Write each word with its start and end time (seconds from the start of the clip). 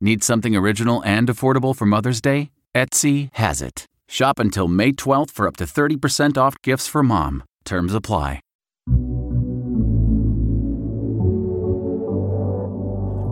Need 0.00 0.22
something 0.22 0.54
original 0.54 1.02
and 1.04 1.26
affordable 1.26 1.74
for 1.74 1.84
Mother's 1.84 2.20
Day? 2.20 2.52
Etsy 2.72 3.30
has 3.32 3.60
it. 3.60 3.84
Shop 4.06 4.38
until 4.38 4.68
May 4.68 4.92
12th 4.92 5.32
for 5.32 5.48
up 5.48 5.56
to 5.56 5.64
30% 5.64 6.38
off 6.38 6.54
gifts 6.62 6.86
for 6.86 7.02
mom. 7.02 7.42
Terms 7.64 7.92
apply. 7.92 8.40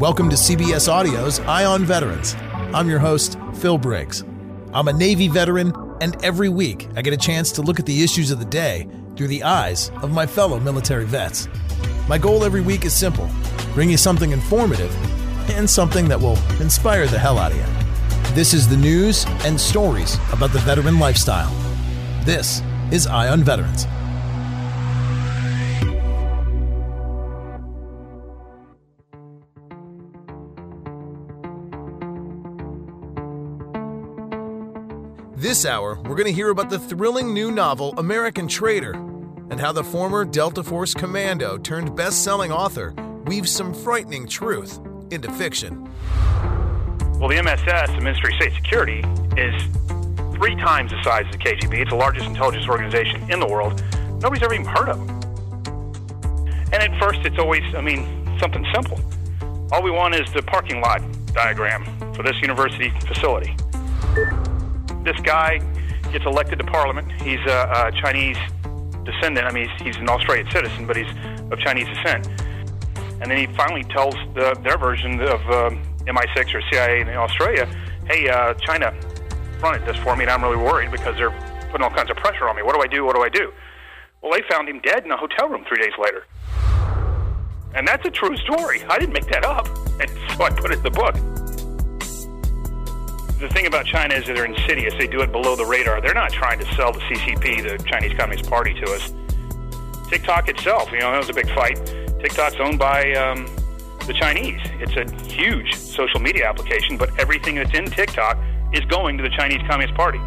Welcome 0.00 0.28
to 0.28 0.34
CBS 0.34 0.88
Audio's 0.88 1.38
Eye 1.38 1.64
on 1.64 1.84
Veterans. 1.84 2.34
I'm 2.74 2.88
your 2.88 2.98
host, 2.98 3.38
Phil 3.54 3.78
Briggs. 3.78 4.24
I'm 4.74 4.88
a 4.88 4.92
Navy 4.92 5.28
veteran, 5.28 5.72
and 6.00 6.22
every 6.24 6.48
week 6.48 6.88
I 6.96 7.02
get 7.02 7.14
a 7.14 7.16
chance 7.16 7.52
to 7.52 7.62
look 7.62 7.78
at 7.78 7.86
the 7.86 8.02
issues 8.02 8.32
of 8.32 8.40
the 8.40 8.44
day 8.44 8.88
through 9.16 9.28
the 9.28 9.44
eyes 9.44 9.92
of 10.02 10.10
my 10.10 10.26
fellow 10.26 10.58
military 10.58 11.06
vets. 11.06 11.48
My 12.08 12.18
goal 12.18 12.42
every 12.42 12.60
week 12.60 12.84
is 12.84 12.92
simple 12.92 13.30
bring 13.72 13.88
you 13.88 13.96
something 13.96 14.32
informative 14.32 14.90
and 15.50 15.68
something 15.68 16.08
that 16.08 16.20
will 16.20 16.38
inspire 16.60 17.06
the 17.06 17.18
hell 17.18 17.38
out 17.38 17.52
of 17.52 17.58
you. 17.58 18.34
This 18.34 18.52
is 18.52 18.68
the 18.68 18.76
news 18.76 19.24
and 19.44 19.58
stories 19.58 20.18
about 20.32 20.52
the 20.52 20.58
veteran 20.58 20.98
lifestyle. 20.98 21.50
This 22.24 22.62
is 22.90 23.06
Eye 23.06 23.28
on 23.28 23.42
Veterans. 23.42 23.86
This 35.36 35.64
hour, 35.64 35.96
we're 36.02 36.16
going 36.16 36.26
to 36.26 36.32
hear 36.32 36.50
about 36.50 36.70
the 36.70 36.78
thrilling 36.78 37.32
new 37.32 37.50
novel 37.50 37.94
American 37.98 38.48
Traitor 38.48 38.92
and 39.50 39.60
how 39.60 39.72
the 39.72 39.84
former 39.84 40.24
Delta 40.24 40.62
Force 40.62 40.92
commando 40.92 41.56
turned 41.56 41.94
best 41.94 42.24
selling 42.24 42.50
author 42.50 42.94
weaves 43.26 43.50
some 43.50 43.72
frightening 43.72 44.26
truth 44.26 44.80
into 45.10 45.30
fiction. 45.32 45.84
Well, 47.18 47.28
the 47.28 47.42
MSS, 47.42 47.90
the 47.90 48.00
Ministry 48.00 48.34
of 48.34 48.42
State 48.42 48.54
Security, 48.54 49.04
is 49.36 49.54
three 50.34 50.54
times 50.56 50.90
the 50.90 51.02
size 51.02 51.24
of 51.26 51.32
the 51.32 51.38
KGB. 51.38 51.80
It's 51.80 51.90
the 51.90 51.96
largest 51.96 52.26
intelligence 52.26 52.68
organization 52.68 53.30
in 53.30 53.40
the 53.40 53.46
world. 53.46 53.82
Nobody's 54.20 54.42
ever 54.42 54.54
even 54.54 54.66
heard 54.66 54.90
of 54.90 54.98
them. 54.98 55.16
And 56.72 56.74
at 56.74 56.98
first, 57.00 57.20
it's 57.24 57.38
always, 57.38 57.62
I 57.74 57.80
mean, 57.80 58.38
something 58.38 58.66
simple. 58.74 59.00
All 59.72 59.82
we 59.82 59.90
want 59.90 60.14
is 60.14 60.30
the 60.34 60.42
parking 60.42 60.80
lot 60.80 61.00
diagram 61.32 61.84
for 62.12 62.22
this 62.22 62.40
university 62.40 62.90
facility. 63.06 63.56
This 65.02 65.18
guy 65.22 65.58
gets 66.12 66.26
elected 66.26 66.58
to 66.58 66.64
parliament. 66.64 67.10
He's 67.22 67.40
a, 67.46 67.88
a 67.88 67.92
Chinese 68.00 68.36
descendant. 69.04 69.46
I 69.46 69.52
mean, 69.52 69.68
he's, 69.68 69.86
he's 69.86 69.96
an 69.96 70.08
Australian 70.08 70.50
citizen, 70.50 70.86
but 70.86 70.96
he's 70.96 71.08
of 71.50 71.58
Chinese 71.60 71.86
descent 71.88 72.28
and 73.20 73.30
then 73.30 73.38
he 73.38 73.46
finally 73.56 73.84
tells 73.84 74.14
the, 74.34 74.58
their 74.62 74.76
version 74.76 75.20
of 75.20 75.40
uh, 75.48 75.70
MI6 76.04 76.54
or 76.54 76.62
CIA 76.70 77.00
in 77.00 77.08
Australia, 77.08 77.66
hey, 78.06 78.28
uh, 78.28 78.52
China 78.54 78.94
fronted 79.58 79.86
this 79.86 79.96
for 80.02 80.14
me, 80.16 80.24
and 80.24 80.30
I'm 80.30 80.42
really 80.42 80.56
worried 80.62 80.90
because 80.90 81.16
they're 81.16 81.30
putting 81.70 81.82
all 81.82 81.90
kinds 81.90 82.10
of 82.10 82.16
pressure 82.18 82.48
on 82.48 82.56
me. 82.56 82.62
What 82.62 82.74
do 82.74 82.82
I 82.82 82.86
do? 82.86 83.04
What 83.06 83.16
do 83.16 83.22
I 83.22 83.30
do? 83.30 83.52
Well, 84.20 84.32
they 84.32 84.42
found 84.50 84.68
him 84.68 84.80
dead 84.80 85.04
in 85.04 85.10
a 85.10 85.16
hotel 85.16 85.48
room 85.48 85.64
three 85.66 85.82
days 85.82 85.94
later. 85.98 86.24
And 87.74 87.88
that's 87.88 88.06
a 88.06 88.10
true 88.10 88.36
story. 88.36 88.82
I 88.84 88.98
didn't 88.98 89.14
make 89.14 89.28
that 89.28 89.44
up. 89.44 89.68
And 89.98 90.10
so 90.36 90.44
I 90.44 90.50
put 90.50 90.72
it 90.72 90.76
in 90.76 90.82
the 90.82 90.90
book. 90.90 91.14
The 93.40 93.48
thing 93.48 93.66
about 93.66 93.86
China 93.86 94.14
is 94.14 94.26
that 94.26 94.36
they're 94.36 94.44
insidious. 94.44 94.92
They 94.98 95.06
do 95.06 95.22
it 95.22 95.32
below 95.32 95.56
the 95.56 95.64
radar. 95.64 96.02
They're 96.02 96.12
not 96.12 96.32
trying 96.32 96.58
to 96.58 96.66
sell 96.74 96.92
the 96.92 97.00
CCP, 97.00 97.62
the 97.62 97.82
Chinese 97.82 98.12
Communist 98.12 98.50
Party, 98.50 98.74
to 98.74 98.92
us. 98.92 99.14
TikTok 100.10 100.50
itself, 100.50 100.92
you 100.92 100.98
know, 100.98 101.12
that 101.12 101.18
was 101.18 101.30
a 101.30 101.32
big 101.32 101.48
fight 101.54 101.78
TikTok's 102.20 102.56
owned 102.60 102.78
by 102.78 103.12
um, 103.12 103.46
the 104.06 104.14
Chinese. 104.14 104.60
It's 104.80 104.96
a 104.96 105.26
huge 105.26 105.74
social 105.74 106.20
media 106.20 106.48
application, 106.48 106.96
but 106.96 107.10
everything 107.18 107.56
that's 107.56 107.76
in 107.76 107.86
TikTok 107.86 108.38
is 108.72 108.84
going 108.86 109.16
to 109.18 109.22
the 109.22 109.28
Chinese 109.30 109.60
Communist 109.68 109.94
Party. 109.94 110.20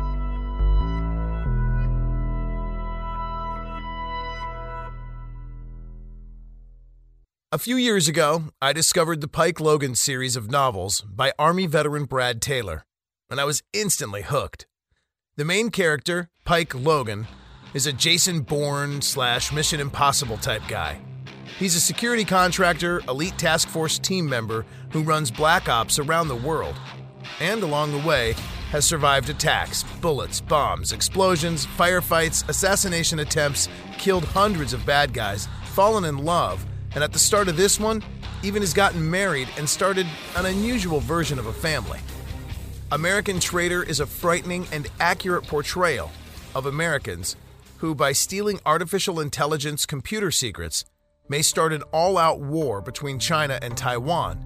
A 7.51 7.57
few 7.57 7.77
years 7.77 8.07
ago, 8.07 8.43
I 8.61 8.73
discovered 8.73 9.21
the 9.21 9.27
Pike 9.27 9.59
Logan 9.59 9.95
series 9.95 10.35
of 10.35 10.51
novels 10.51 11.01
by 11.01 11.33
Army 11.39 11.65
veteran 11.65 12.05
Brad 12.05 12.41
Taylor, 12.43 12.85
and 13.31 13.41
I 13.41 13.45
was 13.45 13.63
instantly 13.73 14.21
hooked. 14.21 14.67
The 15.35 15.45
main 15.45 15.71
character, 15.71 16.29
Pike 16.45 16.75
Logan, 16.75 17.27
is 17.73 17.87
a 17.87 17.93
Jason 17.93 18.41
Bourne 18.41 19.01
slash 19.01 19.51
Mission 19.51 19.79
Impossible 19.79 20.37
type 20.37 20.61
guy 20.67 20.99
He's 21.59 21.75
a 21.75 21.81
security 21.81 22.23
contractor, 22.23 23.01
elite 23.09 23.37
task 23.37 23.67
force 23.67 23.99
team 23.99 24.29
member 24.29 24.65
who 24.91 25.03
runs 25.03 25.29
black 25.29 25.67
ops 25.67 25.99
around 25.99 26.29
the 26.29 26.35
world. 26.37 26.73
And 27.41 27.61
along 27.63 27.91
the 27.91 28.07
way, 28.07 28.33
has 28.71 28.85
survived 28.85 29.29
attacks, 29.29 29.83
bullets, 29.99 30.39
bombs, 30.39 30.93
explosions, 30.93 31.65
firefights, 31.65 32.47
assassination 32.47 33.19
attempts, 33.19 33.67
killed 33.97 34.23
hundreds 34.23 34.71
of 34.71 34.85
bad 34.85 35.13
guys, 35.13 35.49
fallen 35.65 36.05
in 36.05 36.19
love, 36.19 36.65
and 36.95 37.03
at 37.03 37.11
the 37.11 37.19
start 37.19 37.49
of 37.49 37.57
this 37.57 37.77
one, 37.77 38.01
even 38.41 38.61
has 38.61 38.73
gotten 38.73 39.11
married 39.11 39.49
and 39.57 39.67
started 39.67 40.07
an 40.37 40.45
unusual 40.45 41.01
version 41.01 41.37
of 41.37 41.47
a 41.47 41.53
family. 41.53 41.99
American 42.93 43.37
Traitor 43.37 43.83
is 43.83 43.99
a 43.99 44.05
frightening 44.05 44.65
and 44.71 44.87
accurate 45.01 45.43
portrayal 45.43 46.09
of 46.55 46.67
Americans 46.67 47.35
who, 47.79 47.93
by 47.93 48.13
stealing 48.13 48.61
artificial 48.65 49.19
intelligence 49.19 49.85
computer 49.85 50.31
secrets, 50.31 50.85
may 51.29 51.43
start 51.43 51.71
an 51.71 51.83
all 51.93 52.17
out 52.17 52.41
war 52.41 52.81
between 52.81 53.19
China 53.19 53.59
and 53.61 53.77
Taiwan, 53.77 54.37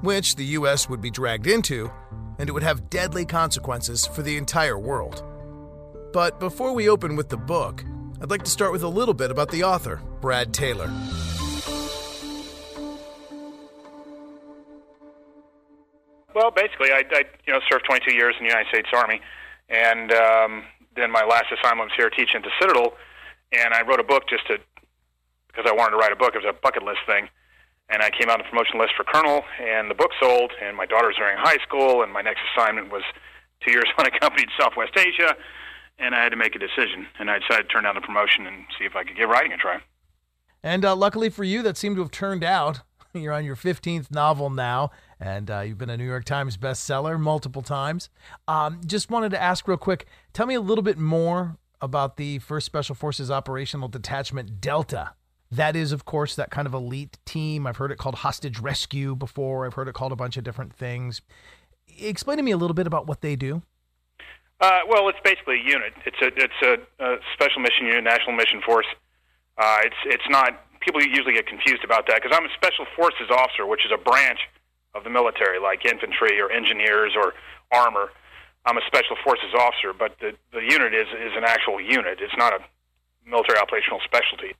which 0.00 0.36
the 0.36 0.44
U.S. 0.44 0.88
would 0.88 1.02
be 1.02 1.10
dragged 1.10 1.46
into, 1.46 1.90
and 2.38 2.48
it 2.48 2.52
would 2.52 2.62
have 2.62 2.90
deadly 2.90 3.26
consequences 3.26 4.06
for 4.06 4.22
the 4.22 4.36
entire 4.36 4.78
world. 4.78 5.22
But 6.12 6.40
before 6.40 6.72
we 6.72 6.88
open 6.88 7.14
with 7.14 7.28
the 7.28 7.36
book, 7.36 7.84
I'd 8.20 8.30
like 8.30 8.42
to 8.44 8.50
start 8.50 8.72
with 8.72 8.82
a 8.82 8.88
little 8.88 9.14
bit 9.14 9.30
about 9.30 9.50
the 9.50 9.62
author, 9.64 10.00
Brad 10.22 10.54
Taylor. 10.54 10.90
Well, 16.34 16.50
basically, 16.50 16.92
I, 16.92 17.02
I 17.12 17.24
you 17.46 17.52
know 17.52 17.60
served 17.70 17.84
22 17.86 18.14
years 18.14 18.34
in 18.38 18.46
the 18.46 18.50
United 18.50 18.68
States 18.68 18.88
Army, 18.94 19.20
and 19.68 20.12
um, 20.12 20.64
then 20.94 21.10
my 21.10 21.24
last 21.24 21.46
assignment 21.52 21.90
was 21.90 21.96
here 21.96 22.08
teaching 22.10 22.36
at 22.36 22.42
the 22.42 22.50
Citadel, 22.60 22.94
and 23.52 23.74
I 23.74 23.82
wrote 23.82 24.00
a 24.00 24.04
book 24.04 24.24
just 24.28 24.46
to 24.48 24.58
because 25.56 25.70
I 25.70 25.74
wanted 25.74 25.92
to 25.92 25.96
write 25.96 26.12
a 26.12 26.16
book. 26.16 26.34
It 26.34 26.44
was 26.44 26.52
a 26.52 26.60
bucket 26.60 26.82
list 26.82 27.00
thing. 27.06 27.28
And 27.88 28.02
I 28.02 28.10
came 28.10 28.28
out 28.28 28.40
on 28.40 28.44
the 28.44 28.50
promotion 28.50 28.78
list 28.78 28.92
for 28.96 29.04
Colonel, 29.04 29.42
and 29.62 29.90
the 29.90 29.94
book 29.94 30.10
sold, 30.20 30.52
and 30.60 30.76
my 30.76 30.86
daughter 30.86 31.06
was 31.06 31.16
entering 31.16 31.38
high 31.38 31.58
school, 31.62 32.02
and 32.02 32.12
my 32.12 32.20
next 32.20 32.40
assignment 32.52 32.90
was 32.90 33.02
two 33.64 33.70
years 33.70 33.86
unaccompanied 33.98 34.48
Southwest 34.58 34.92
Asia, 34.96 35.36
and 35.98 36.14
I 36.14 36.22
had 36.22 36.30
to 36.30 36.36
make 36.36 36.54
a 36.54 36.58
decision. 36.58 37.06
And 37.18 37.30
I 37.30 37.38
decided 37.38 37.68
to 37.68 37.72
turn 37.72 37.84
down 37.84 37.94
the 37.94 38.00
promotion 38.00 38.46
and 38.46 38.66
see 38.78 38.84
if 38.84 38.96
I 38.96 39.04
could 39.04 39.16
give 39.16 39.30
writing 39.30 39.52
a 39.52 39.56
try. 39.56 39.80
And 40.62 40.84
uh, 40.84 40.96
luckily 40.96 41.30
for 41.30 41.44
you, 41.44 41.62
that 41.62 41.76
seemed 41.76 41.96
to 41.96 42.02
have 42.02 42.10
turned 42.10 42.44
out. 42.44 42.80
You're 43.14 43.32
on 43.32 43.44
your 43.44 43.56
15th 43.56 44.10
novel 44.10 44.50
now, 44.50 44.90
and 45.18 45.50
uh, 45.50 45.60
you've 45.60 45.78
been 45.78 45.88
a 45.88 45.96
New 45.96 46.04
York 46.04 46.24
Times 46.26 46.58
bestseller 46.58 47.18
multiple 47.18 47.62
times. 47.62 48.10
Um, 48.46 48.80
just 48.84 49.10
wanted 49.10 49.30
to 49.30 49.40
ask 49.40 49.66
real 49.66 49.78
quick 49.78 50.06
tell 50.34 50.44
me 50.44 50.54
a 50.54 50.60
little 50.60 50.82
bit 50.82 50.98
more 50.98 51.56
about 51.80 52.18
the 52.18 52.40
1st 52.40 52.62
Special 52.62 52.94
Forces 52.94 53.30
Operational 53.30 53.88
Detachment 53.88 54.60
Delta. 54.60 55.12
That 55.50 55.76
is, 55.76 55.92
of 55.92 56.04
course, 56.04 56.34
that 56.34 56.50
kind 56.50 56.66
of 56.66 56.74
elite 56.74 57.18
team. 57.24 57.66
I've 57.66 57.76
heard 57.76 57.92
it 57.92 57.98
called 57.98 58.16
hostage 58.16 58.58
rescue 58.58 59.14
before, 59.14 59.66
I've 59.66 59.74
heard 59.74 59.88
it 59.88 59.94
called 59.94 60.12
a 60.12 60.16
bunch 60.16 60.36
of 60.36 60.44
different 60.44 60.72
things. 60.72 61.22
Explain 61.98 62.38
to 62.38 62.42
me 62.42 62.50
a 62.50 62.56
little 62.56 62.74
bit 62.74 62.86
about 62.86 63.06
what 63.06 63.20
they 63.20 63.36
do. 63.36 63.62
Uh, 64.60 64.80
well, 64.88 65.08
it's 65.08 65.18
basically 65.22 65.60
a 65.60 65.64
unit. 65.64 65.92
It's 66.06 66.16
a 66.22 66.28
it's 66.32 66.60
a, 66.64 67.04
a 67.04 67.18
special 67.34 67.60
mission 67.60 67.86
unit, 67.86 68.04
national 68.04 68.32
mission 68.34 68.62
force. 68.64 68.86
Uh, 69.58 69.78
it's 69.84 70.00
it's 70.06 70.28
not. 70.28 70.64
People 70.80 71.02
usually 71.02 71.34
get 71.34 71.46
confused 71.46 71.84
about 71.84 72.06
that 72.06 72.22
because 72.22 72.36
I'm 72.36 72.46
a 72.46 72.54
special 72.54 72.86
forces 72.96 73.28
officer, 73.30 73.66
which 73.66 73.84
is 73.84 73.92
a 73.92 73.98
branch 73.98 74.40
of 74.94 75.04
the 75.04 75.10
military, 75.10 75.60
like 75.60 75.84
infantry 75.84 76.40
or 76.40 76.50
engineers 76.50 77.12
or 77.14 77.34
armor. 77.70 78.08
I'm 78.64 78.78
a 78.78 78.84
special 78.86 79.16
forces 79.22 79.52
officer, 79.52 79.92
but 79.92 80.16
the 80.20 80.32
the 80.52 80.64
unit 80.64 80.94
is 80.94 81.06
is 81.20 81.36
an 81.36 81.44
actual 81.44 81.80
unit. 81.80 82.18
It's 82.20 82.36
not 82.38 82.54
a 82.54 82.60
military 83.28 83.58
operational 83.58 84.00
specialty. 84.04 84.56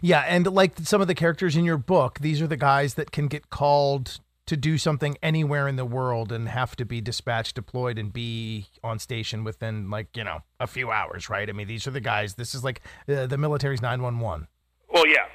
Yeah, 0.00 0.20
and 0.20 0.46
like 0.46 0.78
some 0.82 1.00
of 1.00 1.08
the 1.08 1.14
characters 1.14 1.56
in 1.56 1.64
your 1.64 1.78
book, 1.78 2.18
these 2.20 2.40
are 2.42 2.46
the 2.46 2.56
guys 2.56 2.94
that 2.94 3.10
can 3.12 3.28
get 3.28 3.50
called 3.50 4.20
to 4.46 4.56
do 4.56 4.78
something 4.78 5.16
anywhere 5.22 5.66
in 5.66 5.76
the 5.76 5.84
world 5.84 6.30
and 6.30 6.48
have 6.48 6.76
to 6.76 6.84
be 6.84 7.00
dispatched, 7.00 7.56
deployed, 7.56 7.98
and 7.98 8.12
be 8.12 8.66
on 8.82 8.98
station 8.98 9.44
within 9.44 9.90
like 9.90 10.16
you 10.16 10.24
know 10.24 10.40
a 10.60 10.66
few 10.66 10.90
hours, 10.90 11.28
right? 11.28 11.48
I 11.48 11.52
mean, 11.52 11.66
these 11.66 11.86
are 11.86 11.90
the 11.90 12.00
guys. 12.00 12.34
This 12.34 12.54
is 12.54 12.64
like 12.64 12.80
uh, 13.08 13.26
the 13.26 13.38
military's 13.38 13.82
nine 13.82 14.02
one 14.02 14.20
one. 14.20 14.48
Well, 14.92 15.06
yeah, 15.06 15.26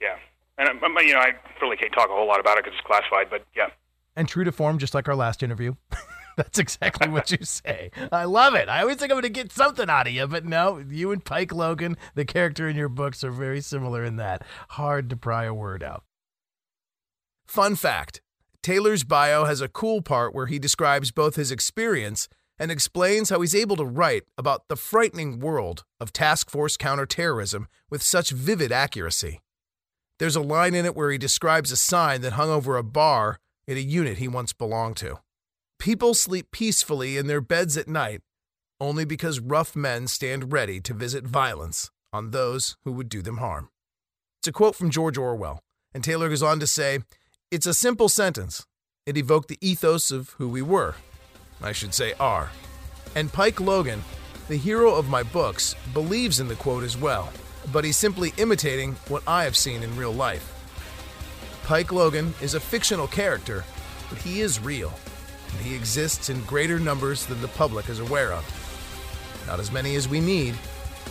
yeah, 0.00 0.16
and 0.58 0.68
um, 0.68 0.96
you 1.00 1.12
know 1.12 1.20
I 1.20 1.32
really 1.60 1.76
can't 1.76 1.92
talk 1.92 2.08
a 2.08 2.12
whole 2.12 2.26
lot 2.26 2.40
about 2.40 2.58
it 2.58 2.64
because 2.64 2.78
it's 2.78 2.86
classified, 2.86 3.28
but 3.30 3.44
yeah. 3.56 3.68
And 4.14 4.28
true 4.28 4.44
to 4.44 4.52
form, 4.52 4.78
just 4.78 4.94
like 4.94 5.08
our 5.08 5.16
last 5.16 5.42
interview. 5.42 5.74
That's 6.36 6.58
exactly 6.58 7.08
what 7.08 7.30
you 7.30 7.38
say. 7.42 7.90
I 8.10 8.24
love 8.24 8.54
it. 8.54 8.68
I 8.68 8.80
always 8.80 8.96
think 8.96 9.12
I'm 9.12 9.16
going 9.16 9.22
to 9.22 9.28
get 9.28 9.52
something 9.52 9.90
out 9.90 10.06
of 10.06 10.12
you, 10.12 10.26
but 10.26 10.44
no, 10.44 10.78
you 10.78 11.12
and 11.12 11.24
Pike 11.24 11.52
Logan, 11.52 11.96
the 12.14 12.24
character 12.24 12.68
in 12.68 12.76
your 12.76 12.88
books, 12.88 13.22
are 13.22 13.30
very 13.30 13.60
similar 13.60 14.04
in 14.04 14.16
that. 14.16 14.42
Hard 14.70 15.10
to 15.10 15.16
pry 15.16 15.44
a 15.44 15.54
word 15.54 15.82
out. 15.82 16.04
Fun 17.46 17.76
fact 17.76 18.20
Taylor's 18.62 19.04
bio 19.04 19.44
has 19.44 19.60
a 19.60 19.68
cool 19.68 20.02
part 20.02 20.34
where 20.34 20.46
he 20.46 20.58
describes 20.58 21.10
both 21.10 21.36
his 21.36 21.50
experience 21.50 22.28
and 22.58 22.70
explains 22.70 23.28
how 23.28 23.40
he's 23.40 23.54
able 23.54 23.76
to 23.76 23.84
write 23.84 24.22
about 24.38 24.68
the 24.68 24.76
frightening 24.76 25.40
world 25.40 25.84
of 25.98 26.12
task 26.12 26.48
force 26.48 26.76
counterterrorism 26.76 27.66
with 27.90 28.02
such 28.02 28.30
vivid 28.30 28.70
accuracy. 28.70 29.40
There's 30.18 30.36
a 30.36 30.40
line 30.40 30.74
in 30.74 30.86
it 30.86 30.94
where 30.94 31.10
he 31.10 31.18
describes 31.18 31.72
a 31.72 31.76
sign 31.76 32.20
that 32.20 32.34
hung 32.34 32.50
over 32.50 32.76
a 32.76 32.84
bar 32.84 33.40
in 33.66 33.76
a 33.76 33.80
unit 33.80 34.18
he 34.18 34.28
once 34.28 34.52
belonged 34.52 34.96
to. 34.98 35.18
People 35.82 36.14
sleep 36.14 36.52
peacefully 36.52 37.16
in 37.16 37.26
their 37.26 37.40
beds 37.40 37.76
at 37.76 37.88
night 37.88 38.20
only 38.80 39.04
because 39.04 39.40
rough 39.40 39.74
men 39.74 40.06
stand 40.06 40.52
ready 40.52 40.80
to 40.80 40.94
visit 40.94 41.26
violence 41.26 41.90
on 42.12 42.30
those 42.30 42.76
who 42.84 42.92
would 42.92 43.08
do 43.08 43.20
them 43.20 43.38
harm. 43.38 43.68
It's 44.38 44.46
a 44.46 44.52
quote 44.52 44.76
from 44.76 44.90
George 44.90 45.18
Orwell, 45.18 45.58
and 45.92 46.04
Taylor 46.04 46.28
goes 46.28 46.40
on 46.40 46.60
to 46.60 46.68
say, 46.68 47.00
it's 47.50 47.66
a 47.66 47.74
simple 47.74 48.08
sentence. 48.08 48.64
It 49.06 49.16
evoked 49.16 49.48
the 49.48 49.58
ethos 49.60 50.12
of 50.12 50.30
who 50.38 50.48
we 50.48 50.62
were. 50.62 50.94
I 51.60 51.72
should 51.72 51.94
say 51.94 52.12
are. 52.20 52.52
And 53.16 53.32
Pike 53.32 53.60
Logan, 53.60 54.04
the 54.46 54.56
hero 54.56 54.94
of 54.94 55.08
my 55.08 55.24
books, 55.24 55.74
believes 55.92 56.38
in 56.38 56.46
the 56.46 56.54
quote 56.54 56.84
as 56.84 56.96
well, 56.96 57.32
but 57.72 57.84
he's 57.84 57.96
simply 57.96 58.32
imitating 58.36 58.92
what 59.08 59.24
I 59.26 59.42
have 59.42 59.56
seen 59.56 59.82
in 59.82 59.96
real 59.96 60.14
life. 60.14 60.48
Pike 61.64 61.90
Logan 61.90 62.34
is 62.40 62.54
a 62.54 62.60
fictional 62.60 63.08
character, 63.08 63.64
but 64.08 64.18
he 64.18 64.42
is 64.42 64.60
real, 64.60 64.92
and 65.52 65.60
he 65.60 65.74
exists 65.74 66.30
in 66.30 66.40
greater 66.42 66.78
numbers 66.78 67.26
than 67.26 67.40
the 67.40 67.48
public 67.48 67.88
is 67.88 68.00
aware 68.00 68.32
of. 68.32 68.44
Not 69.46 69.60
as 69.60 69.70
many 69.70 69.96
as 69.96 70.08
we 70.08 70.20
need, 70.20 70.54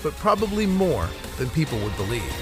but 0.04 0.14
probably 0.16 0.66
more 0.66 1.08
than 1.38 1.50
people 1.50 1.80
would 1.80 1.96
believe. 1.98 2.34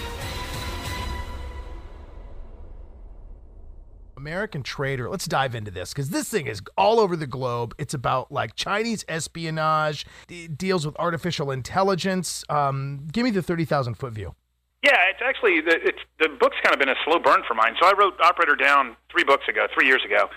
American 4.19 4.61
Traitor. 4.61 5.09
Let's 5.09 5.25
dive 5.25 5.55
into 5.55 5.71
this 5.71 5.91
because 5.91 6.09
this 6.09 6.29
thing 6.29 6.45
is 6.45 6.61
all 6.77 6.99
over 6.99 7.15
the 7.15 7.25
globe. 7.25 7.73
It's 7.77 7.93
about 7.93 8.31
like 8.31 8.55
Chinese 8.55 9.05
espionage, 9.07 10.05
it 10.27 10.57
deals 10.57 10.85
with 10.85 10.95
artificial 10.99 11.51
intelligence. 11.51 12.43
Um, 12.49 13.07
give 13.11 13.23
me 13.23 13.31
the 13.31 13.41
30,000 13.41 13.95
foot 13.95 14.13
view. 14.13 14.35
Yeah, 14.83 14.95
it's 15.09 15.21
actually 15.23 15.61
the, 15.61 15.75
it's, 15.83 15.99
the 16.19 16.29
book's 16.29 16.57
kind 16.63 16.73
of 16.73 16.79
been 16.79 16.89
a 16.89 16.95
slow 17.03 17.19
burn 17.19 17.43
for 17.47 17.53
mine. 17.53 17.75
So 17.81 17.87
I 17.87 17.93
wrote 17.97 18.13
Operator 18.21 18.55
Down 18.55 18.95
three 19.11 19.23
books 19.23 19.47
ago, 19.49 19.67
three 19.73 19.87
years 19.87 20.03
ago, 20.05 20.29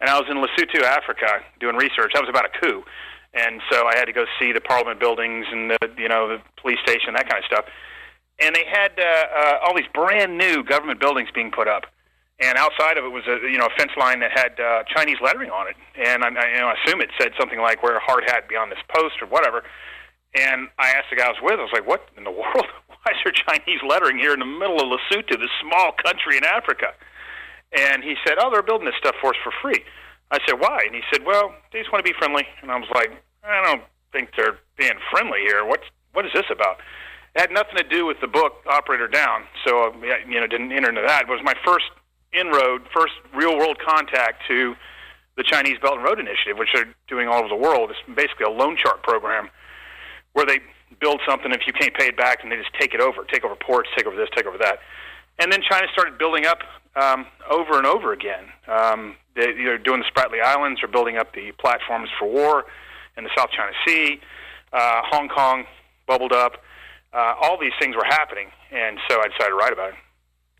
and 0.00 0.10
I 0.10 0.18
was 0.18 0.28
in 0.30 0.38
Lesotho, 0.38 0.82
Africa, 0.82 1.44
doing 1.60 1.76
research. 1.76 2.12
That 2.14 2.22
was 2.22 2.30
about 2.30 2.46
a 2.46 2.54
coup, 2.60 2.82
and 3.34 3.60
so 3.70 3.86
I 3.86 3.96
had 3.96 4.06
to 4.06 4.12
go 4.12 4.24
see 4.38 4.52
the 4.52 4.60
Parliament 4.60 5.00
buildings 5.00 5.46
and 5.50 5.70
the 5.70 5.78
you 5.98 6.08
know 6.08 6.28
the 6.28 6.38
police 6.60 6.78
station, 6.82 7.14
that 7.14 7.28
kind 7.28 7.42
of 7.42 7.46
stuff. 7.46 7.64
And 8.42 8.54
they 8.54 8.64
had 8.64 8.92
uh, 8.98 9.04
uh, 9.04 9.58
all 9.62 9.76
these 9.76 9.90
brand 9.92 10.38
new 10.38 10.64
government 10.64 10.98
buildings 10.98 11.28
being 11.34 11.50
put 11.50 11.68
up 11.68 11.84
and 12.40 12.56
outside 12.56 12.96
of 12.96 13.04
it 13.04 13.12
was 13.12 13.24
a 13.28 13.36
you 13.46 13.58
know 13.58 13.68
a 13.68 13.74
fence 13.76 13.92
line 13.96 14.20
that 14.20 14.32
had 14.32 14.58
uh, 14.58 14.82
Chinese 14.88 15.18
lettering 15.22 15.50
on 15.50 15.68
it, 15.68 15.76
and 15.96 16.24
I, 16.24 16.28
I 16.28 16.46
you 16.52 16.60
know, 16.60 16.72
assume 16.72 17.00
it 17.00 17.10
said 17.20 17.32
something 17.38 17.60
like 17.60 17.82
"Wear 17.82 17.96
a 17.96 18.00
hard 18.00 18.24
hat 18.26 18.48
beyond 18.48 18.72
this 18.72 18.80
post" 18.88 19.20
or 19.20 19.28
whatever. 19.28 19.62
And 20.32 20.68
I 20.78 20.90
asked 20.94 21.10
the 21.10 21.16
guy 21.16 21.26
I 21.26 21.34
was 21.34 21.42
with, 21.42 21.58
I 21.60 21.64
was 21.68 21.72
like, 21.72 21.86
"What 21.86 22.08
in 22.16 22.24
the 22.24 22.30
world? 22.40 22.66
Why 22.88 23.12
is 23.12 23.20
there 23.24 23.32
Chinese 23.32 23.80
lettering 23.86 24.18
here 24.18 24.32
in 24.32 24.40
the 24.40 24.48
middle 24.48 24.80
of 24.80 24.88
Lesotho, 24.88 25.36
this 25.36 25.52
small 25.60 25.92
country 25.92 26.36
in 26.38 26.44
Africa?" 26.44 26.96
And 27.72 28.02
he 28.02 28.16
said, 28.26 28.38
"Oh, 28.38 28.50
they're 28.50 28.62
building 28.62 28.86
this 28.86 28.96
stuff 28.98 29.14
for 29.20 29.30
us 29.30 29.36
for 29.42 29.52
free." 29.62 29.84
I 30.30 30.38
said, 30.46 30.60
"Why?" 30.60 30.82
And 30.84 30.94
he 30.94 31.02
said, 31.12 31.24
"Well, 31.24 31.54
they 31.72 31.80
just 31.80 31.92
want 31.92 32.04
to 32.04 32.12
be 32.12 32.18
friendly." 32.18 32.46
And 32.62 32.70
I 32.70 32.76
was 32.76 32.90
like, 32.94 33.12
"I 33.44 33.62
don't 33.62 33.82
think 34.12 34.30
they're 34.36 34.58
being 34.76 34.98
friendly 35.10 35.40
here. 35.40 35.64
What's 35.64 35.86
what 36.12 36.26
is 36.26 36.32
this 36.32 36.50
about?" 36.50 36.80
It 37.34 37.40
had 37.40 37.50
nothing 37.52 37.76
to 37.76 37.84
do 37.84 38.06
with 38.06 38.20
the 38.20 38.26
book 38.26 38.64
Operator 38.66 39.06
Down, 39.06 39.46
so 39.64 39.94
you 40.28 40.40
know 40.40 40.46
didn't 40.46 40.72
enter 40.72 40.88
into 40.88 41.02
that. 41.02 41.22
It 41.22 41.28
was 41.28 41.42
my 41.44 41.54
first 41.64 41.86
inroad, 42.32 42.88
first 42.92 43.14
real 43.34 43.56
world 43.56 43.78
contact 43.78 44.46
to 44.48 44.74
the 45.36 45.42
Chinese 45.44 45.78
Belt 45.78 45.94
and 45.94 46.04
Road 46.04 46.18
Initiative, 46.18 46.58
which 46.58 46.70
they're 46.74 46.92
doing 47.08 47.28
all 47.28 47.38
over 47.38 47.48
the 47.48 47.54
world. 47.54 47.90
It's 47.90 48.00
basically 48.14 48.46
a 48.46 48.50
loan 48.50 48.76
shark 48.76 49.02
program 49.02 49.48
where 50.32 50.44
they 50.44 50.60
build 51.00 51.20
something. 51.26 51.52
If 51.52 51.66
you 51.66 51.72
can't 51.72 51.94
pay 51.94 52.08
it 52.08 52.16
back, 52.16 52.42
and 52.42 52.50
they 52.50 52.56
just 52.56 52.74
take 52.78 52.94
it 52.94 53.00
over, 53.00 53.24
take 53.24 53.44
over 53.44 53.54
ports, 53.54 53.88
take 53.96 54.06
over 54.06 54.16
this, 54.16 54.28
take 54.34 54.46
over 54.46 54.58
that. 54.58 54.80
And 55.38 55.52
then 55.52 55.62
China 55.62 55.86
started 55.92 56.18
building 56.18 56.46
up 56.46 56.60
um, 56.96 57.26
over 57.48 57.78
and 57.78 57.86
over 57.86 58.12
again. 58.12 58.44
Um, 58.66 59.16
they, 59.34 59.52
they're 59.52 59.78
doing 59.78 60.02
the 60.02 60.10
Spratly 60.10 60.42
Islands, 60.42 60.82
or 60.82 60.88
building 60.88 61.16
up 61.16 61.34
the 61.34 61.52
platforms 61.52 62.08
for 62.18 62.28
war 62.28 62.64
in 63.16 63.24
the 63.24 63.30
South 63.36 63.50
China 63.50 63.72
Sea. 63.86 64.20
Uh, 64.72 65.02
Hong 65.04 65.28
Kong 65.28 65.64
bubbled 66.06 66.32
up. 66.32 66.62
Uh, 67.12 67.34
all 67.40 67.58
these 67.58 67.72
things 67.80 67.96
were 67.96 68.04
happening, 68.04 68.48
and 68.70 68.98
so 69.08 69.20
I 69.20 69.28
decided 69.28 69.50
to 69.50 69.56
write 69.56 69.72
about 69.72 69.90
it. 69.90 69.94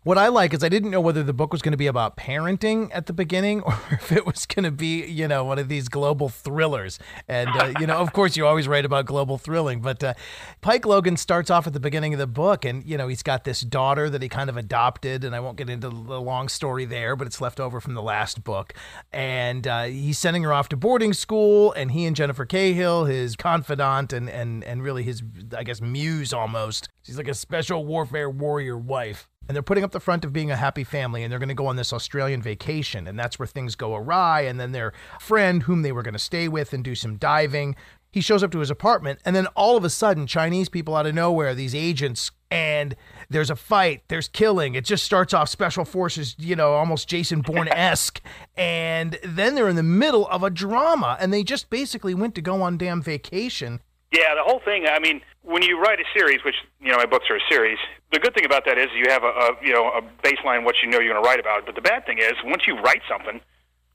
What 0.03 0.17
I 0.17 0.29
like 0.29 0.51
is 0.55 0.63
I 0.63 0.69
didn't 0.69 0.89
know 0.89 0.99
whether 0.99 1.21
the 1.21 1.31
book 1.31 1.51
was 1.51 1.61
going 1.61 1.73
to 1.73 1.77
be 1.77 1.85
about 1.85 2.17
parenting 2.17 2.89
at 2.91 3.05
the 3.05 3.13
beginning 3.13 3.61
or 3.67 3.77
if 3.91 4.11
it 4.11 4.25
was 4.25 4.47
going 4.47 4.63
to 4.63 4.71
be, 4.71 5.05
you 5.05 5.27
know, 5.27 5.43
one 5.43 5.59
of 5.59 5.69
these 5.69 5.89
global 5.89 6.27
thrillers. 6.27 6.97
And, 7.27 7.49
uh, 7.49 7.73
you 7.79 7.85
know, 7.85 7.97
of 7.97 8.11
course, 8.11 8.35
you 8.35 8.47
always 8.47 8.67
write 8.67 8.83
about 8.83 9.05
global 9.05 9.37
thrilling. 9.37 9.79
But 9.79 10.03
uh, 10.03 10.15
Pike 10.61 10.87
Logan 10.87 11.17
starts 11.17 11.51
off 11.51 11.67
at 11.67 11.73
the 11.73 11.79
beginning 11.79 12.15
of 12.15 12.19
the 12.19 12.25
book, 12.25 12.65
and, 12.65 12.83
you 12.83 12.97
know, 12.97 13.07
he's 13.07 13.21
got 13.21 13.43
this 13.43 13.61
daughter 13.61 14.09
that 14.09 14.23
he 14.23 14.27
kind 14.27 14.49
of 14.49 14.57
adopted. 14.57 15.23
And 15.23 15.35
I 15.35 15.39
won't 15.39 15.55
get 15.55 15.69
into 15.69 15.89
the 15.89 16.19
long 16.19 16.49
story 16.49 16.85
there, 16.85 17.15
but 17.15 17.27
it's 17.27 17.39
left 17.39 17.59
over 17.59 17.79
from 17.79 17.93
the 17.93 18.01
last 18.01 18.43
book. 18.43 18.73
And 19.13 19.67
uh, 19.67 19.83
he's 19.83 20.17
sending 20.17 20.41
her 20.41 20.51
off 20.51 20.67
to 20.69 20.77
boarding 20.77 21.13
school, 21.13 21.73
and 21.73 21.91
he 21.91 22.07
and 22.07 22.15
Jennifer 22.15 22.47
Cahill, 22.47 23.05
his 23.05 23.35
confidant 23.35 24.13
and, 24.13 24.27
and, 24.31 24.63
and 24.63 24.81
really 24.81 25.03
his, 25.03 25.21
I 25.55 25.63
guess, 25.63 25.79
muse 25.79 26.33
almost, 26.33 26.89
she's 27.03 27.17
like 27.17 27.27
a 27.27 27.35
special 27.35 27.85
warfare 27.85 28.31
warrior 28.31 28.79
wife 28.79 29.27
and 29.51 29.55
they're 29.57 29.61
putting 29.61 29.83
up 29.83 29.91
the 29.91 29.99
front 29.99 30.23
of 30.23 30.31
being 30.31 30.49
a 30.49 30.55
happy 30.55 30.85
family 30.85 31.23
and 31.23 31.29
they're 31.29 31.37
going 31.37 31.49
to 31.49 31.53
go 31.53 31.67
on 31.67 31.75
this 31.75 31.91
Australian 31.91 32.41
vacation 32.41 33.05
and 33.05 33.19
that's 33.19 33.37
where 33.37 33.45
things 33.45 33.75
go 33.75 33.93
awry 33.97 34.39
and 34.39 34.57
then 34.61 34.71
their 34.71 34.93
friend 35.19 35.63
whom 35.63 35.81
they 35.81 35.91
were 35.91 36.03
going 36.03 36.13
to 36.13 36.19
stay 36.19 36.47
with 36.47 36.71
and 36.71 36.85
do 36.85 36.95
some 36.95 37.17
diving 37.17 37.75
he 38.13 38.21
shows 38.21 38.43
up 38.43 38.51
to 38.51 38.59
his 38.59 38.69
apartment 38.69 39.19
and 39.25 39.35
then 39.35 39.47
all 39.47 39.75
of 39.75 39.83
a 39.83 39.89
sudden 39.89 40.25
Chinese 40.25 40.69
people 40.69 40.95
out 40.95 41.05
of 41.05 41.13
nowhere 41.13 41.53
these 41.53 41.75
agents 41.75 42.31
and 42.49 42.95
there's 43.29 43.49
a 43.49 43.55
fight 43.57 44.03
there's 44.07 44.29
killing 44.29 44.73
it 44.73 44.85
just 44.85 45.03
starts 45.03 45.33
off 45.33 45.49
special 45.49 45.83
forces 45.83 46.33
you 46.39 46.55
know 46.55 46.71
almost 46.71 47.09
Jason 47.09 47.41
Bourne-esque 47.41 48.21
and 48.55 49.19
then 49.21 49.55
they're 49.55 49.67
in 49.67 49.75
the 49.75 49.83
middle 49.83 50.29
of 50.29 50.43
a 50.43 50.49
drama 50.49 51.17
and 51.19 51.33
they 51.33 51.43
just 51.43 51.69
basically 51.69 52.13
went 52.13 52.35
to 52.35 52.41
go 52.41 52.61
on 52.61 52.77
damn 52.77 53.01
vacation 53.01 53.81
yeah, 54.11 54.35
the 54.35 54.43
whole 54.43 54.59
thing. 54.59 54.87
I 54.87 54.99
mean, 54.99 55.21
when 55.41 55.63
you 55.63 55.79
write 55.79 55.99
a 55.99 56.03
series, 56.13 56.43
which 56.43 56.55
you 56.81 56.91
know 56.91 56.97
my 56.97 57.05
books 57.05 57.27
are 57.29 57.37
a 57.37 57.41
series, 57.49 57.77
the 58.11 58.19
good 58.19 58.33
thing 58.33 58.45
about 58.45 58.65
that 58.65 58.77
is 58.77 58.87
you 58.95 59.09
have 59.09 59.23
a, 59.23 59.27
a 59.27 59.49
you 59.63 59.73
know 59.73 59.87
a 59.89 60.01
baseline 60.23 60.63
what 60.65 60.75
you 60.83 60.89
know 60.89 60.99
you're 60.99 61.13
going 61.13 61.23
to 61.23 61.27
write 61.27 61.39
about. 61.39 61.65
But 61.65 61.75
the 61.75 61.81
bad 61.81 62.05
thing 62.05 62.19
is 62.19 62.33
once 62.43 62.67
you 62.67 62.77
write 62.79 63.01
something, 63.09 63.39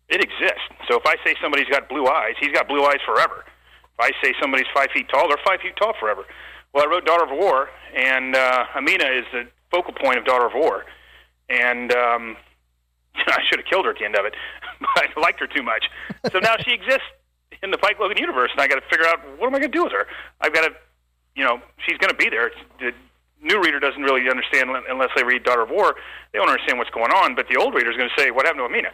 it 0.09 0.23
exists. 0.23 0.69
So 0.89 0.97
if 0.97 1.07
I 1.07 1.17
say 1.25 1.35
somebody's 1.41 1.69
got 1.69 1.89
blue 1.89 2.07
eyes, 2.07 2.35
he's 2.41 2.53
got 2.53 2.69
blue 2.69 2.85
eyes 2.85 3.01
forever. 3.05 3.45
If 3.99 4.01
I 4.01 4.11
say 4.23 4.35
somebody's 4.41 4.67
five 4.75 4.89
feet 4.93 5.09
tall, 5.09 5.29
they're 5.29 5.39
five 5.45 5.61
feet 5.61 5.77
tall 5.77 5.95
forever. 5.99 6.25
Well, 6.73 6.85
I 6.85 6.91
wrote 6.91 7.07
Daughter 7.07 7.25
of 7.25 7.31
War, 7.31 7.69
and 7.95 8.37
uh, 8.37 8.65
Amina 8.77 9.07
is 9.07 9.25
the 9.33 9.49
focal 9.71 9.93
point 9.93 10.19
of 10.19 10.25
Daughter 10.25 10.47
of 10.47 10.53
War, 10.55 10.85
and 11.49 11.93
um, 11.93 12.37
I 13.17 13.41
should 13.49 13.61
have 13.61 13.67
killed 13.67 13.87
her 13.87 13.93
at 13.93 13.99
the 13.99 14.05
end 14.05 14.17
of 14.17 14.25
it, 14.25 14.35
but 14.81 15.09
I 15.17 15.21
liked 15.21 15.41
her 15.41 15.47
too 15.47 15.63
much. 15.63 15.87
So 16.33 16.39
now 16.39 16.57
she 16.59 16.73
exists 16.73 17.09
in 17.63 17.71
the 17.71 17.79
Pike 17.79 17.99
Logan 17.99 18.19
universe, 18.19 18.51
and 18.53 18.61
I 18.61 18.69
got 18.69 18.77
to 18.77 18.89
figure 18.91 19.07
out 19.07 19.21
what 19.39 19.47
am 19.47 19.55
I 19.55 19.59
going 19.59 19.73
to 19.73 19.79
do 19.79 19.85
with 19.85 19.93
her. 19.93 20.07
I've 20.41 20.53
got 20.53 20.69
to, 20.69 20.75
you 21.35 21.45
know, 21.45 21.61
she's 21.87 21.97
going 21.99 22.11
to 22.11 22.17
be 22.17 22.29
there. 22.29 22.51
The 22.79 22.93
new 23.43 23.61
reader 23.63 23.81
doesn't 23.81 24.03
really 24.03 24.29
understand 24.29 24.71
unless 24.89 25.11
they 25.17 25.25
read 25.25 25.45
Daughter 25.45 25.63
of 25.63 25.71
War. 25.71 25.95
They 26.33 26.39
don't 26.39 26.49
understand 26.49 26.79
what's 26.79 26.91
going 26.91 27.13
on, 27.13 27.35
but 27.35 27.47
the 27.49 27.57
old 27.57 27.75
reader 27.75 27.91
is 27.91 27.97
going 27.97 28.11
to 28.15 28.23
say, 28.23 28.31
"What 28.31 28.47
happened 28.47 28.61
to 28.61 28.65
Amina?" 28.65 28.91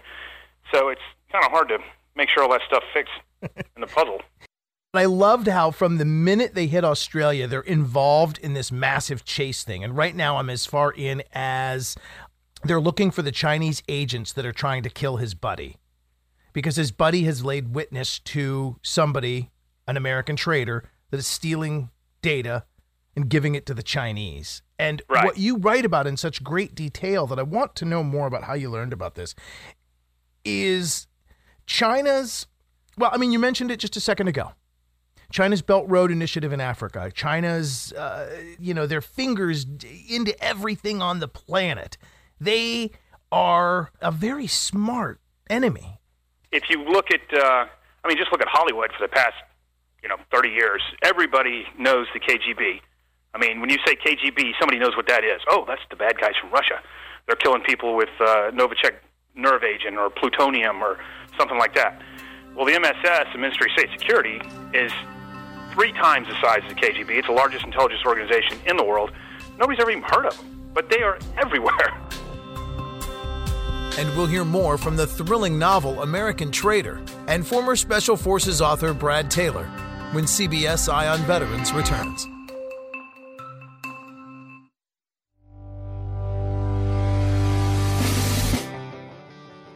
So 0.73 0.89
it's 0.89 1.03
kind 1.31 1.45
of 1.45 1.51
hard 1.51 1.69
to 1.69 1.79
make 2.15 2.29
sure 2.29 2.43
all 2.43 2.51
that 2.51 2.63
stuff 2.67 2.83
fits 2.93 3.11
in 3.43 3.81
the 3.81 3.87
puzzle. 3.87 4.21
I 4.95 5.07
loved 5.07 5.47
how 5.47 5.71
from 5.71 5.97
the 5.97 6.05
minute 6.05 6.55
they 6.55 6.67
hit 6.67 6.85
Australia, 6.85 7.47
they're 7.47 7.63
involved 7.63 8.39
in 8.39 8.53
this 8.53 8.71
massive 8.71 9.25
chase 9.25 9.65
thing. 9.65 9.83
And 9.83 9.97
right 9.97 10.15
now, 10.15 10.37
I'm 10.37 10.51
as 10.51 10.67
far 10.67 10.93
in 10.93 11.23
as 11.33 11.97
they're 12.63 12.81
looking 12.81 13.11
for 13.11 13.23
the 13.23 13.33
Chinese 13.33 13.83
agents 13.89 14.35
that 14.35 14.45
are 14.45 14.53
trying 14.53 14.83
to 14.83 14.91
kill 14.91 15.17
his 15.17 15.33
buddy 15.33 15.79
because 16.53 16.77
his 16.77 16.93
buddy 16.93 17.25
has 17.25 17.43
laid 17.43 17.75
witness 17.75 18.19
to 18.19 18.77
somebody, 18.83 19.51
an 19.89 19.97
American 19.97 20.37
trader, 20.37 20.85
that 21.11 21.17
is 21.17 21.27
stealing 21.27 21.89
data 22.21 22.65
and 23.15 23.29
giving 23.29 23.55
it 23.55 23.67
to 23.67 23.75
the 23.75 23.83
Chinese. 23.83 24.63
And 24.79 25.03
right. 25.09 25.25
what 25.25 25.39
you 25.39 25.59
write 25.59 25.85
about 25.85 26.07
in 26.07 26.17
such 26.17 26.43
great 26.43 26.75
detail 26.75 27.27
that 27.29 27.39
I 27.39 27.43
want 27.43 27.75
to 27.77 27.85
know 27.85 28.03
more 28.03 28.27
about 28.27 28.45
how 28.45 28.55
you 28.55 28.71
learned 28.71 28.93
about 28.93 29.15
this 29.15 29.35
is 30.45 31.07
China's, 31.67 32.47
well, 32.97 33.11
I 33.13 33.19
mean, 33.19 33.33
you 33.33 33.39
mentioned 33.39 33.71
it 33.71 33.79
just 33.79 33.97
a 33.97 34.01
second 34.01 34.29
ago. 34.29 34.53
China's 35.31 35.63
Belt 35.63 35.87
Road 35.89 36.11
Initiative 36.11 36.53
in 36.53 36.61
Africa, 36.61 37.11
China's, 37.15 37.93
uh, 37.93 38.29
you 38.59 38.75
know, 38.75 38.87
their 38.87 39.01
fingers 39.01 39.65
into 40.09 40.39
everything 40.45 41.01
on 41.01 41.21
the 41.21 41.29
planet. 41.29 41.97
They 42.39 42.91
are 43.31 43.93
a 44.03 44.11
very 44.11 44.47
smart 44.47 45.21
enemy 45.49 46.01
if 46.53 46.65
you 46.69 46.85
look 46.85 47.07
at, 47.11 47.21
uh, 47.37 47.65
I 48.05 48.09
mean, 48.09 48.17
just 48.17 48.31
look 48.31 48.43
at 48.43 48.49
Hollywood 48.49 48.91
for 48.97 49.05
the 49.05 49.09
past, 49.09 49.35
you 50.03 50.09
know, 50.09 50.17
30 50.31 50.51
years. 50.51 50.83
Everybody 51.03 51.65
knows 51.79 52.07
the 52.13 52.21
KGB. 52.21 52.81
I 53.35 53.39
mean, 53.39 53.61
when 53.61 53.71
you 53.71 53.79
say 53.87 53.97
KGB, 53.97 54.53
somebody 54.61 54.79
knows 54.79 54.95
what 54.97 55.09
that 55.09 55.25
is. 55.25 55.41
Oh, 55.49 55.65
that's 55.67 55.81
the 55.89 55.97
bad 55.97 56.19
guys 56.19 56.33
from 56.41 56.51
Russia. 56.51 56.81
They're 57.27 57.37
killing 57.37 57.63
people 57.63 57.97
with 57.97 58.11
uh, 58.21 58.51
Novichok 58.53 58.95
nerve 59.35 59.65
agent 59.65 59.97
or 59.97 60.11
plutonium 60.11 60.83
or 60.83 60.99
something 61.39 61.59
like 61.59 61.75
that. 61.75 62.03
Well, 62.55 62.67
the 62.67 62.79
MSS, 62.79 63.29
the 63.33 63.39
Ministry 63.39 63.71
of 63.71 63.79
State 63.79 63.99
Security, 63.99 64.43
is 64.75 64.93
three 65.73 65.93
times 65.93 66.29
the 66.29 66.39
size 66.43 66.61
of 66.63 66.69
the 66.69 66.75
KGB. 66.75 67.11
It's 67.11 67.27
the 67.27 67.33
largest 67.33 67.65
intelligence 67.65 68.03
organization 68.05 68.59
in 68.67 68.77
the 68.77 68.85
world. 68.85 69.11
Nobody's 69.59 69.81
ever 69.81 69.91
even 69.91 70.03
heard 70.03 70.27
of 70.27 70.37
them, 70.37 70.71
but 70.75 70.91
they 70.91 71.03
are 71.03 71.19
everywhere. 71.39 71.99
And 73.99 74.09
we'll 74.17 74.27
hear 74.27 74.45
more 74.45 74.77
from 74.77 74.97
the 74.97 75.07
thrilling 75.07 75.59
novel 75.59 76.03
American 76.03 76.51
Traitor 76.51 77.01
and 77.29 77.47
former 77.47 77.77
Special 77.77 78.17
Forces 78.17 78.61
author 78.61 78.93
Brad 78.93 79.31
Taylor 79.31 79.65
when 80.13 80.25
CBS 80.25 80.93
Eye 80.93 81.09
on 81.09 81.21
Veterans 81.21 81.73
returns. 81.73 82.27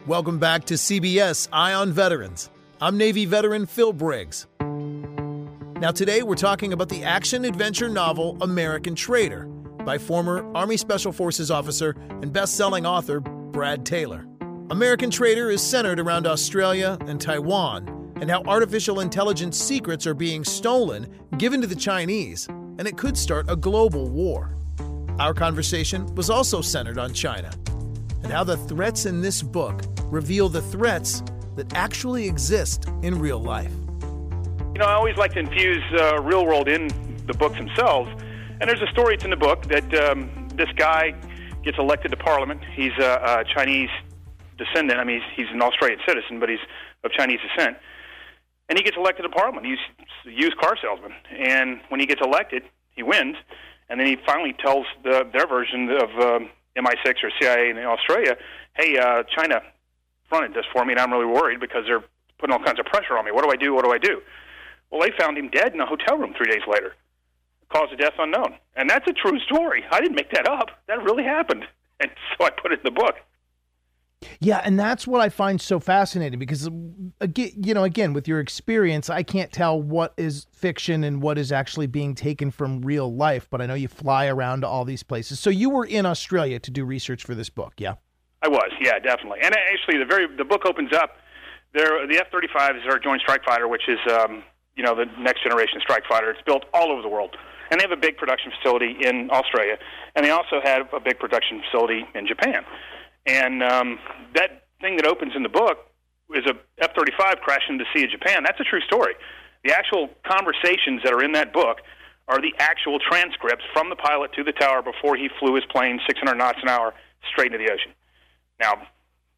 Welcome 0.07 0.39
back 0.39 0.63
to 0.67 0.75
CBS 0.75 1.49
Eye 1.51 1.73
on 1.73 1.91
Veterans. 1.91 2.49
I'm 2.79 2.97
Navy 2.97 3.25
veteran 3.25 3.65
Phil 3.65 3.91
Briggs. 3.91 4.47
Now, 4.61 5.91
today 5.91 6.23
we're 6.23 6.35
talking 6.35 6.71
about 6.71 6.87
the 6.87 7.03
action 7.03 7.43
adventure 7.43 7.89
novel 7.89 8.37
American 8.39 8.95
Traitor 8.95 9.47
by 9.83 9.97
former 9.97 10.49
Army 10.55 10.77
Special 10.77 11.11
Forces 11.11 11.51
officer 11.51 11.93
and 12.07 12.31
best 12.31 12.55
selling 12.55 12.85
author 12.85 13.19
Brad 13.19 13.85
Taylor. 13.85 14.25
American 14.69 15.09
Traitor 15.09 15.49
is 15.49 15.61
centered 15.61 15.99
around 15.99 16.25
Australia 16.25 16.97
and 17.01 17.19
Taiwan 17.19 18.13
and 18.21 18.31
how 18.31 18.43
artificial 18.43 19.01
intelligence 19.01 19.57
secrets 19.59 20.07
are 20.07 20.13
being 20.13 20.45
stolen, 20.45 21.13
given 21.37 21.59
to 21.59 21.67
the 21.67 21.75
Chinese, 21.75 22.47
and 22.47 22.87
it 22.87 22.97
could 22.97 23.17
start 23.17 23.47
a 23.49 23.57
global 23.57 24.09
war. 24.09 24.55
Our 25.19 25.33
conversation 25.33 26.05
was 26.15 26.29
also 26.29 26.61
centered 26.61 26.97
on 26.97 27.13
China 27.13 27.51
and 28.23 28.31
how 28.31 28.43
the 28.43 28.57
threats 28.57 29.05
in 29.05 29.21
this 29.21 29.41
book 29.41 29.83
reveal 30.05 30.49
the 30.49 30.61
threats 30.61 31.23
that 31.55 31.73
actually 31.73 32.27
exist 32.27 32.87
in 33.01 33.19
real 33.19 33.39
life. 33.39 33.71
You 34.73 34.79
know, 34.79 34.85
I 34.85 34.93
always 34.93 35.17
like 35.17 35.33
to 35.33 35.39
infuse 35.39 35.83
uh, 35.99 36.21
real 36.21 36.45
world 36.45 36.67
in 36.67 36.87
the 37.25 37.33
books 37.33 37.57
themselves. 37.57 38.09
And 38.59 38.69
there's 38.69 38.81
a 38.81 38.91
story, 38.91 39.15
it's 39.15 39.23
in 39.23 39.29
the 39.29 39.35
book, 39.35 39.63
that 39.67 39.93
um, 40.09 40.49
this 40.55 40.69
guy 40.75 41.15
gets 41.63 41.77
elected 41.77 42.11
to 42.11 42.17
parliament. 42.17 42.61
He's 42.75 42.93
a, 42.99 43.41
a 43.41 43.43
Chinese 43.53 43.89
descendant. 44.57 44.99
I 44.99 45.03
mean, 45.03 45.21
he's, 45.35 45.45
he's 45.45 45.53
an 45.53 45.61
Australian 45.61 45.99
citizen, 46.07 46.39
but 46.39 46.49
he's 46.49 46.59
of 47.03 47.11
Chinese 47.11 47.39
descent. 47.41 47.77
And 48.69 48.77
he 48.77 48.83
gets 48.83 48.97
elected 48.97 49.23
to 49.23 49.29
parliament. 49.29 49.65
He's 49.65 49.77
a 50.25 50.31
used 50.31 50.57
car 50.57 50.75
salesman. 50.81 51.13
And 51.31 51.79
when 51.89 51.99
he 51.99 52.05
gets 52.05 52.21
elected, 52.23 52.63
he 52.95 53.03
wins. 53.03 53.37
And 53.89 53.99
then 53.99 54.07
he 54.07 54.17
finally 54.25 54.53
tells 54.53 54.85
the, 55.03 55.27
their 55.31 55.47
version 55.47 55.89
of 55.89 56.09
um, 56.19 56.49
MI6 56.77 57.23
or 57.23 57.31
CIA 57.39 57.69
in 57.69 57.77
Australia, 57.77 58.37
hey, 58.75 58.97
uh, 58.97 59.23
China 59.35 59.61
fronted 60.29 60.53
this 60.53 60.65
for 60.71 60.85
me, 60.85 60.93
and 60.93 60.99
I'm 60.99 61.11
really 61.11 61.25
worried 61.25 61.59
because 61.59 61.83
they're 61.85 62.03
putting 62.37 62.53
all 62.53 62.63
kinds 62.63 62.79
of 62.79 62.85
pressure 62.85 63.17
on 63.17 63.25
me. 63.25 63.31
What 63.31 63.43
do 63.43 63.49
I 63.49 63.55
do? 63.55 63.73
What 63.73 63.83
do 63.83 63.91
I 63.91 63.97
do? 63.97 64.21
Well, 64.89 65.01
they 65.01 65.11
found 65.17 65.37
him 65.37 65.49
dead 65.49 65.73
in 65.73 65.81
a 65.81 65.85
hotel 65.85 66.17
room 66.17 66.33
three 66.37 66.51
days 66.51 66.61
later. 66.67 66.93
Cause 67.69 67.89
of 67.91 67.99
death 67.99 68.13
unknown. 68.17 68.55
And 68.75 68.89
that's 68.89 69.07
a 69.09 69.13
true 69.13 69.39
story. 69.39 69.83
I 69.91 69.99
didn't 69.99 70.15
make 70.15 70.31
that 70.31 70.47
up. 70.47 70.69
That 70.87 71.03
really 71.03 71.23
happened. 71.23 71.65
And 71.99 72.11
so 72.37 72.45
I 72.45 72.51
put 72.51 72.71
it 72.71 72.81
in 72.81 72.83
the 72.83 72.91
book. 72.91 73.15
Yeah, 74.39 74.61
and 74.63 74.79
that's 74.79 75.05
what 75.05 75.21
I 75.21 75.29
find 75.29 75.61
so 75.61 75.79
fascinating 75.79 76.39
because 76.39 76.67
again, 77.21 77.51
you 77.55 77.73
know, 77.73 77.83
again 77.83 78.13
with 78.13 78.27
your 78.27 78.39
experience, 78.39 79.09
I 79.09 79.23
can't 79.23 79.51
tell 79.51 79.79
what 79.81 80.13
is 80.17 80.47
fiction 80.51 81.03
and 81.03 81.21
what 81.21 81.37
is 81.37 81.51
actually 81.51 81.87
being 81.87 82.15
taken 82.15 82.49
from 82.49 82.81
real 82.81 83.13
life, 83.13 83.47
but 83.49 83.61
I 83.61 83.67
know 83.67 83.75
you 83.75 83.87
fly 83.87 84.27
around 84.27 84.61
to 84.61 84.67
all 84.67 84.85
these 84.85 85.03
places. 85.03 85.39
So 85.39 85.49
you 85.49 85.69
were 85.69 85.85
in 85.85 86.05
Australia 86.05 86.59
to 86.59 86.71
do 86.71 86.83
research 86.83 87.23
for 87.23 87.35
this 87.35 87.49
book, 87.49 87.73
yeah? 87.77 87.95
I 88.41 88.47
was, 88.47 88.71
yeah, 88.81 88.99
definitely. 88.99 89.39
And 89.41 89.55
actually 89.55 89.99
the 89.99 90.05
very 90.05 90.27
the 90.35 90.45
book 90.45 90.65
opens 90.65 90.93
up 90.93 91.17
there 91.73 92.07
the 92.07 92.17
F-35 92.17 92.77
is 92.77 92.83
our 92.89 92.97
joint 92.97 93.21
strike 93.21 93.43
fighter, 93.43 93.67
which 93.67 93.87
is 93.87 93.99
um, 94.11 94.43
you 94.75 94.83
know, 94.83 94.95
the 94.95 95.05
next 95.19 95.43
generation 95.43 95.79
strike 95.81 96.03
fighter. 96.09 96.31
It's 96.31 96.41
built 96.45 96.65
all 96.73 96.91
over 96.91 97.01
the 97.01 97.09
world 97.09 97.35
and 97.69 97.79
they 97.79 97.83
have 97.83 97.91
a 97.91 97.99
big 97.99 98.17
production 98.17 98.51
facility 98.57 98.95
in 99.01 99.29
Australia, 99.31 99.77
and 100.15 100.25
they 100.25 100.29
also 100.29 100.61
have 100.63 100.87
a 100.93 100.99
big 101.01 101.19
production 101.19 101.61
facility 101.61 102.05
in 102.15 102.25
Japan. 102.25 102.63
And 103.27 103.61
um, 103.61 103.99
that 104.33 104.63
thing 104.81 104.95
that 104.95 105.05
opens 105.05 105.33
in 105.35 105.43
the 105.43 105.49
book 105.49 105.91
is 106.33 106.45
a 106.45 106.55
F-35 106.83 107.41
crashing 107.41 107.73
into 107.73 107.83
the 107.83 107.99
Sea 107.99 108.05
of 108.05 108.11
Japan. 108.11 108.43
That's 108.43 108.59
a 108.59 108.63
true 108.63 108.81
story. 108.81 109.13
The 109.63 109.73
actual 109.73 110.09
conversations 110.23 111.01
that 111.03 111.13
are 111.13 111.23
in 111.23 111.33
that 111.33 111.53
book 111.53 111.79
are 112.27 112.41
the 112.41 112.53
actual 112.59 112.99
transcripts 112.99 113.63
from 113.73 113.89
the 113.89 113.95
pilot 113.95 114.33
to 114.33 114.43
the 114.43 114.51
tower 114.51 114.81
before 114.81 115.15
he 115.15 115.29
flew 115.39 115.55
his 115.55 115.65
plane 115.65 115.99
600 116.07 116.35
knots 116.35 116.59
an 116.61 116.69
hour 116.69 116.93
straight 117.31 117.53
into 117.53 117.57
the 117.57 117.71
ocean. 117.71 117.91
Now, 118.59 118.87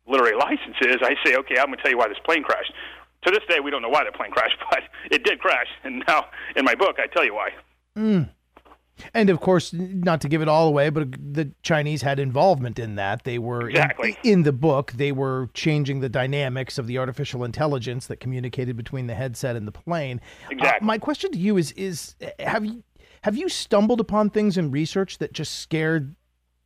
literary 0.07 0.35
licenses, 0.35 0.97
I 1.01 1.15
say, 1.25 1.35
okay, 1.35 1.57
I'm 1.59 1.67
going 1.67 1.77
to 1.77 1.83
tell 1.83 1.91
you 1.91 1.97
why 1.97 2.07
this 2.07 2.17
plane 2.25 2.43
crashed. 2.43 2.73
To 3.25 3.31
this 3.31 3.41
day, 3.49 3.59
we 3.59 3.69
don't 3.69 3.81
know 3.81 3.89
why 3.89 4.03
the 4.05 4.11
plane 4.11 4.31
crashed, 4.31 4.57
but 4.69 4.81
it 5.11 5.23
did 5.23 5.39
crash. 5.39 5.67
And 5.83 6.03
now, 6.07 6.25
in 6.55 6.65
my 6.65 6.75
book, 6.75 6.97
I 6.99 7.07
tell 7.07 7.23
you 7.23 7.35
why. 7.35 7.49
Mm. 7.97 8.29
And 9.13 9.29
of 9.29 9.39
course, 9.39 9.73
not 9.73 10.21
to 10.21 10.29
give 10.29 10.41
it 10.41 10.47
all 10.47 10.67
away, 10.67 10.89
but 10.89 11.11
the 11.33 11.51
Chinese 11.61 12.01
had 12.01 12.19
involvement 12.19 12.79
in 12.79 12.95
that. 12.95 13.23
They 13.23 13.39
were 13.39 13.69
exactly. 13.69 14.17
in, 14.23 14.31
in, 14.31 14.43
the 14.43 14.51
book. 14.51 14.91
They 14.93 15.11
were 15.11 15.49
changing 15.53 15.99
the 15.99 16.09
dynamics 16.09 16.77
of 16.77 16.87
the 16.87 16.97
artificial 16.97 17.43
intelligence 17.43 18.07
that 18.07 18.17
communicated 18.17 18.75
between 18.75 19.07
the 19.07 19.15
headset 19.15 19.55
and 19.55 19.67
the 19.67 19.71
plane. 19.71 20.21
Exactly. 20.49 20.79
Uh, 20.81 20.85
my 20.85 20.97
question 20.97 21.31
to 21.31 21.37
you 21.37 21.57
is: 21.57 21.71
is 21.73 22.15
have 22.39 22.65
you 22.65 22.83
have 23.21 23.37
you 23.37 23.49
stumbled 23.49 23.99
upon 23.99 24.29
things 24.29 24.57
in 24.57 24.71
research 24.71 25.17
that 25.17 25.33
just 25.33 25.59
scared 25.59 26.15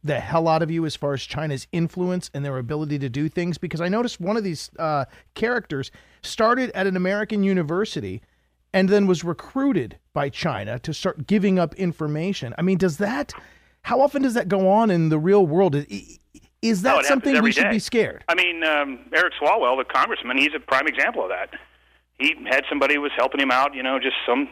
the 0.03 0.19
hell 0.19 0.47
out 0.47 0.61
of 0.61 0.69
you 0.69 0.85
as 0.85 0.95
far 0.95 1.13
as 1.13 1.23
China's 1.23 1.65
influence 1.71 2.29
and 2.33 2.43
their 2.43 2.57
ability 2.57 2.99
to 2.99 3.09
do 3.09 3.29
things? 3.29 3.57
Because 3.57 3.81
I 3.81 3.87
noticed 3.87 4.19
one 4.19 4.37
of 4.37 4.43
these 4.43 4.69
uh, 4.77 5.05
characters 5.33 5.91
started 6.21 6.71
at 6.71 6.87
an 6.87 6.95
American 6.95 7.43
university 7.43 8.21
and 8.73 8.89
then 8.89 9.07
was 9.07 9.23
recruited 9.23 9.97
by 10.13 10.29
China 10.29 10.79
to 10.79 10.93
start 10.93 11.27
giving 11.27 11.59
up 11.59 11.75
information. 11.75 12.53
I 12.57 12.61
mean, 12.61 12.77
does 12.77 12.97
that, 12.97 13.33
how 13.83 14.01
often 14.01 14.21
does 14.21 14.33
that 14.33 14.47
go 14.47 14.69
on 14.69 14.89
in 14.89 15.09
the 15.09 15.19
real 15.19 15.45
world? 15.45 15.75
Is 16.61 16.81
that 16.81 16.95
no, 16.95 17.01
something 17.03 17.41
we 17.41 17.51
should 17.51 17.63
day. 17.63 17.71
be 17.71 17.79
scared? 17.79 18.23
I 18.27 18.35
mean, 18.35 18.63
um, 18.63 18.99
Eric 19.13 19.33
Swalwell, 19.41 19.77
the 19.77 19.85
congressman, 19.85 20.37
he's 20.37 20.55
a 20.55 20.59
prime 20.59 20.87
example 20.87 21.23
of 21.23 21.29
that. 21.29 21.49
He 22.17 22.35
had 22.49 22.63
somebody 22.69 22.95
who 22.95 23.01
was 23.01 23.11
helping 23.15 23.41
him 23.41 23.51
out, 23.51 23.73
you 23.75 23.83
know, 23.83 23.99
just 23.99 24.15
some 24.25 24.49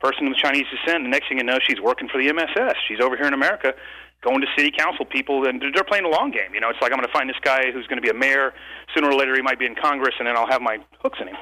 person 0.00 0.26
of 0.28 0.36
Chinese 0.36 0.66
descent. 0.70 1.04
The 1.04 1.10
next 1.10 1.28
thing 1.28 1.38
you 1.38 1.44
know, 1.44 1.58
she's 1.66 1.80
working 1.80 2.08
for 2.08 2.22
the 2.22 2.32
MSS. 2.32 2.76
She's 2.88 3.00
over 3.00 3.16
here 3.16 3.26
in 3.26 3.34
America 3.34 3.74
going 4.22 4.40
to 4.40 4.46
city 4.56 4.70
council 4.76 5.04
people, 5.04 5.46
and 5.46 5.62
they're 5.74 5.84
playing 5.84 6.04
a 6.04 6.08
long 6.08 6.30
game. 6.30 6.52
You 6.52 6.60
know, 6.60 6.68
it's 6.68 6.80
like 6.80 6.92
I'm 6.92 6.98
going 6.98 7.06
to 7.08 7.12
find 7.12 7.28
this 7.28 7.40
guy 7.42 7.70
who's 7.72 7.86
going 7.86 7.96
to 7.96 8.02
be 8.02 8.10
a 8.10 8.14
mayor. 8.14 8.52
Sooner 8.94 9.08
or 9.08 9.14
later, 9.14 9.34
he 9.34 9.42
might 9.42 9.58
be 9.58 9.66
in 9.66 9.74
Congress, 9.74 10.14
and 10.18 10.28
then 10.28 10.36
I'll 10.36 10.48
have 10.48 10.60
my 10.60 10.78
hooks 11.02 11.18
in 11.20 11.28
him. 11.28 11.36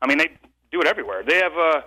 I 0.00 0.06
mean, 0.06 0.18
they 0.18 0.30
do 0.72 0.80
it 0.80 0.86
everywhere. 0.86 1.22
They 1.26 1.36
have 1.36 1.52
uh, 1.52 1.80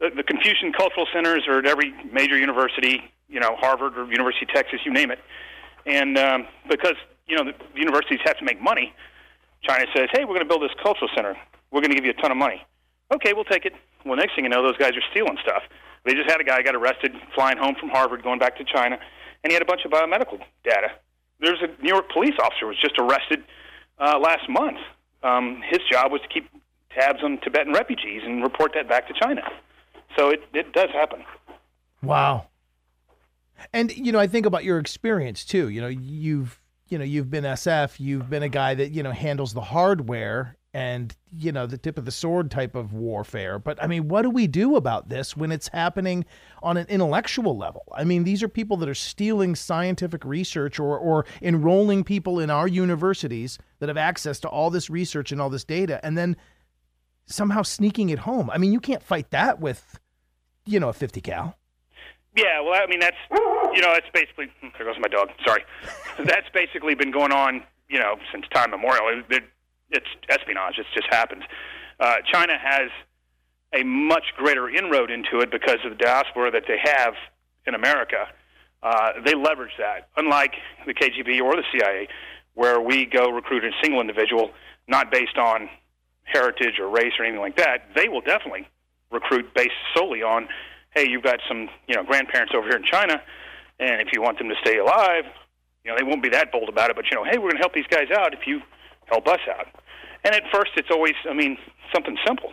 the, 0.00 0.10
the 0.16 0.22
Confucian 0.22 0.72
Cultural 0.72 1.06
Centers 1.12 1.44
are 1.48 1.58
at 1.58 1.66
every 1.66 1.94
major 2.12 2.36
university, 2.36 3.02
you 3.28 3.40
know, 3.40 3.56
Harvard 3.56 3.96
or 3.96 4.06
University 4.10 4.46
of 4.46 4.54
Texas, 4.54 4.80
you 4.84 4.92
name 4.92 5.10
it. 5.10 5.18
And 5.86 6.18
um, 6.18 6.46
because 6.68 6.96
you 7.26 7.36
know, 7.36 7.44
the 7.44 7.54
universities 7.74 8.20
have 8.24 8.38
to 8.38 8.44
make 8.44 8.60
money. 8.60 8.94
China 9.62 9.84
says, 9.94 10.08
hey, 10.12 10.24
we're 10.24 10.34
going 10.34 10.46
to 10.46 10.48
build 10.48 10.62
this 10.62 10.76
cultural 10.82 11.10
center. 11.14 11.36
We're 11.70 11.80
going 11.80 11.90
to 11.90 11.96
give 11.96 12.04
you 12.04 12.12
a 12.12 12.20
ton 12.22 12.30
of 12.30 12.36
money. 12.36 12.64
Okay, 13.12 13.32
we'll 13.32 13.44
take 13.44 13.64
it. 13.64 13.72
Well, 14.04 14.16
next 14.16 14.34
thing 14.34 14.44
you 14.44 14.50
know, 14.50 14.62
those 14.62 14.76
guys 14.76 14.92
are 14.92 15.02
stealing 15.10 15.36
stuff. 15.42 15.62
They 16.04 16.14
just 16.14 16.30
had 16.30 16.40
a 16.40 16.44
guy 16.44 16.62
got 16.62 16.76
arrested 16.76 17.12
flying 17.34 17.58
home 17.58 17.74
from 17.78 17.88
Harvard, 17.88 18.22
going 18.22 18.38
back 18.38 18.56
to 18.58 18.64
China, 18.64 18.98
and 19.42 19.50
he 19.50 19.54
had 19.54 19.62
a 19.62 19.66
bunch 19.66 19.84
of 19.84 19.90
biomedical 19.90 20.38
data. 20.62 20.92
There's 21.40 21.60
a 21.60 21.82
New 21.82 21.88
York 21.88 22.10
police 22.12 22.34
officer 22.40 22.66
was 22.66 22.78
just 22.80 22.94
arrested 22.98 23.42
uh, 23.98 24.18
last 24.18 24.48
month. 24.48 24.78
Um, 25.22 25.62
his 25.68 25.80
job 25.90 26.12
was 26.12 26.20
to 26.22 26.28
keep 26.28 26.48
tabs 26.96 27.22
on 27.22 27.38
Tibetan 27.38 27.72
refugees 27.72 28.22
and 28.24 28.42
report 28.42 28.72
that 28.74 28.88
back 28.88 29.06
to 29.08 29.14
China. 29.14 29.42
So 30.16 30.30
it, 30.30 30.42
it 30.52 30.72
does 30.72 30.90
happen. 30.90 31.22
Wow. 32.02 32.48
And 33.72 33.96
you 33.96 34.12
know, 34.12 34.18
I 34.18 34.26
think 34.26 34.46
about 34.46 34.64
your 34.64 34.78
experience 34.78 35.44
too. 35.44 35.68
You 35.68 35.80
know, 35.80 35.88
you've 35.88 36.60
you 36.88 36.98
know 36.98 37.04
you've 37.04 37.30
been 37.30 37.44
SF, 37.44 37.98
you've 37.98 38.30
been 38.30 38.42
a 38.42 38.48
guy 38.48 38.74
that 38.74 38.90
you 38.90 39.02
know 39.02 39.12
handles 39.12 39.52
the 39.52 39.60
hardware 39.60 40.56
and 40.76 41.16
you 41.34 41.52
know 41.52 41.66
the 41.66 41.78
tip 41.78 41.96
of 41.96 42.04
the 42.04 42.10
sword 42.10 42.50
type 42.50 42.74
of 42.74 42.92
warfare. 42.92 43.58
But 43.58 43.82
I 43.82 43.86
mean, 43.86 44.08
what 44.08 44.22
do 44.22 44.30
we 44.30 44.46
do 44.46 44.76
about 44.76 45.08
this 45.08 45.34
when 45.34 45.50
it's 45.50 45.68
happening 45.68 46.26
on 46.62 46.76
an 46.76 46.86
intellectual 46.88 47.56
level? 47.56 47.84
I 47.94 48.04
mean, 48.04 48.24
these 48.24 48.42
are 48.42 48.48
people 48.48 48.76
that 48.78 48.88
are 48.88 48.94
stealing 48.94 49.54
scientific 49.54 50.24
research 50.24 50.78
or 50.78 50.98
or 50.98 51.24
enrolling 51.40 52.04
people 52.04 52.40
in 52.40 52.50
our 52.50 52.68
universities 52.68 53.58
that 53.78 53.88
have 53.88 53.96
access 53.96 54.38
to 54.40 54.48
all 54.48 54.68
this 54.68 54.90
research 54.90 55.32
and 55.32 55.40
all 55.40 55.48
this 55.48 55.64
data, 55.64 55.98
and 56.04 56.16
then 56.16 56.36
somehow 57.26 57.62
sneaking 57.62 58.08
it 58.08 58.20
home. 58.20 58.50
I 58.50 58.58
mean, 58.58 58.72
you 58.72 58.80
can't 58.80 59.02
fight 59.02 59.30
that 59.30 59.60
with 59.60 59.98
you 60.64 60.80
know 60.80 60.88
a 60.88 60.92
50 60.92 61.20
cal. 61.20 61.56
Yeah, 62.36 62.60
well, 62.60 62.74
I 62.74 62.86
mean, 62.86 63.00
that's 63.00 63.16
you 63.30 63.80
know, 63.80 63.92
that's 63.92 64.10
basically 64.12 64.50
there 64.76 64.86
goes 64.86 64.96
my 65.00 65.08
dog. 65.08 65.28
Sorry, 65.44 65.64
that's 66.24 66.48
basically 66.52 66.94
been 66.94 67.10
going 67.10 67.32
on, 67.32 67.62
you 67.88 67.98
know, 67.98 68.16
since 68.32 68.44
time 68.52 68.72
immemorial. 68.72 69.08
It, 69.08 69.34
it, 69.34 69.44
it's 69.90 70.06
espionage. 70.28 70.78
It 70.78 70.86
just 70.94 71.06
happens. 71.10 71.44
Uh, 71.98 72.16
China 72.30 72.54
has 72.58 72.90
a 73.72 73.82
much 73.84 74.24
greater 74.36 74.68
inroad 74.68 75.10
into 75.10 75.40
it 75.40 75.50
because 75.50 75.78
of 75.84 75.90
the 75.90 75.96
diaspora 75.96 76.50
that 76.50 76.64
they 76.68 76.78
have 76.82 77.14
in 77.66 77.74
America. 77.74 78.28
Uh, 78.82 79.12
they 79.24 79.34
leverage 79.34 79.72
that, 79.78 80.08
unlike 80.16 80.52
the 80.86 80.94
KGB 80.94 81.40
or 81.40 81.56
the 81.56 81.64
CIA, 81.72 82.08
where 82.54 82.80
we 82.80 83.06
go 83.06 83.30
recruit 83.30 83.64
a 83.64 83.70
single 83.82 84.00
individual, 84.00 84.50
not 84.88 85.10
based 85.10 85.38
on 85.38 85.68
heritage 86.26 86.78
or 86.78 86.88
race 86.88 87.12
or 87.18 87.24
anything 87.24 87.40
like 87.40 87.56
that. 87.56 87.88
They 87.94 88.08
will 88.08 88.20
definitely 88.20 88.68
recruit 89.10 89.54
based 89.54 89.74
solely 89.94 90.22
on 90.22 90.48
hey, 90.96 91.06
you've 91.08 91.22
got 91.22 91.38
some 91.46 91.68
you 91.86 91.94
know 91.94 92.02
grandparents 92.02 92.52
over 92.56 92.66
here 92.66 92.76
in 92.76 92.84
China, 92.84 93.22
and 93.78 94.00
if 94.00 94.08
you 94.12 94.22
want 94.22 94.38
them 94.38 94.48
to 94.48 94.54
stay 94.60 94.78
alive, 94.78 95.24
you 95.84 95.90
know 95.90 95.96
they 95.96 96.02
won't 96.02 96.22
be 96.22 96.30
that 96.30 96.50
bold 96.50 96.68
about 96.68 96.90
it. 96.90 96.96
But 96.96 97.04
you 97.10 97.16
know, 97.16 97.24
hey, 97.24 97.38
we're 97.38 97.50
going 97.50 97.56
to 97.56 97.60
help 97.60 97.74
these 97.74 97.86
guys 97.88 98.10
out 98.10 98.34
if 98.34 98.46
you 98.46 98.60
help 99.06 99.28
us 99.28 99.40
out. 99.48 99.66
And 100.24 100.34
at 100.34 100.42
first, 100.52 100.72
it's 100.76 100.88
always, 100.90 101.14
I 101.30 101.34
mean, 101.34 101.56
something 101.94 102.16
simple. 102.26 102.52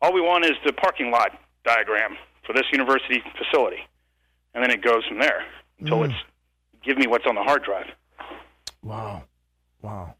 All 0.00 0.14
we 0.14 0.22
want 0.22 0.46
is 0.46 0.52
the 0.64 0.72
parking 0.72 1.10
lot 1.10 1.38
diagram 1.64 2.16
for 2.46 2.54
this 2.54 2.64
university 2.72 3.22
facility, 3.36 3.80
and 4.54 4.62
then 4.62 4.70
it 4.70 4.82
goes 4.82 5.04
from 5.06 5.18
there 5.18 5.44
until 5.78 5.98
mm. 5.98 6.10
it's 6.10 6.14
give 6.82 6.96
me 6.96 7.06
what's 7.06 7.26
on 7.26 7.34
the 7.34 7.42
hard 7.42 7.64
drive. 7.64 7.86
Wow, 8.82 9.24
wow 9.82 10.14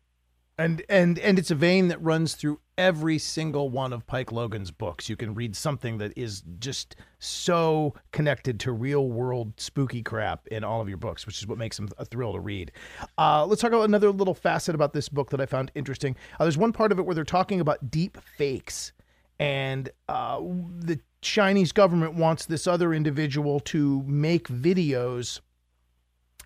and 0.58 0.82
and 0.88 1.18
and 1.18 1.38
it's 1.38 1.50
a 1.50 1.54
vein 1.54 1.88
that 1.88 2.00
runs 2.02 2.34
through 2.34 2.60
every 2.76 3.18
single 3.18 3.70
one 3.70 3.92
of 3.92 4.06
Pike 4.06 4.32
Logan's 4.32 4.70
books. 4.70 5.08
You 5.08 5.16
can 5.16 5.34
read 5.34 5.54
something 5.54 5.98
that 5.98 6.16
is 6.16 6.42
just 6.58 6.96
so 7.18 7.94
connected 8.12 8.58
to 8.60 8.72
real 8.72 9.08
world 9.08 9.52
spooky 9.56 10.02
crap 10.02 10.46
in 10.48 10.64
all 10.64 10.80
of 10.80 10.88
your 10.88 10.98
books, 10.98 11.26
which 11.26 11.38
is 11.38 11.46
what 11.46 11.58
makes 11.58 11.76
them 11.76 11.88
a 11.98 12.04
thrill 12.04 12.32
to 12.32 12.40
read. 12.40 12.72
Uh, 13.16 13.46
let's 13.46 13.62
talk 13.62 13.72
about 13.72 13.84
another 13.84 14.10
little 14.10 14.34
facet 14.34 14.74
about 14.74 14.92
this 14.92 15.08
book 15.08 15.30
that 15.30 15.40
I 15.40 15.46
found 15.46 15.70
interesting. 15.74 16.16
Uh, 16.38 16.44
there's 16.44 16.58
one 16.58 16.72
part 16.72 16.92
of 16.92 16.98
it 16.98 17.02
where 17.02 17.14
they're 17.14 17.24
talking 17.24 17.60
about 17.60 17.90
deep 17.90 18.18
fakes, 18.36 18.92
and 19.38 19.88
uh, 20.08 20.40
the 20.40 20.98
Chinese 21.20 21.72
government 21.72 22.14
wants 22.14 22.46
this 22.46 22.66
other 22.66 22.92
individual 22.92 23.60
to 23.60 24.02
make 24.06 24.48
videos 24.48 25.40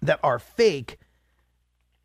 that 0.02 0.20
are 0.22 0.38
fake 0.38 0.98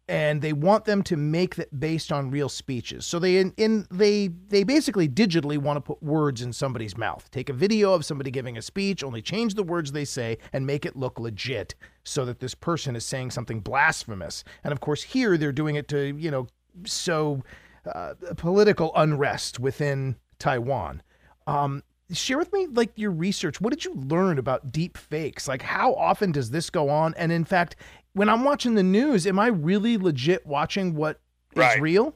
and 0.10 0.42
they 0.42 0.52
want 0.52 0.84
them 0.84 1.02
to 1.02 1.16
make 1.16 1.56
that 1.56 1.80
based 1.80 2.12
on 2.12 2.30
real 2.30 2.50
speeches. 2.50 3.06
So 3.06 3.20
they 3.20 3.38
in, 3.38 3.54
in 3.56 3.88
they 3.90 4.28
they 4.28 4.64
basically 4.64 5.08
digitally 5.08 5.58
want 5.58 5.78
to 5.78 5.82
put 5.82 6.04
words 6.04 6.42
in 6.42 6.52
somebody's 6.52 6.98
mouth. 6.98 7.30
Take 7.32 7.50
a 7.50 7.54
video 7.54 7.94
of 7.94 8.04
somebody 8.04 8.30
giving 8.30 8.58
a 8.58 8.62
speech, 8.62 9.04
only 9.04 9.22
change 9.22 9.54
the 9.54 9.64
words 9.64 9.92
they 9.92 10.06
say 10.06 10.38
and 10.52 10.68
make 10.68 10.86
it 10.86 10.98
look 10.98 11.20
legit 11.20 11.76
so 12.04 12.26
that 12.26 12.40
this 12.40 12.54
person 12.54 12.96
is 12.96 13.06
saying 13.06 13.32
something 13.32 13.62
blasphemous. 13.62 14.44
And 14.64 14.74
of 14.74 14.82
course 14.82 15.04
here 15.04 15.38
they're 15.38 15.54
doing 15.54 15.76
it 15.76 15.88
to, 15.90 16.16
you 16.18 16.32
know, 16.32 16.48
so 16.86 17.42
uh, 17.86 18.16
political 18.36 18.92
unrest 18.96 19.60
within 19.60 20.18
Taiwan. 20.38 21.02
Um, 21.48 21.84
share 22.12 22.38
with 22.38 22.52
me 22.54 22.68
like 22.68 22.92
your 22.96 23.12
research 23.12 23.60
what 23.60 23.72
did 23.72 23.84
you 23.84 23.94
learn 23.96 24.38
about 24.38 24.72
deep 24.72 24.98
fakes 24.98 25.48
like 25.48 25.62
how 25.62 25.94
often 25.96 26.32
does 26.32 26.52
this 26.52 26.70
go 26.70 26.90
on 26.90 27.14
and 27.18 27.32
in 27.32 27.44
fact 27.44 27.76
when 28.14 28.30
I'm 28.30 28.44
watching 28.44 28.76
the 28.76 28.84
news, 28.84 29.28
am 29.28 29.40
I 29.40 29.48
really 29.48 29.98
legit 29.98 30.46
watching 30.46 30.96
what 30.96 31.20
is 31.54 31.60
right. 31.60 31.82
real? 31.82 32.16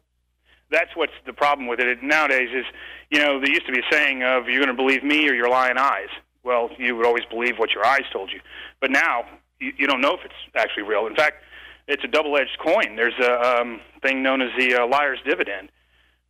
That's 0.70 0.96
what's 0.96 1.14
the 1.26 1.34
problem 1.34 1.68
with 1.68 1.80
it 1.80 2.04
nowadays. 2.04 2.50
Is 2.54 2.66
you 3.10 3.20
know 3.20 3.40
there 3.40 3.50
used 3.50 3.66
to 3.68 3.72
be 3.72 3.80
a 3.80 3.92
saying 3.92 4.24
of 4.24 4.48
you're 4.48 4.64
going 4.64 4.76
to 4.76 4.82
believe 4.82 5.04
me 5.04 5.28
or 5.30 5.34
your 5.34 5.50
lying 5.50 5.78
eyes. 5.78 6.10
Well, 6.44 6.70
you 6.78 6.96
would 6.96 7.06
always 7.06 7.26
believe 7.26 7.58
what 7.58 7.72
your 7.72 7.86
eyes 7.86 8.04
told 8.12 8.32
you, 8.32 8.40
but 8.80 8.92
now 8.92 9.26
you, 9.60 9.74
you 9.78 9.88
don't 9.88 10.02
know 10.02 10.14
if 10.14 10.22
it's 10.24 10.34
actually 10.56 10.84
real. 10.84 11.08
In 11.08 11.16
fact, 11.16 11.44
it's 11.88 12.04
a 12.04 12.08
double-edged 12.08 12.58
coin. 12.64 12.96
There's 12.96 13.18
a 13.22 13.62
um, 13.62 13.82
thing 14.02 14.24
known 14.24 14.42
as 14.42 14.50
the 14.58 14.76
uh, 14.76 14.88
liar's 14.88 15.20
dividend, 15.26 15.70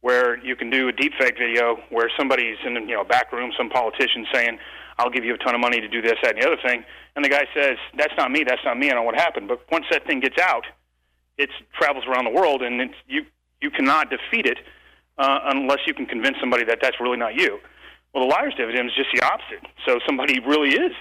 where 0.02 0.38
you 0.44 0.56
can 0.56 0.70
do 0.70 0.88
a 0.88 0.94
deepfake 0.94 1.38
video 1.38 1.78
where 1.90 2.10
somebody's 2.18 2.58
in 2.66 2.74
you 2.74 2.96
know 2.96 3.02
a 3.02 3.06
back 3.06 3.32
room, 3.32 3.52
some 3.58 3.70
politician 3.70 4.26
saying, 4.32 4.60
"I'll 4.98 5.10
give 5.10 5.24
you 5.26 5.34
a 5.34 5.38
ton 5.38 5.56
of 5.56 5.62
money 5.62 5.80
to 5.80 5.88
do 5.88 6.02
this, 6.02 6.16
that, 6.24 6.36
and 6.36 6.42
the 6.44 6.48
other 6.48 6.62
thing," 6.62 6.84
and 7.16 7.24
the 7.24 7.30
guy 7.30 7.48
says, 7.54 7.78
"That's 7.98 8.14
not 8.18 8.32
me. 8.32 8.44
That's 8.44 8.64
not 8.64 8.78
me. 8.78 8.88
I 8.88 8.94
don't 8.94 9.00
know 9.00 9.04
what 9.04 9.16
happened." 9.16 9.48
But 9.48 9.62
once 9.72 9.86
that 9.92 10.06
thing 10.06 10.20
gets 10.20 10.38
out, 10.40 10.66
it 11.38 11.50
travels 11.80 12.06
around 12.06 12.26
the 12.26 12.32
world, 12.32 12.62
and 12.62 12.82
it's, 12.82 12.96
you 13.08 13.26
you 13.62 13.72
cannot 13.72 14.10
defeat 14.10 14.46
it 14.46 14.60
uh, 15.18 15.40
unless 15.46 15.80
you 15.88 15.94
can 15.94 16.06
convince 16.06 16.38
somebody 16.40 16.64
that 16.66 16.80
that's 16.82 17.00
really 17.00 17.18
not 17.18 17.36
you. 17.36 17.60
Well, 18.14 18.28
the 18.28 18.30
liar's 18.30 18.54
dividend 18.56 18.90
is 18.90 18.96
just 18.96 19.10
the 19.14 19.24
opposite. 19.26 19.66
So 19.86 20.00
somebody 20.06 20.40
really 20.40 20.70
is 20.70 20.94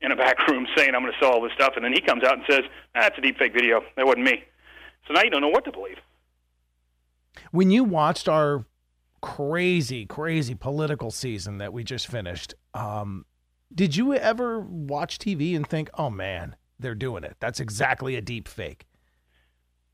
in 0.00 0.12
a 0.12 0.16
back 0.16 0.46
room 0.48 0.66
saying, 0.76 0.94
"I'm 0.94 1.02
going 1.02 1.12
to 1.12 1.18
sell 1.18 1.32
all 1.32 1.42
this 1.42 1.52
stuff," 1.54 1.74
and 1.76 1.84
then 1.84 1.92
he 1.92 2.00
comes 2.00 2.24
out 2.24 2.34
and 2.34 2.44
says, 2.48 2.62
ah, 2.94 3.00
"That's 3.02 3.18
a 3.18 3.20
deep 3.20 3.38
fake 3.38 3.52
video. 3.52 3.82
That 3.96 4.06
wasn't 4.06 4.24
me." 4.24 4.44
So 5.06 5.14
now 5.14 5.22
you 5.22 5.30
don't 5.30 5.40
know 5.40 5.48
what 5.48 5.64
to 5.64 5.72
believe. 5.72 5.98
When 7.50 7.70
you 7.70 7.84
watched 7.84 8.28
our 8.28 8.64
crazy, 9.20 10.04
crazy 10.06 10.54
political 10.54 11.10
season 11.10 11.58
that 11.58 11.72
we 11.72 11.84
just 11.84 12.06
finished, 12.08 12.54
um, 12.74 13.24
did 13.74 13.96
you 13.96 14.14
ever 14.14 14.60
watch 14.60 15.18
TV 15.18 15.56
and 15.56 15.66
think, 15.66 15.90
"Oh 15.98 16.10
man, 16.10 16.56
they're 16.78 16.94
doing 16.94 17.24
it. 17.24 17.36
That's 17.40 17.60
exactly 17.60 18.16
a 18.16 18.20
deep 18.20 18.48
fake." 18.48 18.86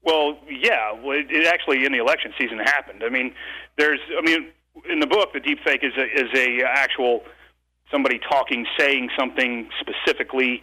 Well, 0.03 0.38
yeah. 0.49 0.93
Well, 0.93 1.19
it, 1.19 1.31
it 1.31 1.47
actually 1.47 1.85
in 1.85 1.93
the 1.93 1.99
election 1.99 2.33
season 2.38 2.59
happened. 2.59 3.03
I 3.05 3.09
mean, 3.09 3.35
there's. 3.77 4.01
I 4.17 4.23
mean, 4.23 4.49
in 4.91 5.01
the 5.01 5.07
book, 5.07 5.33
the 5.33 5.41
deep 5.41 5.59
fake 5.64 5.83
is 5.83 5.93
a, 5.97 6.05
is 6.05 6.29
a 6.35 6.62
actual 6.64 7.23
somebody 7.91 8.19
talking, 8.31 8.67
saying 8.79 9.11
something 9.19 9.69
specifically 9.81 10.62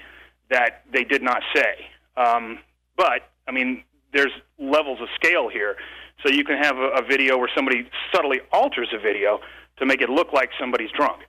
that 0.49 0.83
they 0.91 1.03
did 1.03 1.21
not 1.21 1.41
say. 1.55 1.87
Um, 2.17 2.59
but 2.97 3.29
I 3.47 3.51
mean, 3.51 3.83
there's 4.13 4.31
levels 4.59 4.99
of 5.01 5.07
scale 5.15 5.49
here. 5.49 5.75
So 6.25 6.31
you 6.31 6.43
can 6.43 6.57
have 6.61 6.77
a, 6.77 6.89
a 6.99 7.01
video 7.07 7.37
where 7.37 7.49
somebody 7.55 7.87
subtly 8.13 8.39
alters 8.51 8.89
a 8.93 8.99
video 8.99 9.39
to 9.77 9.85
make 9.85 10.01
it 10.01 10.09
look 10.09 10.31
like 10.33 10.49
somebody's 10.59 10.91
drunk. 10.91 11.21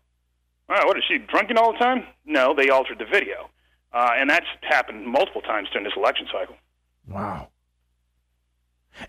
What 0.67 0.97
is 0.97 1.05
she 1.09 1.19
drinking 1.19 1.59
all 1.59 1.73
the 1.73 1.79
time? 1.79 2.05
No, 2.25 2.55
they 2.55 2.69
altered 2.69 2.99
the 2.99 3.05
video, 3.05 3.51
uh, 3.93 4.11
and 4.17 4.29
that's 4.29 4.47
happened 4.63 5.07
multiple 5.07 5.43
times 5.43 5.69
during 5.73 5.85
this 5.85 5.95
election 5.97 6.27
cycle. 6.33 6.57
Wow. 7.09 7.49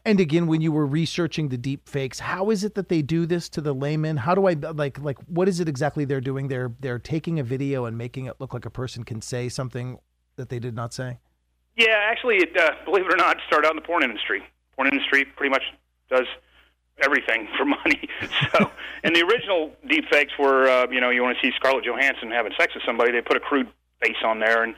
And 0.04 0.20
again, 0.20 0.48
when 0.48 0.62
you 0.62 0.72
were 0.72 0.86
researching 0.86 1.48
the 1.48 1.58
deep 1.58 1.88
fakes, 1.88 2.20
how 2.20 2.50
is 2.50 2.64
it 2.64 2.76
that 2.76 2.90
they 2.90 3.02
do 3.02 3.26
this 3.26 3.48
to 3.50 3.62
the 3.62 3.74
layman? 3.74 4.18
How 4.18 4.36
do 4.36 4.48
I 4.48 4.54
like 4.54 5.00
like 5.00 5.18
what 5.28 5.48
is 5.48 5.60
it 5.60 5.70
exactly 5.70 6.04
they're 6.04 6.22
doing? 6.22 6.50
They're 6.50 6.74
they're 6.80 7.00
taking 7.00 7.40
a 7.40 7.44
video 7.44 7.86
and 7.86 7.98
making 7.98 8.26
it 8.26 8.36
look 8.40 8.54
like 8.54 8.66
a 8.66 8.70
person 8.70 9.04
can 9.04 9.22
say 9.22 9.48
something 9.48 10.00
that 10.36 10.50
they 10.50 10.60
did 10.60 10.76
not 10.76 10.94
say. 10.94 11.20
Yeah, 11.78 11.96
actually, 11.96 12.38
it, 12.38 12.58
uh, 12.58 12.72
believe 12.86 13.06
it 13.06 13.14
or 13.14 13.18
not, 13.18 13.38
it 13.38 13.44
started 13.48 13.68
out 13.68 13.72
in 13.72 13.76
the 13.78 13.88
porn 13.88 14.04
industry. 14.04 14.42
Porn 14.76 14.88
industry 14.88 15.24
pretty 15.24 15.52
much 15.52 15.64
does 16.10 16.26
everything 17.04 17.48
for 17.58 17.66
money. 17.66 18.10
So, 18.54 18.72
and 19.04 19.16
the 19.16 19.22
original 19.22 19.72
deep 19.88 20.06
fakes 20.12 20.34
were, 20.40 20.68
uh, 20.68 20.88
you 20.90 21.00
know, 21.02 21.10
you 21.10 21.22
want 21.22 21.38
to 21.40 21.46
see 21.46 21.54
Scarlett 21.56 21.86
Johansson 21.86 22.32
having 22.32 22.52
sex 22.58 22.74
with 22.74 22.84
somebody, 22.86 23.12
they 23.12 23.22
put 23.22 23.38
a 23.38 23.40
crude 23.40 23.68
face 24.02 24.18
on 24.24 24.40
there, 24.40 24.64
and 24.64 24.76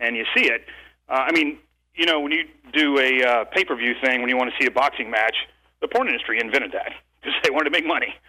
and 0.00 0.16
you 0.16 0.24
see 0.34 0.48
it. 0.48 0.64
Uh, 1.08 1.26
I 1.28 1.32
mean, 1.32 1.58
you 1.94 2.06
know, 2.06 2.20
when 2.20 2.32
you 2.32 2.44
do 2.72 2.98
a 2.98 3.22
uh, 3.22 3.44
pay 3.44 3.64
per 3.64 3.76
view 3.76 3.94
thing, 4.02 4.20
when 4.20 4.28
you 4.28 4.36
want 4.36 4.50
to 4.50 4.56
see 4.62 4.66
a 4.66 4.70
boxing 4.70 5.10
match, 5.10 5.36
the 5.80 5.88
porn 5.88 6.08
industry 6.08 6.40
invented 6.40 6.72
that 6.72 6.92
because 7.20 7.34
they 7.42 7.50
wanted 7.50 7.70
to 7.70 7.70
make 7.70 7.86
money. 7.86 8.14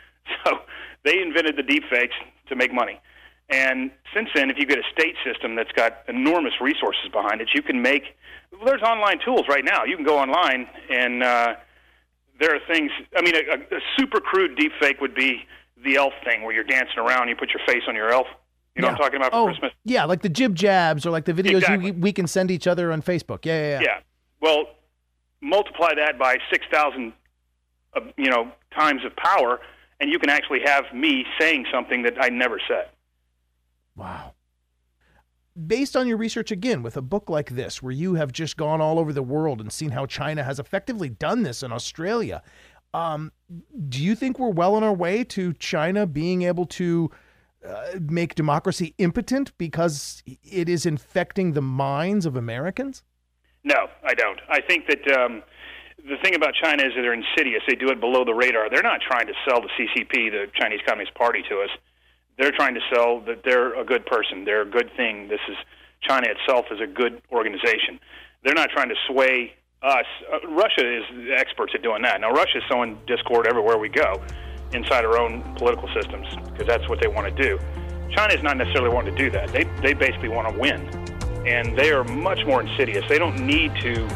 So 0.45 0.59
they 1.03 1.19
invented 1.19 1.57
the 1.57 1.63
deep 1.63 1.83
fakes 1.89 2.13
to 2.47 2.55
make 2.55 2.71
money. 2.71 3.01
And 3.49 3.91
since 4.13 4.29
then, 4.33 4.49
if 4.49 4.57
you 4.57 4.65
get 4.65 4.77
a 4.77 4.83
state 4.93 5.15
system 5.25 5.55
that's 5.55 5.71
got 5.73 6.03
enormous 6.07 6.53
resources 6.61 7.09
behind 7.11 7.41
it, 7.41 7.49
you 7.53 7.61
can 7.61 7.81
make. 7.81 8.03
There's 8.63 8.81
online 8.81 9.19
tools 9.25 9.45
right 9.49 9.65
now. 9.65 9.83
You 9.83 9.95
can 9.95 10.05
go 10.05 10.17
online, 10.17 10.67
and 10.89 11.23
uh, 11.23 11.55
there 12.41 12.53
are 12.53 12.59
things. 12.67 12.91
I 13.15 13.21
mean, 13.21 13.35
a, 13.35 13.75
a 13.75 13.79
super 13.97 14.19
crude 14.19 14.57
deep 14.57 14.73
fake 14.81 14.99
would 14.99 15.15
be 15.15 15.45
the 15.83 15.95
elf 15.95 16.13
thing, 16.25 16.43
where 16.43 16.53
you're 16.53 16.63
dancing 16.63 16.97
around, 16.97 17.29
you 17.29 17.35
put 17.35 17.49
your 17.49 17.65
face 17.65 17.83
on 17.87 17.95
your 17.95 18.11
elf. 18.11 18.27
You 18.75 18.81
know 18.81 18.87
yeah. 18.87 18.93
what 18.93 19.01
I'm 19.01 19.05
talking 19.05 19.17
about 19.17 19.31
for 19.31 19.37
oh, 19.37 19.45
Christmas? 19.45 19.71
Yeah, 19.85 20.05
like 20.05 20.21
the 20.21 20.29
JibJabs 20.29 21.05
or 21.05 21.11
like 21.11 21.25
the 21.25 21.33
videos 21.33 21.57
exactly. 21.57 21.91
we, 21.91 21.99
we 21.99 22.13
can 22.13 22.27
send 22.27 22.51
each 22.51 22.67
other 22.67 22.91
on 22.91 23.01
Facebook. 23.01 23.45
Yeah, 23.45 23.61
yeah, 23.61 23.69
yeah. 23.69 23.81
Yeah. 23.81 23.99
Well, 24.41 24.65
multiply 25.41 25.93
that 25.95 26.17
by 26.17 26.37
six 26.49 26.65
thousand, 26.71 27.13
uh, 27.95 28.01
you 28.17 28.29
know, 28.29 28.51
times 28.73 29.05
of 29.05 29.15
power, 29.15 29.59
and 29.99 30.09
you 30.09 30.19
can 30.19 30.29
actually 30.29 30.61
have 30.65 30.85
me 30.93 31.25
saying 31.39 31.67
something 31.71 32.03
that 32.03 32.15
I 32.19 32.29
never 32.29 32.59
said. 32.67 32.89
Wow. 33.95 34.33
Based 35.67 35.97
on 35.97 36.07
your 36.07 36.17
research 36.17 36.49
again, 36.49 36.81
with 36.81 36.95
a 36.95 37.01
book 37.01 37.29
like 37.29 37.49
this, 37.51 37.83
where 37.83 37.91
you 37.91 38.13
have 38.13 38.31
just 38.31 38.55
gone 38.55 38.79
all 38.79 38.97
over 38.97 39.11
the 39.11 39.23
world 39.23 39.59
and 39.59 39.71
seen 39.71 39.91
how 39.91 40.05
China 40.05 40.43
has 40.43 40.59
effectively 40.59 41.09
done 41.09 41.43
this 41.43 41.61
in 41.61 41.73
Australia, 41.73 42.41
um, 42.93 43.31
do 43.89 44.01
you 44.01 44.15
think 44.15 44.39
we're 44.39 44.49
well 44.49 44.75
on 44.75 44.83
our 44.83 44.93
way 44.93 45.23
to 45.25 45.53
China 45.53 46.05
being 46.05 46.43
able 46.43 46.65
to 46.65 47.11
uh, 47.67 47.99
make 47.99 48.35
democracy 48.35 48.95
impotent 48.97 49.51
because 49.57 50.23
it 50.25 50.69
is 50.69 50.85
infecting 50.85 51.51
the 51.51 51.61
minds 51.61 52.25
of 52.25 52.35
Americans? 52.35 53.03
No, 53.63 53.87
I 54.03 54.13
don't. 54.13 54.39
I 54.49 54.61
think 54.61 54.87
that 54.87 55.19
um, 55.19 55.43
the 55.97 56.17
thing 56.23 56.33
about 56.33 56.53
China 56.61 56.83
is 56.83 56.93
that 56.95 57.01
they're 57.01 57.13
insidious. 57.13 57.61
They 57.67 57.75
do 57.75 57.89
it 57.89 57.99
below 57.99 58.25
the 58.25 58.33
radar. 58.33 58.69
They're 58.69 58.81
not 58.81 59.01
trying 59.01 59.27
to 59.27 59.33
sell 59.47 59.61
the 59.61 59.69
CCP, 59.77 60.31
the 60.31 60.45
Chinese 60.59 60.79
Communist 60.87 61.13
Party, 61.13 61.43
to 61.49 61.61
us. 61.61 61.69
They're 62.41 62.51
trying 62.51 62.73
to 62.73 62.81
sell 62.91 63.19
that 63.27 63.43
they're 63.45 63.79
a 63.79 63.85
good 63.85 64.03
person. 64.07 64.45
They're 64.45 64.63
a 64.63 64.69
good 64.69 64.89
thing. 64.97 65.27
This 65.27 65.39
is 65.47 65.55
China 66.01 66.25
itself 66.27 66.65
is 66.71 66.81
a 66.81 66.87
good 66.87 67.21
organization. 67.31 67.99
They're 68.43 68.55
not 68.55 68.71
trying 68.71 68.89
to 68.89 68.95
sway 69.07 69.53
us. 69.83 70.05
Uh, 70.33 70.47
Russia 70.49 70.81
is 70.81 71.03
experts 71.37 71.73
at 71.75 71.83
doing 71.83 72.01
that. 72.01 72.19
Now, 72.19 72.31
Russia 72.31 72.57
is 72.57 72.63
sowing 72.67 72.97
discord 73.05 73.45
everywhere 73.45 73.77
we 73.77 73.89
go 73.89 74.19
inside 74.73 75.05
our 75.05 75.19
own 75.19 75.43
political 75.53 75.87
systems 75.93 76.25
because 76.49 76.65
that's 76.65 76.89
what 76.89 76.99
they 76.99 77.07
want 77.07 77.27
to 77.27 77.43
do. 77.43 77.59
China 78.09 78.33
is 78.33 78.41
not 78.41 78.57
necessarily 78.57 78.89
wanting 78.89 79.15
to 79.15 79.23
do 79.23 79.29
that. 79.29 79.49
They, 79.49 79.65
they 79.83 79.93
basically 79.93 80.29
want 80.29 80.51
to 80.51 80.59
win. 80.59 80.81
And 81.45 81.77
they 81.77 81.91
are 81.91 82.03
much 82.03 82.43
more 82.47 82.59
insidious. 82.59 83.05
They 83.07 83.19
don't 83.19 83.45
need 83.45 83.71
to 83.81 84.07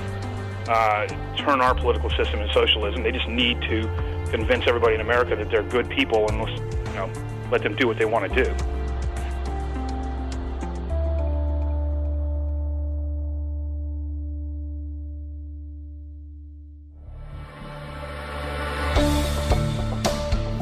uh, 0.67 1.05
turn 1.37 1.61
our 1.61 1.75
political 1.75 2.09
system 2.09 2.39
into 2.39 2.51
socialism. 2.55 3.03
They 3.03 3.11
just 3.11 3.29
need 3.29 3.61
to 3.69 3.83
convince 4.31 4.65
everybody 4.65 4.95
in 4.95 5.01
America 5.01 5.35
that 5.35 5.51
they're 5.51 5.61
good 5.61 5.87
people 5.91 6.27
and 6.27 6.39
you 6.49 6.95
know, 6.95 7.11
let 7.51 7.63
them 7.63 7.75
do 7.75 7.87
what 7.87 7.97
they 7.97 8.05
want 8.05 8.31
to 8.33 8.43
do. 8.43 8.51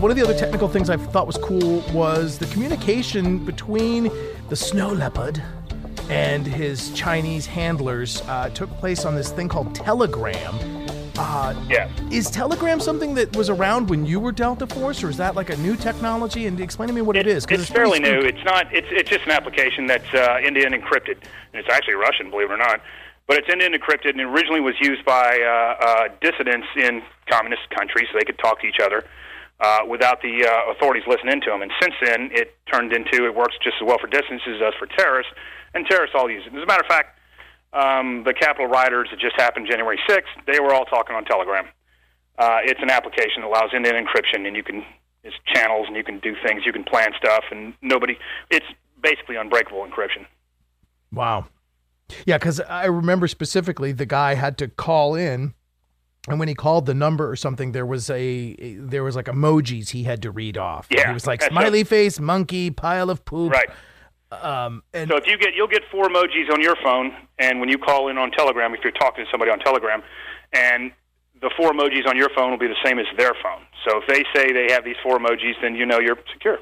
One 0.04 0.12
of 0.12 0.18
the 0.18 0.24
other 0.24 0.38
technical 0.38 0.68
things 0.68 0.90
I 0.90 0.98
thought 0.98 1.28
was 1.28 1.38
cool 1.38 1.80
was 1.94 2.38
the 2.38 2.46
communication 2.48 3.46
between 3.46 4.12
the 4.50 4.56
snow 4.56 4.90
leopard 4.90 5.42
and 6.10 6.46
his 6.46 6.92
Chinese 6.92 7.46
handlers 7.46 8.22
uh, 8.24 8.50
took 8.50 8.70
place 8.72 9.06
on 9.06 9.16
this 9.16 9.32
thing 9.32 9.48
called 9.48 9.74
Telegram. 9.74 10.83
Uh, 11.18 11.54
yeah. 11.70 11.90
Is 12.12 12.30
Telegram 12.32 12.80
something 12.80 13.14
that 13.16 13.36
was 13.36 13.50
around 13.50 13.90
when 13.90 14.06
you 14.06 14.20
were 14.20 14.32
Delta 14.32 14.66
Force, 14.66 15.04
or 15.04 15.10
is 15.10 15.18
that 15.18 15.36
like 15.36 15.52
a 15.52 15.58
new 15.58 15.76
technology? 15.76 16.48
And 16.48 16.60
explain 16.60 16.88
to 16.88 16.94
me 16.94 17.02
what 17.02 17.16
it, 17.16 17.28
it 17.28 17.30
is. 17.30 17.46
It's, 17.46 17.54
it's 17.54 17.70
fairly 17.70 18.00
new. 18.00 18.20
It's 18.20 18.44
not. 18.44 18.74
It's 18.74 18.88
it's 18.90 19.10
just 19.10 19.26
an 19.26 19.32
application 19.32 19.86
that's 19.86 20.12
uh, 20.14 20.40
end-to-end 20.44 20.74
encrypted, 20.74 21.18
and 21.22 21.56
it's 21.62 21.70
actually 21.70 21.94
Russian, 21.96 22.32
believe 22.32 22.50
it 22.50 22.54
or 22.54 22.58
not. 22.58 22.82
But 23.28 23.38
it's 23.38 23.48
end-to-end 23.50 23.76
encrypted, 23.76 24.10
and 24.10 24.22
originally 24.22 24.60
was 24.60 24.76
used 24.82 25.06
by 25.06 25.38
uh, 25.40 25.86
uh, 25.86 26.08
dissidents 26.20 26.68
in 26.76 27.04
communist 27.30 27.70
countries, 27.70 28.08
so 28.12 28.18
they 28.18 28.26
could 28.26 28.40
talk 28.40 28.60
to 28.62 28.68
each 28.68 28.80
other 28.82 29.06
uh, 29.60 29.80
without 29.88 30.22
the 30.24 30.46
uh, 30.46 30.72
authorities 30.72 31.04
listening 31.08 31.42
to 31.42 31.52
them. 31.52 31.62
And 31.62 31.72
since 31.80 31.94
then, 32.04 32.30
it 32.34 32.58
turned 32.72 32.92
into 32.92 33.26
it 33.26 33.36
works 33.36 33.56
just 33.64 33.76
as 33.80 33.86
well 33.86 34.00
for 34.00 34.08
dissidents 34.08 34.44
as 34.48 34.56
it 34.56 34.60
does 34.60 34.74
for 34.80 34.88
terrorists, 34.88 35.32
and 35.76 35.86
terrorists 35.86 36.16
all 36.18 36.30
use 36.30 36.44
it. 36.48 36.56
As 36.56 36.64
a 36.64 36.66
matter 36.66 36.82
of 36.82 36.88
fact, 36.88 37.20
um, 37.74 38.24
the 38.24 38.34
Capitol 38.34 38.68
rioters 38.68 39.10
that 39.12 39.20
just 39.20 39.36
happened 39.36 39.68
January 39.70 40.00
6th, 40.10 40.22
they 40.46 40.60
were 40.60 40.74
all 40.74 40.86
talking 40.86 41.16
on 41.16 41.26
Telegram. 41.26 41.66
Uh, 42.38 42.60
it's 42.64 42.82
an 42.82 42.90
application 42.90 43.42
that 43.42 43.48
allows 43.48 43.72
end-to-end 43.74 44.08
encryption, 44.08 44.48
and 44.48 44.56
you 44.56 44.64
can 44.64 44.84
it's 45.24 45.36
channels, 45.54 45.88
and 45.88 45.96
you 45.96 46.04
can 46.04 46.20
do 46.20 46.36
things, 46.46 46.64
you 46.66 46.74
can 46.74 46.84
plan 46.84 47.12
stuff, 47.18 47.46
and 47.52 47.74
nobody. 47.82 48.18
It's 48.50 48.66
basically 49.02 49.38
unbreakable 49.38 49.86
encryption. 49.86 50.26
Wow. 51.14 51.46
Yeah, 52.26 52.38
because 52.38 52.60
I 52.60 52.86
remember 52.86 53.28
specifically 53.28 53.94
the 53.94 54.06
guy 54.06 54.34
had 54.34 54.58
to 54.58 54.68
call 54.68 55.16
in 55.16 55.54
and 56.28 56.40
when 56.40 56.48
he 56.48 56.56
called 56.56 56.86
the 56.86 56.94
number 56.94 57.30
or 57.30 57.36
something, 57.36 57.74
there 57.74 57.86
was 57.86 58.10
a, 58.10 58.56
there 58.80 59.04
was 59.04 59.16
like 59.16 59.26
emojis 59.26 59.90
he 59.90 60.04
had 60.04 60.22
to 60.22 60.32
read 60.32 60.58
off. 60.58 60.88
Yeah, 60.90 61.08
he 61.08 61.14
was 61.14 61.28
like 61.28 61.42
smiley 61.42 61.84
face, 61.84 62.20
monkey, 62.20 62.72
pile 62.72 63.10
of 63.10 63.26
poop. 63.26 63.52
Right. 63.52 63.70
Um, 64.42 64.84
and 64.94 65.10
so 65.10 65.18
if 65.18 65.28
you 65.28 65.38
get 65.38 65.56
you'll 65.56 65.68
get 65.68 65.84
four 65.92 66.08
emojis 66.08 66.52
on 66.52 66.62
your 66.62 66.76
phone, 66.84 67.14
and 67.40 67.60
when 67.60 67.70
you 67.70 67.78
call 67.78 68.10
in 68.10 68.18
on 68.18 68.32
Telegram, 68.32 68.74
if 68.74 68.82
you're 68.84 68.94
talking 68.94 69.26
to 69.26 69.32
somebody 69.32 69.52
on 69.52 69.60
Telegram, 69.60 70.02
and 70.54 70.92
the 71.42 71.52
four 71.58 71.72
emojis 71.72 72.08
on 72.08 72.18
your 72.18 72.30
phone 72.36 72.52
will 72.52 72.58
be 72.58 72.68
the 72.68 72.82
same 72.84 73.00
as 73.00 73.06
their 73.18 73.34
phone. 73.44 73.62
So 73.88 74.02
if 74.02 74.08
they 74.08 74.24
say 74.34 74.54
they 74.54 74.72
have 74.72 74.86
these 74.86 74.96
four 75.04 75.20
emojis, 75.20 75.54
then 75.62 75.76
you 75.76 75.86
know 75.86 76.00
you're 76.00 76.18
secure. 76.32 76.60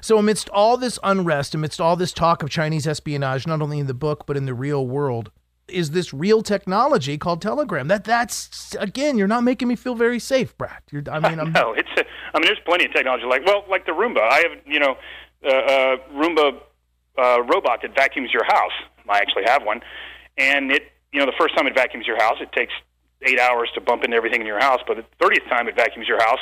So 0.00 0.18
amidst 0.18 0.48
all 0.50 0.76
this 0.76 0.98
unrest, 1.02 1.54
amidst 1.54 1.80
all 1.80 1.96
this 1.96 2.12
talk 2.12 2.42
of 2.42 2.50
Chinese 2.50 2.86
espionage, 2.86 3.46
not 3.46 3.62
only 3.62 3.78
in 3.78 3.86
the 3.86 3.94
book 3.94 4.26
but 4.26 4.36
in 4.36 4.44
the 4.44 4.54
real 4.54 4.86
world, 4.86 5.30
is 5.68 5.90
this 5.90 6.12
real 6.12 6.42
technology 6.42 7.18
called 7.18 7.42
Telegram. 7.42 7.88
That 7.88 8.04
that's 8.04 8.74
again, 8.78 9.18
you're 9.18 9.28
not 9.28 9.44
making 9.44 9.68
me 9.68 9.76
feel 9.76 9.94
very 9.94 10.18
safe, 10.18 10.56
Brad. 10.56 10.82
You're, 10.90 11.02
I 11.10 11.20
mean, 11.20 11.40
I'm 11.40 11.52
no, 11.52 11.72
it's. 11.72 11.88
A, 11.96 12.04
I 12.34 12.38
mean, 12.38 12.46
there's 12.46 12.60
plenty 12.64 12.86
of 12.86 12.92
technology 12.92 13.24
like 13.24 13.44
well, 13.46 13.64
like 13.68 13.86
the 13.86 13.92
Roomba. 13.92 14.20
I 14.20 14.38
have 14.40 14.58
you 14.66 14.80
know, 14.80 14.96
uh, 15.44 15.48
uh, 15.48 15.96
Roomba 16.12 16.60
uh, 17.18 17.42
robot 17.42 17.82
that 17.82 17.94
vacuums 17.94 18.30
your 18.32 18.44
house. 18.44 18.72
I 19.08 19.18
actually 19.18 19.44
have 19.46 19.64
one, 19.64 19.80
and 20.36 20.70
it 20.70 20.82
you 21.12 21.20
know 21.20 21.26
the 21.26 21.36
first 21.38 21.56
time 21.56 21.66
it 21.66 21.74
vacuums 21.74 22.06
your 22.06 22.20
house, 22.22 22.36
it 22.40 22.52
takes 22.52 22.72
eight 23.22 23.40
hours 23.40 23.68
to 23.74 23.80
bump 23.80 24.04
into 24.04 24.16
everything 24.16 24.40
in 24.40 24.46
your 24.46 24.60
house. 24.60 24.80
But 24.86 24.96
the 24.98 25.04
thirtieth 25.20 25.44
time 25.48 25.68
it 25.68 25.76
vacuums 25.76 26.06
your 26.06 26.22
house, 26.22 26.40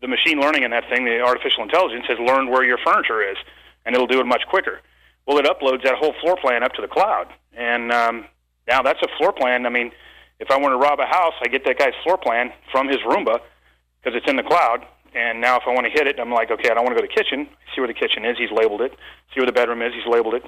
the 0.00 0.08
machine 0.08 0.40
learning 0.40 0.62
in 0.62 0.70
that 0.70 0.84
thing, 0.88 1.04
the 1.04 1.20
artificial 1.20 1.62
intelligence, 1.62 2.06
has 2.08 2.18
learned 2.18 2.50
where 2.50 2.64
your 2.64 2.78
furniture 2.84 3.22
is, 3.22 3.36
and 3.84 3.94
it'll 3.94 4.06
do 4.06 4.20
it 4.20 4.26
much 4.26 4.42
quicker. 4.48 4.80
Well, 5.26 5.38
it 5.38 5.44
uploads 5.44 5.82
that 5.84 5.96
whole 5.96 6.14
floor 6.22 6.36
plan 6.40 6.62
up 6.62 6.72
to 6.74 6.82
the 6.82 6.88
cloud, 6.88 7.26
and 7.52 7.92
um, 7.92 8.24
now 8.66 8.82
that's 8.82 9.02
a 9.02 9.08
floor 9.18 9.32
plan. 9.32 9.66
I 9.66 9.68
mean, 9.68 9.92
if 10.40 10.50
I 10.50 10.56
want 10.56 10.72
to 10.72 10.78
rob 10.78 11.00
a 11.00 11.06
house, 11.06 11.34
I 11.42 11.48
get 11.48 11.64
that 11.64 11.78
guy's 11.78 11.94
floor 12.04 12.16
plan 12.16 12.52
from 12.70 12.88
his 12.88 12.98
Roomba 12.98 13.40
because 14.00 14.16
it's 14.16 14.30
in 14.30 14.36
the 14.36 14.42
cloud. 14.42 14.86
And 15.18 15.40
now 15.40 15.56
if 15.56 15.64
I 15.66 15.70
want 15.74 15.84
to 15.86 15.90
hit 15.90 16.06
it, 16.06 16.20
I'm 16.20 16.30
like, 16.30 16.52
okay, 16.52 16.70
I 16.70 16.74
don't 16.74 16.84
want 16.84 16.96
to 16.96 17.02
go 17.02 17.06
to 17.06 17.10
the 17.10 17.22
kitchen. 17.22 17.48
See 17.74 17.80
where 17.80 17.88
the 17.88 17.98
kitchen 17.98 18.24
is. 18.24 18.38
He's 18.38 18.52
labeled 18.54 18.82
it. 18.82 18.92
See 19.34 19.40
where 19.40 19.46
the 19.46 19.52
bedroom 19.52 19.82
is. 19.82 19.92
He's 19.92 20.06
labeled 20.06 20.34
it. 20.34 20.44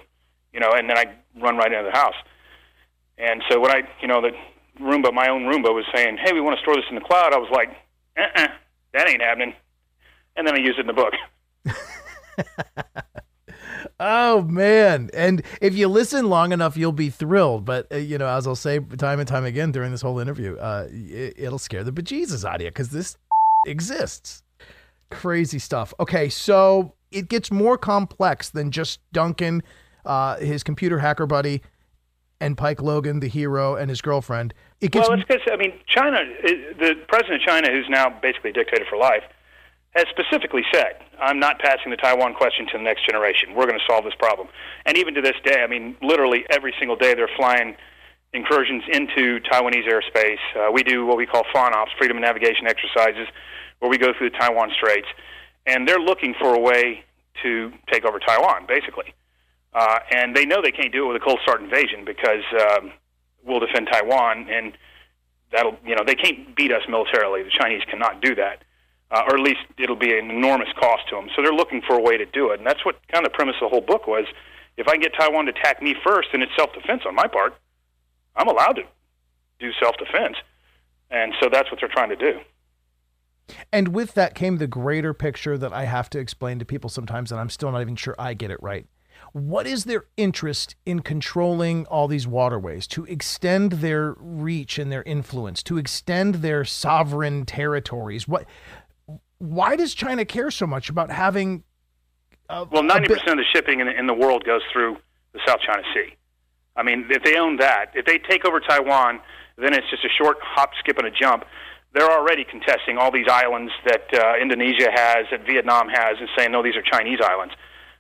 You 0.53 0.61
know, 0.61 0.71
and 0.73 0.89
then 0.89 0.97
I 0.97 1.07
run 1.43 1.57
right 1.57 1.73
into 1.73 1.91
the 1.91 1.99
house. 1.99 2.15
And 3.19 3.43
so 3.51 3.59
when 3.59 3.73
I, 3.73 3.83
you 4.01 4.07
know, 4.07 4.21
the 4.23 4.31
Roomba, 4.81 5.13
my 5.13 5.29
own 5.29 5.43
Roomba, 5.43 5.75
was 5.75 5.85
saying, 5.93 6.19
hey, 6.23 6.33
we 6.33 6.41
want 6.41 6.57
to 6.57 6.63
store 6.63 6.77
this 6.77 6.85
in 6.89 6.95
the 6.95 7.01
cloud, 7.01 7.35
I 7.35 7.39
was 7.39 7.51
like, 7.51 7.71
uh-uh, 8.17 8.47
that 8.95 9.09
ain't 9.09 9.23
happening. 9.23 9.55
And 10.37 10.47
then 10.47 10.55
I 10.55 10.59
used 10.59 10.79
it 10.79 10.83
in 10.83 10.87
the 10.87 10.93
book. 10.93 11.15
Oh 14.03 14.43
man! 14.43 15.11
And 15.13 15.43
if 15.61 15.75
you 15.75 15.87
listen 15.87 16.31
long 16.31 16.53
enough, 16.53 16.75
you'll 16.75 16.91
be 16.91 17.11
thrilled. 17.11 17.67
But 17.67 17.87
uh, 17.93 17.97
you 17.97 18.17
know, 18.17 18.29
as 18.29 18.47
I'll 18.47 18.57
say 18.57 18.79
time 18.79 19.19
and 19.19 19.29
time 19.29 19.45
again 19.45 19.73
during 19.73 19.91
this 19.91 20.01
whole 20.01 20.19
interview, 20.19 20.57
uh, 20.57 20.87
it, 20.91 21.39
will 21.39 21.59
scare 21.59 21.85
the 21.85 21.93
bejesus 21.93 22.43
out 22.43 22.57
of 22.57 22.63
you 22.63 22.69
because 22.69 22.89
this 22.89 23.19
exists. 23.67 24.43
Crazy 25.11 25.59
stuff. 25.59 25.93
Okay, 26.01 26.29
so 26.29 26.95
it 27.11 27.29
gets 27.29 27.51
more 27.51 27.77
complex 27.77 28.51
than 28.51 28.71
just 28.71 29.01
Duncan, 29.13 29.63
uh, 30.05 30.37
his 30.37 30.63
computer 30.63 30.99
hacker 30.99 31.27
buddy, 31.27 31.63
and 32.41 32.57
Pike 32.57 32.81
Logan, 32.81 33.21
the 33.21 33.29
hero, 33.29 33.75
and 33.75 33.91
his 33.91 34.01
girlfriend. 34.01 34.55
It 34.81 34.93
gets 34.93 35.09
well, 35.09 35.19
it's 35.19 35.29
because 35.29 35.43
I 35.53 35.57
mean, 35.57 35.75
China, 35.87 36.19
the 36.79 36.95
president 37.09 37.43
of 37.43 37.49
China, 37.49 37.71
who's 37.71 37.89
now 37.89 38.09
basically 38.23 38.53
dictator 38.53 38.85
for 38.89 38.97
life 38.97 39.25
has 39.93 40.07
specifically 40.11 40.63
said, 40.73 41.03
I'm 41.21 41.41
not 41.41 41.59
passing 41.59 41.91
the 41.91 41.97
Taiwan 41.97 42.35
question 42.35 42.67
to 42.67 42.79
the 42.79 42.85
next 42.85 43.05
generation. 43.07 43.55
We're 43.55 43.67
going 43.67 43.79
to 43.79 43.85
solve 43.89 44.05
this 44.05 44.15
problem. 44.19 44.49
And 44.87 44.97
even 44.97 45.15
to 45.15 45.21
this 45.21 45.35
day, 45.45 45.63
I 45.63 45.67
mean, 45.67 45.97
literally 46.01 46.45
every 46.49 46.73
single 46.79 46.97
day 46.97 47.15
they're 47.15 47.31
flying 47.37 47.77
incursions 48.33 48.83
into 48.93 49.41
Taiwanese 49.51 49.89
airspace. 49.89 50.39
Uh, 50.57 50.71
we 50.73 50.83
do 50.83 51.05
what 51.07 51.17
we 51.17 51.27
call 51.27 51.43
FONOPS, 51.55 51.91
Freedom 51.99 52.17
of 52.17 52.23
Navigation 52.23 52.67
Exercises, 52.67 53.27
where 53.81 53.91
we 53.91 53.99
go 53.99 54.13
through 54.17 54.31
the 54.31 54.39
Taiwan 54.39 54.71
Straits. 54.77 55.09
And 55.67 55.87
they're 55.87 56.01
looking 56.01 56.35
for 56.41 56.55
a 56.55 56.61
way 56.61 57.05
to 57.43 57.73
take 57.91 58.05
over 58.05 58.19
Taiwan, 58.19 58.67
basically. 58.67 59.13
Uh, 59.73 59.99
and 60.13 60.35
they 60.37 60.45
know 60.45 60.63
they 60.63 60.73
can't 60.73 60.93
do 60.93 61.05
it 61.05 61.13
with 61.13 61.23
a 61.23 61.25
cold 61.25 61.41
start 61.43 61.61
invasion 61.61 62.05
because 62.05 62.45
um, 62.61 62.93
we'll 63.45 63.61
defend 63.61 63.89
Taiwan, 63.91 64.47
and 64.51 64.73
that'll, 65.53 65.77
you 65.85 65.95
know, 65.97 66.05
they 66.07 66.15
can't 66.15 66.55
beat 66.55 66.73
us 66.73 66.83
militarily. 66.89 67.43
The 67.43 67.51
Chinese 67.51 67.83
cannot 67.91 68.21
do 68.21 68.35
that. 68.37 68.63
uh, 69.11 69.23
or 69.27 69.35
at 69.35 69.41
least 69.41 69.61
it'll 69.79 69.97
be 69.97 70.17
an 70.17 70.31
enormous 70.31 70.69
cost 70.79 71.09
to 71.09 71.17
them. 71.17 71.29
So 71.35 71.43
they're 71.43 71.53
looking 71.53 71.83
for 71.87 71.97
a 71.97 72.03
way 72.03 72.17
to 72.17 72.27
do 72.27 72.51
it, 72.51 72.59
and 72.59 72.67
that's 72.67 72.85
what 72.85 72.97
kind 73.09 73.27
of 73.27 73.33
the 73.33 73.37
premise 73.37 73.57
of 73.61 73.71
the 73.71 73.75
whole 73.75 73.81
book 73.81 74.07
was. 74.07 74.25
If 74.77 74.87
I 74.89 74.93
can 74.93 75.01
get 75.01 75.13
Taiwan 75.19 75.47
to 75.47 75.53
attack 75.53 75.83
me 75.83 75.95
first, 76.05 76.29
then 76.33 76.43
it's 76.43 76.53
self-defense 76.57 77.03
on 77.07 77.15
my 77.15 77.27
part, 77.27 77.55
I'm 78.37 78.49
allowed 78.49 78.75
to 78.75 78.83
do 79.59 79.71
self-defense, 79.81 80.37
and 81.11 81.35
so 81.41 81.49
that's 81.53 81.71
what 81.71 81.81
they're 81.81 81.91
trying 81.91 82.11
to 82.11 82.17
do. 82.17 82.41
And 83.73 83.89
with 83.89 84.15
that 84.15 84.35
came 84.35 84.59
the 84.59 84.67
greater 84.67 85.13
picture 85.13 85.59
that 85.59 85.73
I 85.73 85.85
have 85.85 86.09
to 86.11 86.19
explain 86.19 86.59
to 86.61 86.65
people 86.65 86.89
sometimes, 86.89 87.33
and 87.33 87.41
I'm 87.41 87.51
still 87.51 87.73
not 87.73 87.81
even 87.81 87.97
sure 87.97 88.15
I 88.19 88.35
get 88.35 88.51
it 88.51 88.63
right. 88.63 88.87
What 89.33 89.67
is 89.67 89.85
their 89.85 90.07
interest 90.17 90.77
in 90.87 91.01
controlling 91.01 91.85
all 91.87 92.09
these 92.09 92.27
waterways 92.27 92.87
to 92.89 93.05
extend 93.05 93.73
their 93.73 94.15
reach 94.19 94.79
and 94.79 94.91
their 94.91 95.03
influence, 95.03 95.63
to 95.65 95.79
extend 95.79 96.37
their 96.37 96.65
sovereign 96.65 97.45
territories? 97.45 98.27
What? 98.27 98.47
Why 99.39 99.77
does 99.77 99.95
China 99.95 100.25
care 100.25 100.51
so 100.51 100.67
much 100.67 100.89
about 100.89 101.11
having? 101.11 101.65
A, 102.49 102.65
well, 102.65 102.83
ninety 102.83 103.09
percent 103.09 103.31
of 103.31 103.37
the 103.37 103.45
shipping 103.53 103.81
in 103.81 103.89
in 103.89 104.07
the 104.07 104.15
world 104.15 104.45
goes 104.45 104.63
through 104.73 104.97
the 105.33 105.41
South 105.47 105.61
China 105.61 105.83
Sea. 105.95 106.15
I 106.77 106.83
mean, 106.83 107.07
if 107.11 107.23
they 107.25 107.37
own 107.37 107.57
that, 107.59 107.93
if 107.95 108.07
they 108.07 108.19
take 108.19 108.45
over 108.45 108.61
Taiwan, 108.61 109.21
then 109.59 109.75
it's 109.75 109.89
just 109.91 110.05
a 110.05 110.09
short 110.09 110.39
hop, 110.43 110.71
skip, 110.81 110.99
and 110.99 111.07
a 111.07 111.11
jump 111.11 111.45
they're 111.93 112.11
already 112.11 112.45
contesting 112.45 112.99
all 112.99 113.11
these 113.11 113.27
islands 113.29 113.73
that 113.85 114.07
uh, 114.15 114.41
Indonesia 114.41 114.91
has, 114.93 115.27
that 115.31 115.45
Vietnam 115.47 115.89
has, 115.89 116.19
and 116.21 116.29
saying, 116.37 116.53
no, 116.53 116.63
these 116.63 116.77
are 116.77 116.83
Chinese 116.83 117.19
islands. 117.23 117.55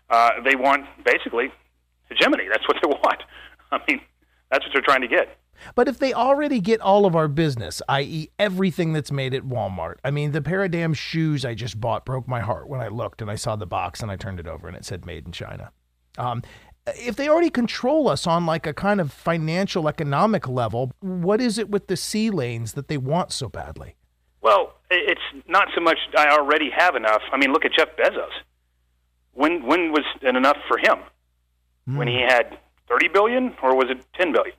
Uh, 0.09 0.31
they 0.45 0.55
want 0.55 0.87
basically 1.05 1.53
hegemony. 2.09 2.45
That's 2.49 2.67
what 2.69 2.77
they 2.83 2.89
want. 2.89 3.23
I 3.73 3.81
mean, 3.89 4.01
that's 4.51 4.65
what 4.65 4.73
they're 4.73 4.83
trying 4.83 5.03
to 5.03 5.09
get. 5.09 5.37
But 5.75 5.89
if 5.89 5.99
they 5.99 6.15
already 6.15 6.61
get 6.61 6.81
all 6.81 7.05
of 7.05 7.15
our 7.15 7.29
business, 7.29 7.83
i.e., 7.89 8.31
everything 8.39 8.93
that's 8.95 9.13
made 9.13 9.35
at 9.35 9.43
Walmart, 9.43 9.97
I 10.03 10.11
mean, 10.11 10.33
the 10.33 10.41
pair 10.41 10.65
of 10.65 10.71
damn 10.71 10.95
shoes 10.95 11.45
I 11.45 11.55
just 11.55 11.79
bought 11.79 12.07
broke 12.07 12.27
my 12.27 12.41
heart 12.41 12.69
when 12.69 12.81
I 12.81 12.89
looked 12.89 13.21
and 13.21 13.31
I 13.31 13.35
saw 13.35 13.57
the 13.57 13.67
box 13.67 14.01
and 14.01 14.11
I 14.11 14.17
turned 14.17 14.41
it 14.41 14.47
over 14.47 14.69
and 14.69 14.77
it 14.77 14.87
said 14.87 15.05
made 15.05 15.27
in 15.27 15.33
China. 15.33 15.71
Um, 16.17 16.43
if 16.87 17.17
they 17.17 17.29
already 17.29 17.51
control 17.51 18.09
us 18.09 18.27
on 18.27 18.47
like 18.47 18.67
a 18.67 18.73
kind 18.73 19.01
of 19.01 19.13
financial 19.13 19.89
economic 19.89 20.49
level, 20.49 20.93
what 21.01 21.41
is 21.41 21.59
it 21.59 21.71
with 21.71 21.87
the 21.87 21.97
sea 21.97 22.31
lanes 22.31 22.73
that 22.73 22.89
they 22.89 22.97
want 22.97 23.33
so 23.33 23.49
badly? 23.49 23.97
Well, 24.41 24.75
it's 24.91 25.21
not 25.47 25.69
so 25.75 25.81
much 25.81 25.99
I 26.17 26.31
already 26.31 26.71
have 26.77 26.97
enough. 26.97 27.23
I 27.33 27.37
mean, 27.37 27.53
look 27.53 27.65
at 27.65 27.73
Jeff 27.73 27.89
Bezos. 27.97 28.31
When 29.33 29.67
when 29.67 29.93
was 29.93 30.05
it 30.23 30.35
enough 30.35 30.57
for 30.67 30.79
him? 30.79 30.99
Mm. 31.89 31.97
When 31.97 32.09
he 32.09 32.21
had 32.27 32.59
30 32.89 33.09
billion 33.09 33.55
or 33.63 33.77
was 33.77 33.87
it 33.91 34.05
10 34.19 34.33
billion? 34.33 34.57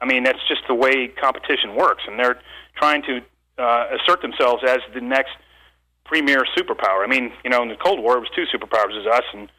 I 0.00 0.06
mean, 0.06 0.24
that's 0.24 0.38
just 0.48 0.62
the 0.68 0.74
way 0.74 1.08
competition 1.08 1.74
works 1.76 2.02
and 2.06 2.18
they're 2.18 2.40
trying 2.76 3.02
to 3.02 3.20
uh, 3.62 3.86
assert 3.96 4.22
themselves 4.22 4.62
as 4.66 4.78
the 4.94 5.00
next 5.00 5.32
premier 6.04 6.44
superpower. 6.56 7.04
I 7.04 7.06
mean, 7.06 7.32
you 7.44 7.50
know, 7.50 7.62
in 7.62 7.68
the 7.68 7.76
Cold 7.76 8.00
War 8.00 8.16
it 8.16 8.20
was 8.20 8.30
two 8.34 8.44
superpowers 8.52 8.98
as 8.98 9.06
us 9.06 9.24
and 9.34 9.50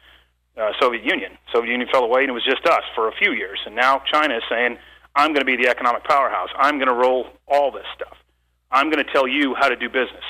uh, 0.60 0.72
Soviet 0.80 1.04
Union. 1.04 1.32
Soviet 1.52 1.70
Union 1.70 1.88
fell 1.90 2.04
away, 2.04 2.20
and 2.20 2.30
it 2.30 2.32
was 2.32 2.44
just 2.44 2.66
us 2.66 2.82
for 2.94 3.08
a 3.08 3.12
few 3.12 3.32
years. 3.32 3.58
And 3.66 3.74
now 3.74 4.02
China 4.12 4.36
is 4.36 4.42
saying, 4.48 4.78
"I'm 5.16 5.28
going 5.28 5.40
to 5.40 5.44
be 5.44 5.56
the 5.56 5.68
economic 5.68 6.04
powerhouse. 6.04 6.50
I'm 6.58 6.76
going 6.76 6.88
to 6.88 6.94
roll 6.94 7.26
all 7.48 7.70
this 7.70 7.86
stuff. 7.94 8.16
I'm 8.70 8.90
going 8.90 9.04
to 9.04 9.12
tell 9.12 9.26
you 9.26 9.54
how 9.54 9.68
to 9.68 9.76
do 9.76 9.88
business." 9.88 10.24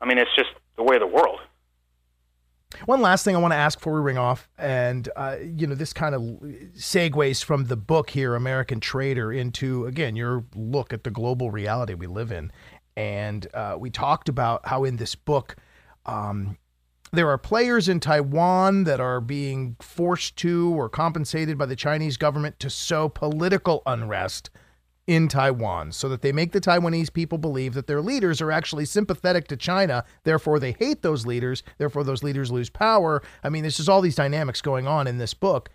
I 0.00 0.06
mean, 0.06 0.18
it's 0.18 0.34
just 0.36 0.50
the 0.76 0.82
way 0.82 0.96
of 0.96 1.00
the 1.00 1.06
world. 1.06 1.40
One 2.84 3.00
last 3.00 3.24
thing 3.24 3.34
I 3.34 3.38
want 3.38 3.52
to 3.52 3.56
ask 3.56 3.78
before 3.78 3.94
we 3.94 4.00
ring 4.00 4.18
off, 4.18 4.48
and 4.58 5.08
uh, 5.16 5.36
you 5.42 5.66
know, 5.66 5.74
this 5.74 5.92
kind 5.92 6.14
of 6.14 6.20
segues 6.76 7.42
from 7.42 7.64
the 7.64 7.76
book 7.76 8.10
here, 8.10 8.34
American 8.34 8.78
Traitor, 8.78 9.32
into 9.32 9.86
again 9.86 10.16
your 10.16 10.44
look 10.54 10.92
at 10.92 11.02
the 11.02 11.10
global 11.10 11.50
reality 11.50 11.94
we 11.94 12.06
live 12.06 12.30
in. 12.30 12.52
And 12.96 13.46
uh, 13.54 13.76
we 13.78 13.90
talked 13.90 14.28
about 14.28 14.66
how 14.66 14.84
in 14.84 14.96
this 14.96 15.14
book, 15.14 15.56
um, 16.04 16.58
there 17.12 17.28
are 17.28 17.38
players 17.38 17.88
in 17.88 18.00
Taiwan 18.00 18.84
that 18.84 19.00
are 19.00 19.20
being 19.20 19.76
forced 19.80 20.36
to 20.36 20.74
or 20.74 20.88
compensated 20.88 21.56
by 21.56 21.66
the 21.66 21.76
Chinese 21.76 22.16
government 22.16 22.58
to 22.60 22.70
sow 22.70 23.08
political 23.08 23.82
unrest 23.86 24.50
in 25.06 25.26
Taiwan 25.26 25.90
so 25.90 26.06
that 26.10 26.20
they 26.20 26.32
make 26.32 26.52
the 26.52 26.60
Taiwanese 26.60 27.10
people 27.10 27.38
believe 27.38 27.72
that 27.72 27.86
their 27.86 28.02
leaders 28.02 28.42
are 28.42 28.52
actually 28.52 28.84
sympathetic 28.84 29.48
to 29.48 29.56
China. 29.56 30.04
Therefore, 30.24 30.58
they 30.58 30.72
hate 30.72 31.00
those 31.00 31.24
leaders. 31.24 31.62
Therefore, 31.78 32.04
those 32.04 32.22
leaders 32.22 32.52
lose 32.52 32.68
power. 32.68 33.22
I 33.42 33.48
mean, 33.48 33.62
there's 33.62 33.78
just 33.78 33.88
all 33.88 34.02
these 34.02 34.14
dynamics 34.14 34.60
going 34.60 34.86
on 34.86 35.06
in 35.06 35.16
this 35.16 35.32
book. 35.32 35.70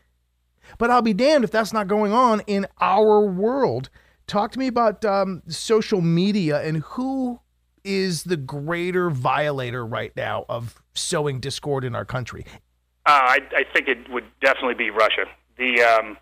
But 0.78 0.92
I'll 0.92 1.02
be 1.02 1.16
damned 1.16 1.44
if 1.44 1.52
that's 1.52 1.74
not 1.74 1.88
going 1.88 2.14
on 2.14 2.42
in 2.42 2.68
our 2.80 3.26
world. 3.26 3.90
Talk 4.28 4.52
to 4.52 4.60
me 4.60 4.68
about 4.68 5.04
um, 5.04 5.42
social 5.48 6.00
media 6.00 6.62
and 6.62 6.78
who 6.78 7.40
is 7.84 8.24
the 8.24 8.38
greater 8.38 9.10
violator 9.10 9.86
right 9.86 10.16
now 10.16 10.46
of 10.48 10.83
sowing 10.94 11.40
discord 11.40 11.84
in 11.84 11.96
our 11.96 12.06
country? 12.06 12.46
Uh, 13.06 13.12
I, 13.36 13.40
I 13.56 13.64
think 13.74 13.88
it 13.88 14.10
would 14.10 14.26
definitely 14.42 14.76
be 14.76 14.90
Russia. 14.90 15.26
The 15.58 15.82
um, 15.82 16.18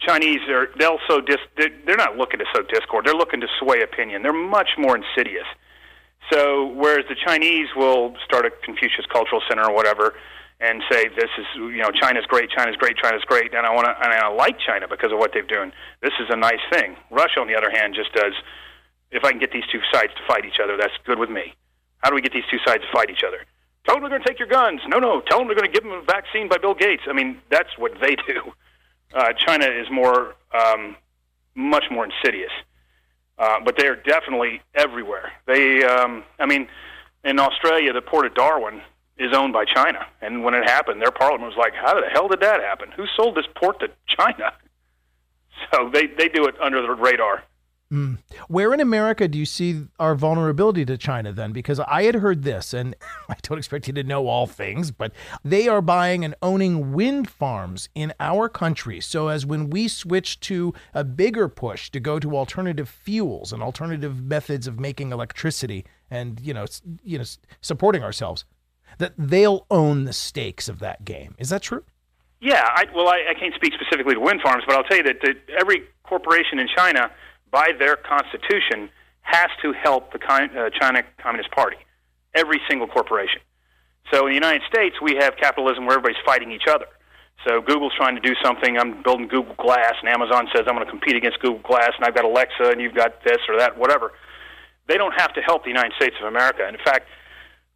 Chinese 0.00 0.40
are 0.48 0.68
they'll 0.78 0.98
sow 1.08 1.20
dis, 1.20 1.38
they're 1.56 1.96
not 1.96 2.16
looking 2.16 2.38
to 2.38 2.44
sow 2.54 2.62
discord. 2.62 3.06
They're 3.06 3.14
looking 3.14 3.40
to 3.40 3.48
sway 3.58 3.82
opinion. 3.82 4.22
They're 4.22 4.32
much 4.32 4.70
more 4.78 4.96
insidious. 4.96 5.46
So 6.30 6.72
whereas 6.74 7.04
the 7.08 7.16
Chinese 7.26 7.68
will 7.76 8.14
start 8.24 8.46
a 8.46 8.50
Confucius 8.64 9.06
Cultural 9.12 9.42
Center 9.48 9.64
or 9.64 9.74
whatever 9.74 10.14
and 10.60 10.82
say 10.90 11.08
this 11.08 11.30
is 11.38 11.46
you 11.56 11.82
know 11.82 11.90
China's 11.90 12.24
great, 12.26 12.50
China's 12.50 12.76
great, 12.76 12.96
China's 12.96 13.24
great, 13.24 13.54
and 13.54 13.66
I 13.66 13.74
want 13.74 13.86
to 13.86 13.94
and 14.02 14.12
I 14.12 14.28
like 14.28 14.58
China 14.58 14.86
because 14.88 15.12
of 15.12 15.18
what 15.18 15.32
they're 15.32 15.42
doing. 15.42 15.72
This 16.02 16.12
is 16.20 16.28
a 16.30 16.36
nice 16.36 16.62
thing. 16.72 16.96
Russia, 17.10 17.40
on 17.40 17.48
the 17.48 17.56
other 17.56 17.70
hand, 17.70 17.94
just 17.94 18.12
does. 18.14 18.32
If 19.10 19.24
I 19.24 19.30
can 19.30 19.38
get 19.38 19.52
these 19.52 19.66
two 19.70 19.80
sides 19.92 20.12
to 20.14 20.22
fight 20.26 20.44
each 20.44 20.58
other, 20.62 20.76
that's 20.76 20.94
good 21.06 21.18
with 21.18 21.30
me. 21.30 21.54
How 21.98 22.10
do 22.10 22.16
we 22.16 22.22
get 22.22 22.32
these 22.32 22.46
two 22.50 22.58
sides 22.66 22.82
to 22.82 22.90
fight 22.92 23.10
each 23.10 23.22
other? 23.26 23.44
Tell 23.84 23.96
them 23.96 24.02
they're 24.02 24.10
going 24.10 24.22
to 24.22 24.28
take 24.28 24.38
your 24.38 24.48
guns. 24.48 24.80
No, 24.88 24.98
no. 24.98 25.20
Tell 25.20 25.38
them 25.38 25.48
they're 25.48 25.56
going 25.56 25.70
to 25.70 25.72
give 25.72 25.82
them 25.82 25.92
a 25.92 26.02
vaccine 26.02 26.48
by 26.48 26.58
Bill 26.58 26.74
Gates. 26.74 27.02
I 27.08 27.12
mean, 27.12 27.40
that's 27.50 27.76
what 27.76 27.92
they 28.00 28.16
do. 28.26 28.52
Uh, 29.12 29.32
China 29.32 29.66
is 29.66 29.90
more, 29.90 30.34
um, 30.52 30.96
much 31.54 31.84
more 31.90 32.06
insidious. 32.06 32.52
Uh, 33.38 33.58
but 33.64 33.76
they're 33.76 33.96
definitely 33.96 34.62
everywhere. 34.74 35.32
They, 35.46 35.84
um, 35.84 36.24
I 36.38 36.46
mean, 36.46 36.68
in 37.24 37.38
Australia, 37.40 37.92
the 37.92 38.00
port 38.00 38.26
of 38.26 38.34
Darwin 38.34 38.80
is 39.18 39.32
owned 39.34 39.52
by 39.52 39.64
China. 39.64 40.06
And 40.20 40.44
when 40.44 40.54
it 40.54 40.64
happened, 40.64 41.00
their 41.00 41.10
parliament 41.10 41.54
was 41.54 41.58
like, 41.58 41.74
how 41.74 42.00
the 42.00 42.08
hell 42.08 42.28
did 42.28 42.40
that 42.40 42.60
happen? 42.60 42.90
Who 42.96 43.06
sold 43.16 43.36
this 43.36 43.46
port 43.54 43.80
to 43.80 43.88
China? 44.16 44.52
So 45.72 45.88
they, 45.92 46.06
they 46.06 46.28
do 46.28 46.46
it 46.46 46.56
under 46.60 46.82
the 46.82 46.92
radar. 46.92 47.44
Mm. 47.94 48.18
Where 48.48 48.74
in 48.74 48.80
America 48.80 49.28
do 49.28 49.38
you 49.38 49.46
see 49.46 49.84
our 50.00 50.16
vulnerability 50.16 50.84
to 50.86 50.98
China 50.98 51.32
then? 51.32 51.52
Because 51.52 51.78
I 51.78 52.02
had 52.02 52.16
heard 52.16 52.42
this, 52.42 52.74
and 52.74 52.96
I 53.28 53.36
don't 53.42 53.56
expect 53.58 53.86
you 53.86 53.92
to 53.92 54.02
know 54.02 54.26
all 54.26 54.48
things, 54.48 54.90
but 54.90 55.12
they 55.44 55.68
are 55.68 55.80
buying 55.80 56.24
and 56.24 56.34
owning 56.42 56.92
wind 56.92 57.30
farms 57.30 57.88
in 57.94 58.12
our 58.18 58.48
country. 58.48 59.00
So, 59.00 59.28
as 59.28 59.46
when 59.46 59.70
we 59.70 59.86
switch 59.86 60.40
to 60.40 60.74
a 60.92 61.04
bigger 61.04 61.48
push 61.48 61.88
to 61.90 62.00
go 62.00 62.18
to 62.18 62.36
alternative 62.36 62.88
fuels 62.88 63.52
and 63.52 63.62
alternative 63.62 64.20
methods 64.20 64.66
of 64.66 64.80
making 64.80 65.12
electricity 65.12 65.84
and, 66.10 66.40
you 66.40 66.52
know, 66.52 66.66
you 67.04 67.18
know, 67.18 67.24
supporting 67.60 68.02
ourselves, 68.02 68.44
that 68.98 69.14
they'll 69.16 69.66
own 69.70 70.04
the 70.04 70.12
stakes 70.12 70.68
of 70.68 70.80
that 70.80 71.04
game. 71.04 71.36
Is 71.38 71.50
that 71.50 71.62
true? 71.62 71.84
Yeah. 72.40 72.68
I, 72.74 72.86
well, 72.92 73.08
I, 73.08 73.22
I 73.30 73.34
can't 73.38 73.54
speak 73.54 73.72
specifically 73.72 74.14
to 74.14 74.20
wind 74.20 74.40
farms, 74.42 74.64
but 74.66 74.76
I'll 74.76 74.82
tell 74.82 74.96
you 74.96 75.04
that, 75.04 75.20
that 75.22 75.36
every 75.60 75.84
corporation 76.02 76.58
in 76.58 76.68
China 76.76 77.10
by 77.54 77.70
their 77.78 77.94
constitution, 77.94 78.90
has 79.22 79.48
to 79.62 79.72
help 79.72 80.12
the 80.12 80.18
uh, 80.18 80.70
China 80.80 81.04
Communist 81.22 81.52
Party, 81.52 81.76
every 82.34 82.60
single 82.68 82.88
corporation. 82.88 83.40
So 84.12 84.26
in 84.26 84.30
the 84.30 84.34
United 84.34 84.62
States, 84.68 84.96
we 85.00 85.14
have 85.20 85.36
capitalism 85.36 85.86
where 85.86 85.96
everybody's 85.96 86.22
fighting 86.26 86.50
each 86.50 86.66
other. 86.68 86.86
So 87.46 87.60
Google's 87.60 87.92
trying 87.96 88.16
to 88.16 88.20
do 88.20 88.34
something. 88.42 88.76
I'm 88.76 89.02
building 89.04 89.28
Google 89.28 89.54
Glass, 89.54 89.94
and 90.00 90.10
Amazon 90.10 90.48
says 90.52 90.64
I'm 90.66 90.74
going 90.74 90.84
to 90.84 90.90
compete 90.90 91.14
against 91.14 91.38
Google 91.38 91.60
Glass, 91.60 91.92
and 91.96 92.04
I've 92.04 92.14
got 92.14 92.24
Alexa, 92.24 92.70
and 92.74 92.80
you've 92.80 92.94
got 92.94 93.22
this 93.22 93.38
or 93.48 93.56
that, 93.58 93.78
whatever. 93.78 94.12
They 94.88 94.96
don't 94.96 95.14
have 95.16 95.32
to 95.34 95.40
help 95.40 95.62
the 95.62 95.70
United 95.70 95.92
States 95.94 96.16
of 96.20 96.26
America. 96.26 96.66
And 96.66 96.76
in 96.76 96.84
fact, 96.84 97.06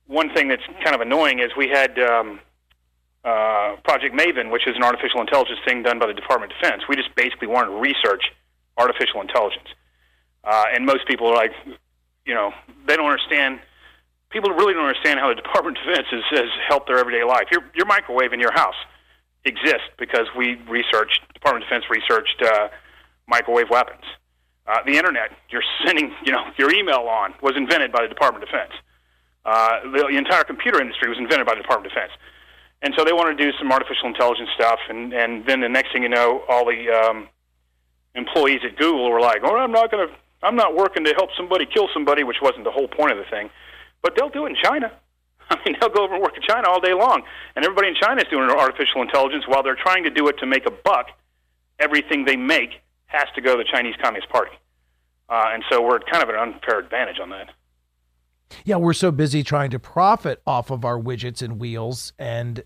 one 0.08 0.34
thing 0.34 0.48
that's 0.48 0.66
kind 0.82 0.94
of 0.96 1.00
annoying 1.00 1.38
is 1.38 1.50
we 1.56 1.68
had 1.68 1.96
um, 2.00 2.40
uh, 3.24 3.76
Project 3.84 4.12
Maven, 4.12 4.50
which 4.50 4.66
is 4.66 4.74
an 4.74 4.82
artificial 4.82 5.20
intelligence 5.20 5.60
thing 5.64 5.84
done 5.84 6.00
by 6.00 6.08
the 6.08 6.14
Department 6.14 6.50
of 6.50 6.58
Defense. 6.58 6.82
We 6.88 6.96
just 6.96 7.14
basically 7.14 7.46
wanted 7.46 7.78
research 7.78 8.24
artificial 8.78 9.20
intelligence. 9.20 9.68
Uh, 10.44 10.64
and 10.72 10.86
most 10.86 11.06
people 11.06 11.26
are 11.28 11.34
like, 11.34 11.52
you 12.24 12.34
know, 12.34 12.52
they 12.86 12.96
don't 12.96 13.10
understand. 13.10 13.60
People 14.30 14.50
really 14.50 14.72
don't 14.72 14.86
understand 14.86 15.20
how 15.20 15.28
the 15.28 15.34
Department 15.42 15.78
of 15.78 15.84
Defense 15.84 16.06
has, 16.10 16.22
has 16.30 16.50
helped 16.68 16.86
their 16.86 16.98
everyday 16.98 17.24
life. 17.24 17.46
Your, 17.50 17.62
your 17.74 17.86
microwave 17.86 18.32
in 18.32 18.40
your 18.40 18.52
house 18.52 18.76
exists 19.44 19.88
because 19.98 20.26
we 20.36 20.56
researched, 20.68 21.20
Department 21.34 21.64
of 21.64 21.68
Defense 21.68 21.84
researched 21.90 22.42
uh, 22.42 22.68
microwave 23.26 23.70
weapons. 23.70 24.04
Uh, 24.66 24.84
the 24.84 24.96
internet, 24.96 25.30
you're 25.50 25.64
sending, 25.86 26.12
you 26.24 26.32
know, 26.32 26.44
your 26.56 26.72
email 26.72 27.08
on 27.08 27.34
was 27.42 27.56
invented 27.56 27.90
by 27.90 28.02
the 28.02 28.08
Department 28.08 28.44
of 28.44 28.50
Defense. 28.50 28.72
Uh, 29.44 29.80
the, 29.92 30.06
the 30.10 30.18
entire 30.18 30.44
computer 30.44 30.80
industry 30.80 31.08
was 31.08 31.18
invented 31.18 31.46
by 31.46 31.54
the 31.54 31.62
Department 31.62 31.90
of 31.90 31.94
Defense. 31.94 32.12
And 32.82 32.94
so 32.96 33.04
they 33.04 33.12
want 33.12 33.36
to 33.36 33.44
do 33.44 33.50
some 33.58 33.72
artificial 33.72 34.06
intelligence 34.06 34.50
stuff, 34.54 34.78
and, 34.88 35.12
and 35.12 35.44
then 35.46 35.60
the 35.60 35.68
next 35.68 35.92
thing 35.92 36.02
you 36.02 36.08
know, 36.08 36.44
all 36.48 36.64
the 36.64 36.88
um, 36.90 37.28
employees 38.18 38.60
at 38.64 38.76
Google 38.76 39.10
were 39.10 39.20
like, 39.20 39.40
"Oh, 39.44 39.56
I'm 39.56 39.72
not 39.72 39.90
going 39.90 40.08
to. 40.08 40.14
I'm 40.42 40.56
not 40.56 40.76
working 40.76 41.04
to 41.04 41.12
help 41.14 41.30
somebody 41.36 41.66
kill 41.66 41.88
somebody," 41.94 42.22
which 42.24 42.38
wasn't 42.42 42.64
the 42.64 42.70
whole 42.70 42.88
point 42.88 43.12
of 43.12 43.18
the 43.18 43.24
thing. 43.30 43.50
but 44.02 44.14
they'll 44.14 44.28
do 44.28 44.46
it 44.46 44.50
in 44.50 44.56
China. 44.62 44.92
I 45.50 45.56
mean, 45.64 45.76
they'll 45.80 45.90
go 45.90 46.04
over 46.04 46.14
and 46.14 46.22
work 46.22 46.36
in 46.36 46.42
China 46.42 46.68
all 46.68 46.80
day 46.80 46.94
long, 46.94 47.22
and 47.56 47.64
everybody 47.64 47.88
in 47.88 47.94
China 47.94 48.20
is 48.20 48.28
doing 48.28 48.48
artificial 48.50 49.02
intelligence 49.02 49.44
while 49.48 49.62
they're 49.62 49.74
trying 49.80 50.04
to 50.04 50.10
do 50.10 50.28
it 50.28 50.38
to 50.38 50.46
make 50.46 50.66
a 50.66 50.70
buck. 50.70 51.06
Everything 51.80 52.24
they 52.24 52.36
make 52.36 52.80
has 53.06 53.26
to 53.34 53.40
go 53.40 53.56
to 53.56 53.64
the 53.64 53.68
Chinese 53.72 53.94
Communist 54.02 54.28
Party, 54.30 54.52
uh, 55.28 55.46
and 55.52 55.64
so 55.70 55.80
we're 55.82 55.98
kind 56.00 56.22
of 56.22 56.28
an 56.28 56.36
unfair 56.36 56.78
advantage 56.78 57.18
on 57.20 57.30
that. 57.30 57.50
Yeah, 58.64 58.76
we're 58.76 58.94
so 58.94 59.10
busy 59.10 59.42
trying 59.42 59.70
to 59.70 59.78
profit 59.78 60.42
off 60.46 60.70
of 60.70 60.84
our 60.84 60.98
widgets 60.98 61.42
and 61.42 61.58
wheels, 61.58 62.12
and 62.18 62.62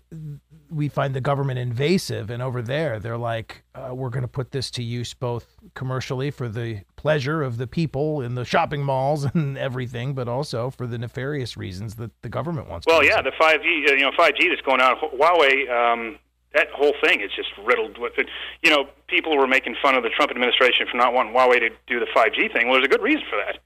we 0.73 0.89
find 0.89 1.13
the 1.13 1.21
government 1.21 1.59
invasive. 1.59 2.29
And 2.29 2.41
over 2.41 2.61
there, 2.61 2.99
they're 2.99 3.17
like, 3.17 3.63
uh, 3.75 3.93
we're 3.93 4.09
going 4.09 4.23
to 4.23 4.27
put 4.27 4.51
this 4.51 4.71
to 4.71 4.83
use 4.83 5.13
both 5.13 5.57
commercially 5.73 6.31
for 6.31 6.49
the 6.49 6.81
pleasure 6.95 7.43
of 7.43 7.57
the 7.57 7.67
people 7.67 8.21
in 8.21 8.35
the 8.35 8.45
shopping 8.45 8.83
malls 8.83 9.25
and 9.33 9.57
everything, 9.57 10.13
but 10.13 10.27
also 10.27 10.69
for 10.69 10.87
the 10.87 10.97
nefarious 10.97 11.57
reasons 11.57 11.95
that 11.95 12.11
the 12.21 12.29
government 12.29 12.69
wants. 12.69 12.87
Well, 12.87 13.03
yeah, 13.03 13.21
the 13.21 13.31
5G, 13.31 13.89
uh, 13.89 13.93
you 13.93 14.01
know, 14.01 14.11
5G 14.11 14.49
that's 14.49 14.61
going 14.61 14.81
on, 14.81 14.95
Huawei. 14.97 15.69
Um, 15.69 16.19
that 16.53 16.67
whole 16.71 16.93
thing 17.03 17.21
is 17.21 17.31
just 17.35 17.49
riddled 17.65 17.97
with 17.97 18.13
it. 18.17 18.27
You 18.61 18.69
know, 18.69 18.85
people 19.07 19.37
were 19.37 19.47
making 19.47 19.75
fun 19.81 19.95
of 19.95 20.03
the 20.03 20.09
Trump 20.09 20.29
administration 20.29 20.85
for 20.89 20.97
not 20.97 21.13
wanting 21.13 21.33
Huawei 21.33 21.59
to 21.59 21.69
do 21.87 21.99
the 21.99 22.07
5G 22.15 22.53
thing. 22.53 22.67
Well, 22.67 22.75
there's 22.75 22.85
a 22.85 22.89
good 22.89 23.01
reason 23.01 23.23
for 23.29 23.37
that. 23.37 23.57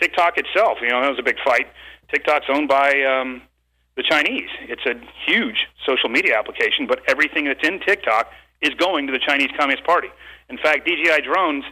TikTok 0.00 0.38
itself, 0.38 0.78
you 0.80 0.88
know, 0.88 1.02
that 1.02 1.10
was 1.10 1.18
a 1.18 1.24
big 1.24 1.36
fight. 1.44 1.66
TikTok's 2.12 2.46
owned 2.48 2.68
by 2.68 3.02
um, 3.02 3.42
the 4.00 4.08
Chinese. 4.08 4.48
It's 4.62 4.84
a 4.86 4.94
huge 5.26 5.68
social 5.86 6.08
media 6.08 6.38
application, 6.38 6.86
but 6.86 7.00
everything 7.06 7.44
that's 7.44 7.66
in 7.66 7.80
TikTok 7.80 8.32
is 8.62 8.70
going 8.74 9.06
to 9.06 9.12
the 9.12 9.18
Chinese 9.18 9.50
Communist 9.58 9.84
Party. 9.84 10.08
In 10.48 10.56
fact, 10.58 10.86
DJI 10.86 11.20
drones, 11.22 11.64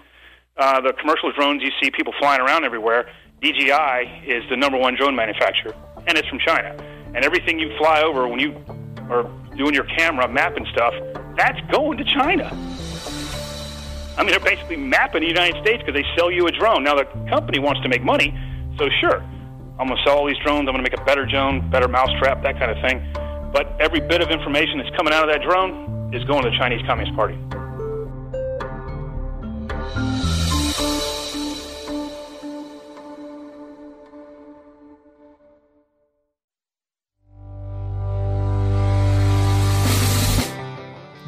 uh, 0.56 0.80
the 0.80 0.92
commercial 0.92 1.32
drones 1.32 1.62
you 1.62 1.70
see 1.82 1.90
people 1.90 2.12
flying 2.18 2.40
around 2.40 2.64
everywhere, 2.64 3.10
DJI 3.40 4.26
is 4.26 4.44
the 4.50 4.56
number 4.56 4.76
one 4.76 4.94
drone 4.94 5.16
manufacturer, 5.16 5.74
and 6.06 6.18
it's 6.18 6.28
from 6.28 6.38
China. 6.40 6.76
And 7.14 7.24
everything 7.24 7.58
you 7.58 7.74
fly 7.78 8.02
over 8.02 8.28
when 8.28 8.40
you 8.40 8.52
are 9.08 9.24
doing 9.56 9.72
your 9.72 9.84
camera 9.84 10.28
mapping 10.28 10.66
stuff, 10.72 10.92
that's 11.36 11.60
going 11.70 11.96
to 11.98 12.04
China. 12.04 12.50
I 14.18 14.22
mean, 14.22 14.32
they're 14.32 14.40
basically 14.40 14.76
mapping 14.76 15.22
the 15.22 15.28
United 15.28 15.62
States 15.62 15.82
because 15.82 15.94
they 15.94 16.04
sell 16.16 16.30
you 16.30 16.46
a 16.46 16.52
drone. 16.52 16.84
Now, 16.84 16.96
the 16.96 17.04
company 17.30 17.58
wants 17.58 17.80
to 17.82 17.88
make 17.88 18.02
money, 18.02 18.36
so 18.76 18.88
sure, 19.00 19.22
I'm 19.80 19.86
going 19.86 19.96
to 19.96 20.02
sell 20.04 20.18
all 20.18 20.26
these 20.26 20.36
drones. 20.38 20.66
I'm 20.66 20.74
going 20.74 20.84
to 20.84 20.90
make 20.90 20.98
a 20.98 21.04
better 21.04 21.24
drone, 21.24 21.70
better 21.70 21.86
mousetrap, 21.86 22.42
that 22.42 22.58
kind 22.58 22.72
of 22.72 22.78
thing. 22.82 22.98
But 23.52 23.76
every 23.80 24.00
bit 24.00 24.20
of 24.20 24.28
information 24.28 24.78
that's 24.78 24.90
coming 24.96 25.14
out 25.14 25.28
of 25.28 25.32
that 25.32 25.46
drone 25.46 26.12
is 26.12 26.24
going 26.24 26.42
to 26.42 26.50
the 26.50 26.56
Chinese 26.58 26.84
Communist 26.84 27.14
Party. 27.14 27.38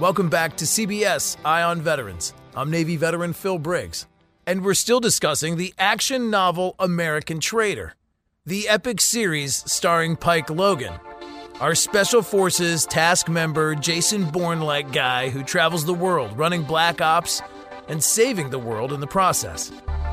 Welcome 0.01 0.29
back 0.29 0.57
to 0.57 0.65
CBS 0.65 1.37
Eye 1.45 1.63
on 1.63 1.83
Veterans. 1.83 2.35
I'm 2.57 2.69
Navy 2.69 2.97
veteran 2.97 3.33
Phil 3.33 3.59
Briggs, 3.59 4.09
and 4.45 4.65
we're 4.65 4.75
still 4.75 4.99
discussing 4.99 5.57
the 5.57 5.73
action 5.79 6.31
novel 6.31 6.75
American 6.81 7.39
Traitor 7.39 7.95
the 8.47 8.69
epic 8.71 9.03
series 9.03 9.71
starring 9.71 10.17
Pike 10.17 10.49
Logan, 10.49 10.95
our 11.61 11.75
Special 11.75 12.23
Forces 12.23 12.87
task 12.87 13.29
member 13.29 13.75
Jason 13.75 14.25
Bourne 14.25 14.61
like 14.61 14.93
guy 14.93 15.29
who 15.29 15.45
travels 15.45 15.85
the 15.85 15.93
world 15.93 16.37
running 16.39 16.63
black 16.63 17.03
ops 17.03 17.43
and 17.89 18.03
saving 18.03 18.49
the 18.49 18.59
world 18.59 18.95
in 18.95 19.01
the 19.01 19.07
process. 19.07 19.71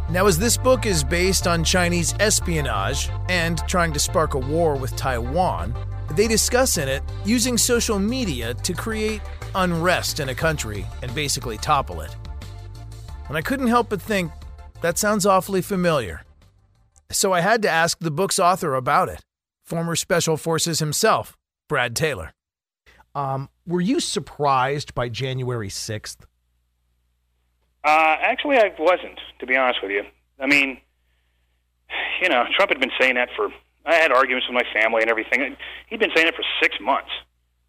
Now, 0.10 0.28
as 0.28 0.38
this 0.38 0.58
book 0.58 0.86
is 0.86 1.06
based 1.06 1.48
on 1.48 1.64
Chinese 1.64 2.14
espionage 2.20 3.10
and 3.30 3.60
trying 3.66 3.94
to 3.94 4.00
spark 4.00 4.34
a 4.34 4.40
war 4.40 4.76
with 4.76 4.94
Taiwan, 4.98 5.74
they 6.12 6.28
discuss 6.28 6.78
in 6.78 6.90
it 6.90 7.04
using 7.24 7.58
social 7.58 7.98
media 7.98 8.54
to 8.56 8.74
create 8.74 9.22
unrest 9.56 10.20
in 10.20 10.28
a 10.28 10.36
country 10.36 10.86
and 11.02 11.16
basically 11.16 11.58
topple 11.58 12.02
it. 12.02 12.14
And 13.30 13.38
I 13.38 13.42
couldn't 13.42 13.68
help 13.68 13.88
but 13.88 14.02
think 14.02 14.34
that 14.82 14.98
sounds 14.98 15.26
awfully 15.26 15.62
familiar. 15.62 16.27
So 17.12 17.34
I 17.34 17.42
had 17.42 17.62
to 17.62 17.70
ask 17.70 18.00
the 18.00 18.12
book's 18.12 18.40
author 18.40 18.76
about 18.76 19.10
it, 19.10 19.24
former 19.64 19.96
Special 19.96 20.38
Forces 20.38 20.80
himself, 20.80 21.38
Brad 21.70 21.96
Taylor. 21.96 22.34
Um, 23.16 23.50
were 23.66 23.82
you 23.82 24.00
surprised 24.00 24.94
by 24.94 25.10
January 25.10 25.70
6th? 25.70 26.18
Uh, 27.84 28.16
actually, 28.20 28.58
I 28.58 28.74
wasn't, 28.78 29.20
to 29.40 29.46
be 29.46 29.56
honest 29.56 29.80
with 29.82 29.92
you. 29.92 30.04
I 30.40 30.46
mean, 30.46 30.80
you 32.22 32.30
know, 32.30 32.44
Trump 32.56 32.70
had 32.70 32.80
been 32.80 32.92
saying 33.00 33.16
that 33.16 33.30
for. 33.36 33.50
I 33.86 33.96
had 33.96 34.12
arguments 34.12 34.46
with 34.50 34.54
my 34.54 34.66
family 34.74 35.02
and 35.02 35.10
everything. 35.10 35.56
He'd 35.88 36.00
been 36.00 36.12
saying 36.14 36.28
it 36.28 36.36
for 36.36 36.44
six 36.62 36.76
months. 36.82 37.10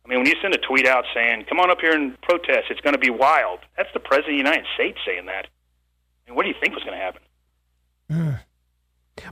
I 0.04 0.08
mean, 0.08 0.18
when 0.18 0.26
you 0.26 0.34
send 0.42 0.52
a 0.54 0.58
tweet 0.58 0.86
out 0.86 1.04
saying, 1.14 1.44
"Come 1.48 1.60
on 1.60 1.70
up 1.70 1.80
here 1.80 1.92
and 1.92 2.20
protest," 2.22 2.66
it's 2.70 2.80
going 2.80 2.94
to 2.94 2.98
be 2.98 3.10
wild. 3.10 3.60
That's 3.76 3.90
the 3.94 4.00
president 4.00 4.40
of 4.40 4.44
the 4.44 4.50
United 4.50 4.66
States 4.74 4.98
saying 5.06 5.26
that. 5.26 5.46
I 5.46 6.30
mean, 6.30 6.36
what 6.36 6.42
do 6.42 6.48
you 6.48 6.56
think 6.60 6.74
was 6.74 6.82
going 6.82 6.98
to 6.98 7.04
happen? 7.04 8.40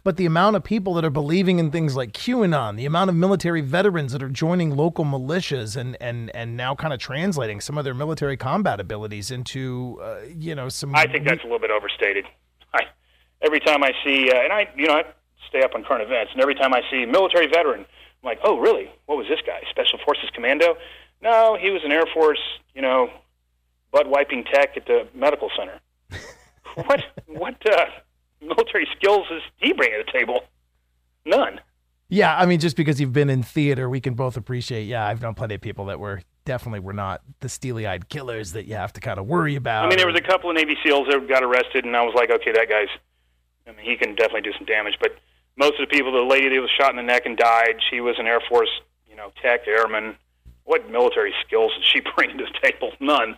But 0.04 0.16
the 0.16 0.26
amount 0.26 0.56
of 0.56 0.64
people 0.64 0.94
that 0.94 1.04
are 1.04 1.10
believing 1.10 1.58
in 1.58 1.70
things 1.70 1.96
like 1.96 2.12
QAnon, 2.12 2.76
the 2.76 2.86
amount 2.86 3.10
of 3.10 3.16
military 3.16 3.60
veterans 3.60 4.12
that 4.12 4.22
are 4.22 4.28
joining 4.28 4.76
local 4.76 5.04
militias 5.04 5.76
and 5.76 5.96
and 6.00 6.34
and 6.34 6.56
now 6.56 6.74
kind 6.74 6.92
of 6.92 7.00
translating 7.00 7.60
some 7.60 7.78
of 7.78 7.84
their 7.84 7.94
military 7.94 8.36
combat 8.36 8.80
abilities 8.80 9.30
into, 9.30 9.98
uh, 10.02 10.18
you 10.36 10.54
know, 10.54 10.68
some. 10.68 10.94
I 10.94 11.06
think 11.06 11.26
that's 11.26 11.40
a 11.40 11.44
little 11.44 11.58
bit 11.58 11.70
overstated. 11.70 12.24
I 12.74 12.82
every 13.42 13.60
time 13.60 13.82
I 13.82 13.92
see, 14.04 14.30
uh, 14.30 14.36
and 14.36 14.52
I, 14.52 14.68
you 14.76 14.86
know, 14.86 14.94
I 14.94 15.04
stay 15.48 15.62
up 15.62 15.74
on 15.74 15.84
current 15.84 16.02
events, 16.02 16.32
and 16.32 16.40
every 16.40 16.54
time 16.54 16.74
I 16.74 16.82
see 16.90 17.04
military 17.06 17.46
veteran, 17.46 17.80
I'm 17.80 18.26
like, 18.26 18.38
oh, 18.44 18.58
really? 18.58 18.90
What 19.06 19.18
was 19.18 19.26
this 19.28 19.40
guy? 19.46 19.60
Special 19.70 19.98
Forces 20.04 20.30
Commando? 20.34 20.76
No, 21.22 21.56
he 21.60 21.70
was 21.70 21.82
an 21.84 21.92
Air 21.92 22.04
Force, 22.12 22.40
you 22.74 22.82
know, 22.82 23.08
butt 23.92 24.08
wiping 24.08 24.44
tech 24.44 24.76
at 24.76 24.86
the 24.86 25.08
medical 25.14 25.50
center. 25.56 25.80
what? 26.74 27.02
What? 27.26 27.56
Uh, 27.66 27.86
military 28.40 28.86
skills 28.96 29.26
does 29.28 29.42
he 29.56 29.72
bring 29.72 29.90
to 29.90 30.02
the 30.04 30.12
table? 30.12 30.44
None. 31.24 31.60
Yeah, 32.08 32.36
I 32.36 32.46
mean, 32.46 32.60
just 32.60 32.76
because 32.76 33.00
you've 33.00 33.12
been 33.12 33.30
in 33.30 33.42
theater, 33.42 33.90
we 33.90 34.00
can 34.00 34.14
both 34.14 34.36
appreciate. 34.36 34.84
Yeah, 34.84 35.04
I've 35.04 35.20
known 35.20 35.34
plenty 35.34 35.56
of 35.56 35.60
people 35.60 35.86
that 35.86 35.98
were 35.98 36.20
definitely 36.44 36.78
were 36.78 36.92
not 36.92 37.20
the 37.40 37.48
steely-eyed 37.48 38.08
killers 38.08 38.52
that 38.52 38.66
you 38.66 38.76
have 38.76 38.92
to 38.92 39.00
kind 39.00 39.18
of 39.18 39.26
worry 39.26 39.56
about. 39.56 39.84
I 39.84 39.88
mean, 39.88 39.98
there 39.98 40.06
was 40.06 40.16
a 40.16 40.22
couple 40.22 40.48
of 40.48 40.54
Navy 40.54 40.76
SEALs 40.84 41.08
that 41.10 41.28
got 41.28 41.42
arrested, 41.42 41.84
and 41.84 41.96
I 41.96 42.02
was 42.02 42.14
like, 42.14 42.30
okay, 42.30 42.52
that 42.52 42.68
guy's. 42.68 42.88
I 43.66 43.72
mean, 43.72 43.84
he 43.84 43.96
can 43.96 44.14
definitely 44.14 44.42
do 44.42 44.52
some 44.56 44.64
damage. 44.66 44.94
But 45.00 45.16
most 45.56 45.80
of 45.80 45.88
the 45.88 45.94
people, 45.96 46.12
the 46.12 46.20
lady 46.20 46.48
that 46.48 46.60
was 46.60 46.70
shot 46.78 46.90
in 46.90 46.96
the 46.96 47.02
neck 47.02 47.26
and 47.26 47.36
died, 47.36 47.80
she 47.90 48.00
was 48.00 48.14
an 48.20 48.28
Air 48.28 48.40
Force, 48.48 48.70
you 49.10 49.16
know, 49.16 49.32
tech 49.42 49.66
airman. 49.66 50.14
What 50.62 50.88
military 50.88 51.34
skills 51.44 51.72
did 51.74 51.84
she 51.84 52.00
bring 52.16 52.38
to 52.38 52.44
the 52.44 52.58
table? 52.62 52.92
None. 53.00 53.36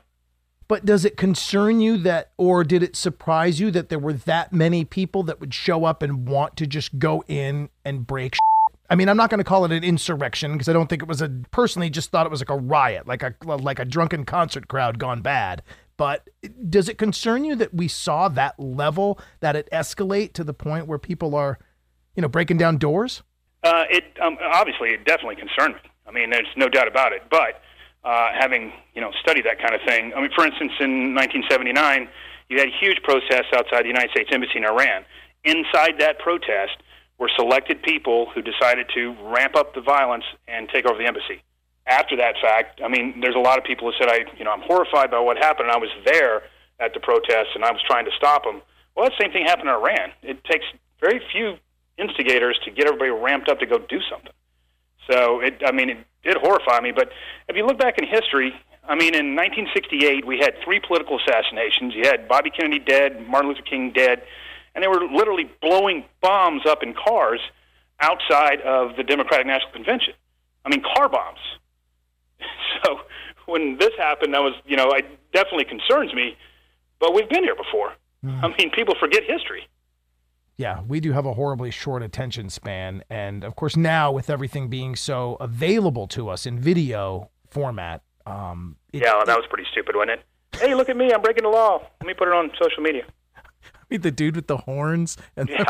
But 0.69 0.85
does 0.85 1.07
it 1.07 1.17
concern 1.17 1.81
you 1.81 1.97
that, 1.99 2.33
or 2.37 2.63
did 2.63 2.83
it 2.83 2.95
surprise 2.95 3.59
you 3.59 3.71
that 3.71 3.89
there 3.89 3.99
were 3.99 4.13
that 4.13 4.53
many 4.53 4.85
people 4.85 5.23
that 5.25 5.41
would 5.41 5.55
show 5.55 5.87
up 5.87 6.03
and 6.03 6.29
want 6.29 6.57
to 6.59 6.67
just 6.67 6.99
go 6.99 7.25
in 7.27 7.71
and 7.87 8.07
break? 8.07 8.35
Shit? 8.35 8.41
I 8.91 8.95
mean, 8.95 9.09
I'm 9.09 9.17
not 9.17 9.31
going 9.31 9.39
to 9.39 9.45
call 9.45 9.65
it 9.65 9.73
an 9.73 9.85
insurrection 9.85 10.53
because 10.53 10.69
I 10.69 10.73
don't 10.73 10.89
think 10.89 11.03
it 11.03 11.09
was 11.09 11.21
a. 11.23 11.29
Personally, 11.51 11.91
just 11.91 12.11
thought 12.11 12.27
it 12.27 12.31
was 12.31 12.41
like 12.41 12.51
a 12.51 12.57
riot, 12.57 13.07
like 13.07 13.23
a 13.23 13.35
like 13.45 13.79
a 13.79 13.85
drunken 13.85 14.25
concert 14.25 14.69
crowd 14.69 14.99
gone 14.99 15.23
bad. 15.23 15.63
But 15.97 16.29
does 16.71 16.89
it 16.89 16.97
concern 16.97 17.45
you 17.45 17.57
that 17.57 17.75
we 17.75 17.89
saw 17.89 18.29
that 18.29 18.59
level, 18.59 19.19
that 19.41 19.57
it 19.57 19.69
escalate 19.73 20.33
to 20.35 20.45
the 20.45 20.55
point 20.55 20.87
where 20.87 20.99
people 20.99 21.35
are, 21.35 21.59
you 22.15 22.23
know, 22.23 22.29
breaking 22.29 22.57
down 22.57 22.79
doors? 22.79 23.23
Uh, 23.65 23.85
it 23.91 24.05
um, 24.23 24.39
obviously 24.53 24.91
it 24.91 25.05
definitely 25.05 25.37
concerned 25.37 25.75
me. 25.75 25.91
I 26.07 26.13
mean, 26.13 26.31
there's 26.31 26.47
no 26.57 26.69
doubt 26.69 26.89
about 26.89 27.13
it. 27.13 27.25
But 27.31 27.61
uh, 28.05 28.29
having 28.33 28.73
you 28.95 29.01
know 29.01 29.11
studied 29.21 29.45
that 29.45 29.59
kind 29.59 29.75
of 29.75 29.81
thing. 29.87 30.13
I 30.15 30.21
mean, 30.21 30.31
for 30.35 30.45
instance, 30.47 30.73
in 30.81 31.15
1979, 31.15 32.09
you 32.49 32.59
had 32.59 32.69
huge 32.81 33.03
protests 33.03 33.53
outside 33.55 33.83
the 33.85 33.93
United 33.93 34.11
States 34.11 34.31
Embassy 34.33 34.57
in 34.57 34.65
Iran. 34.65 35.05
Inside 35.45 36.01
that 36.01 36.19
protest 36.19 36.79
were 37.19 37.31
selected 37.37 37.83
people 37.83 38.31
who 38.35 38.43
decided 38.43 38.87
to 38.95 39.15
ramp 39.23 39.57
up 39.57 39.75
the 39.75 39.81
violence 39.81 40.25
and 40.47 40.69
take 40.69 40.87
over 40.87 40.99
the 40.99 41.07
embassy. 41.07 41.43
After 41.87 42.17
that 42.17 42.35
fact, 42.41 42.81
I 42.85 42.89
mean, 42.89 43.21
there's 43.21 43.35
a 43.35 43.41
lot 43.41 43.59
of 43.59 43.65
people 43.65 43.91
who 43.91 43.97
said, 43.99 44.09
"I, 44.09 44.25
you 44.39 44.45
know, 44.45 44.53
I'm 44.53 44.63
horrified 44.63 45.11
by 45.11 45.19
what 45.19 45.37
happened. 45.39 45.69
And 45.69 45.77
I 45.77 45.79
was 45.79 45.91
there 46.05 46.43
at 46.81 46.95
the 46.95 47.01
protests, 47.01 47.55
and 47.55 47.65
I 47.65 47.73
was 47.73 47.83
trying 47.87 48.05
to 48.05 48.13
stop 48.17 48.45
them." 48.45 48.63
Well, 48.95 49.09
that 49.09 49.15
same 49.21 49.33
thing 49.33 49.47
happened 49.47 49.69
in 49.69 49.75
Iran. 49.75 50.13
It 50.23 50.45
takes 50.45 50.67
very 51.01 51.21
few 51.33 51.57
instigators 51.99 52.59
to 52.65 52.71
get 52.71 52.87
everybody 52.87 53.11
ramped 53.11 53.49
up 53.49 53.59
to 53.61 53.67
go 53.67 53.79
do 53.79 54.01
something. 54.11 54.33
So 55.11 55.41
it, 55.41 55.63
I 55.67 55.73
mean, 55.73 55.91
it 55.91 55.99
did 56.23 56.37
horrify 56.37 56.81
me. 56.81 56.93
But 56.93 57.11
if 57.49 57.57
you 57.57 57.67
look 57.67 57.79
back 57.79 57.99
in 57.99 58.07
history, 58.07 58.53
I 58.89 58.95
mean, 58.95 59.15
in 59.15 59.37
1968, 59.37 60.27
we 60.27 60.39
had 60.39 60.55
three 60.65 60.81
political 60.81 61.19
assassinations. 61.19 61.95
You 61.95 62.05
had 62.05 62.29
Bobby 62.29 62.51
Kennedy 62.51 62.79
dead, 62.79 63.27
Martin 63.29 63.51
Luther 63.51 63.63
King 63.63 63.93
dead, 63.93 64.23
and 64.75 64.83
they 64.83 64.89
were 64.89 65.05
literally 65.05 65.51
blowing 65.61 66.05
bombs 66.21 66.63
up 66.67 66.83
in 66.83 66.95
cars 66.95 67.41
outside 68.01 68.61
of 68.63 68.97
the 68.97 69.03
Democratic 69.03 69.47
National 69.47 69.73
Convention. 69.73 70.15
I 70.65 70.71
mean, 70.71 70.83
car 70.83 71.09
bombs. 71.09 71.41
So 72.85 73.01
when 73.47 73.79
this 73.79 73.91
happened, 73.99 74.35
that 74.35 74.43
was, 74.43 74.55
you 74.65 74.77
know, 74.77 74.93
it 74.93 75.05
definitely 75.33 75.65
concerns 75.65 76.15
me. 76.15 76.37
But 77.01 77.13
we've 77.13 77.29
been 77.29 77.43
here 77.43 77.57
before. 77.57 77.93
Mm. 78.25 78.45
I 78.45 78.57
mean, 78.57 78.71
people 78.71 78.95
forget 79.01 79.25
history. 79.25 79.67
Yeah, 80.59 80.83
we 80.89 80.99
do 80.99 81.13
have 81.13 81.25
a 81.25 81.35
horribly 81.35 81.71
short 81.71 82.03
attention 82.03 82.51
span. 82.51 83.05
And 83.09 83.45
of 83.45 83.55
course, 83.55 83.77
now 83.77 84.11
with 84.11 84.29
everything 84.29 84.69
being 84.69 84.97
so 84.97 85.37
available 85.41 86.09
to 86.09 86.29
us 86.29 86.47
in 86.47 86.59
video 86.59 87.31
format. 87.49 88.03
Um, 88.27 88.77
it, 88.93 89.03
yeah, 89.03 89.15
well, 89.15 89.25
that 89.25 89.37
was 89.37 89.47
pretty 89.49 89.69
stupid, 89.71 89.95
wasn't 89.95 90.19
it? 90.19 90.25
Hey, 90.59 90.75
look 90.75 90.89
at 90.89 90.97
me. 90.97 91.13
I'm 91.13 91.23
breaking 91.23 91.45
the 91.45 91.49
law. 91.49 91.81
Let 92.01 92.07
me 92.07 92.13
put 92.13 92.27
it 92.27 92.35
on 92.35 92.51
social 92.61 92.83
media. 92.83 93.05
Meet 93.91 94.03
the 94.03 94.11
dude 94.11 94.35
with 94.35 94.49
the 94.49 94.57
horns. 94.57 95.17
And 95.37 95.49
yeah. 95.49 95.65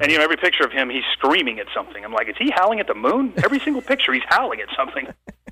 and, 0.00 0.10
you 0.10 0.16
know, 0.16 0.24
every 0.24 0.38
picture 0.38 0.64
of 0.64 0.72
him, 0.72 0.88
he's 0.88 1.04
screaming 1.12 1.60
at 1.60 1.66
something. 1.74 2.02
I'm 2.02 2.14
like, 2.14 2.30
is 2.30 2.36
he 2.38 2.50
howling 2.50 2.80
at 2.80 2.86
the 2.86 2.94
moon? 2.94 3.34
Every 3.44 3.60
single 3.60 3.82
picture, 3.82 4.14
he's 4.14 4.24
howling 4.28 4.60
at 4.60 4.68
something. 4.74 5.08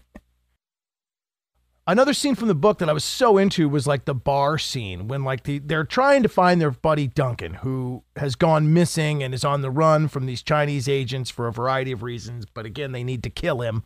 Another 1.86 2.14
scene 2.14 2.34
from 2.34 2.48
the 2.48 2.54
book 2.54 2.78
that 2.78 2.88
I 2.88 2.94
was 2.94 3.04
so 3.04 3.36
into 3.36 3.68
was 3.68 3.86
like 3.86 4.06
the 4.06 4.14
bar 4.14 4.56
scene 4.56 5.06
when 5.06 5.22
like 5.22 5.42
the, 5.42 5.58
they're 5.58 5.84
trying 5.84 6.22
to 6.22 6.30
find 6.30 6.58
their 6.58 6.70
buddy 6.70 7.06
Duncan 7.06 7.54
who 7.54 8.02
has 8.16 8.36
gone 8.36 8.72
missing 8.72 9.22
and 9.22 9.34
is 9.34 9.44
on 9.44 9.60
the 9.60 9.70
run 9.70 10.08
from 10.08 10.24
these 10.24 10.42
Chinese 10.42 10.88
agents 10.88 11.28
for 11.28 11.46
a 11.46 11.52
variety 11.52 11.92
of 11.92 12.02
reasons, 12.02 12.46
but 12.46 12.64
again 12.64 12.92
they 12.92 13.04
need 13.04 13.22
to 13.24 13.30
kill 13.30 13.60
him. 13.60 13.84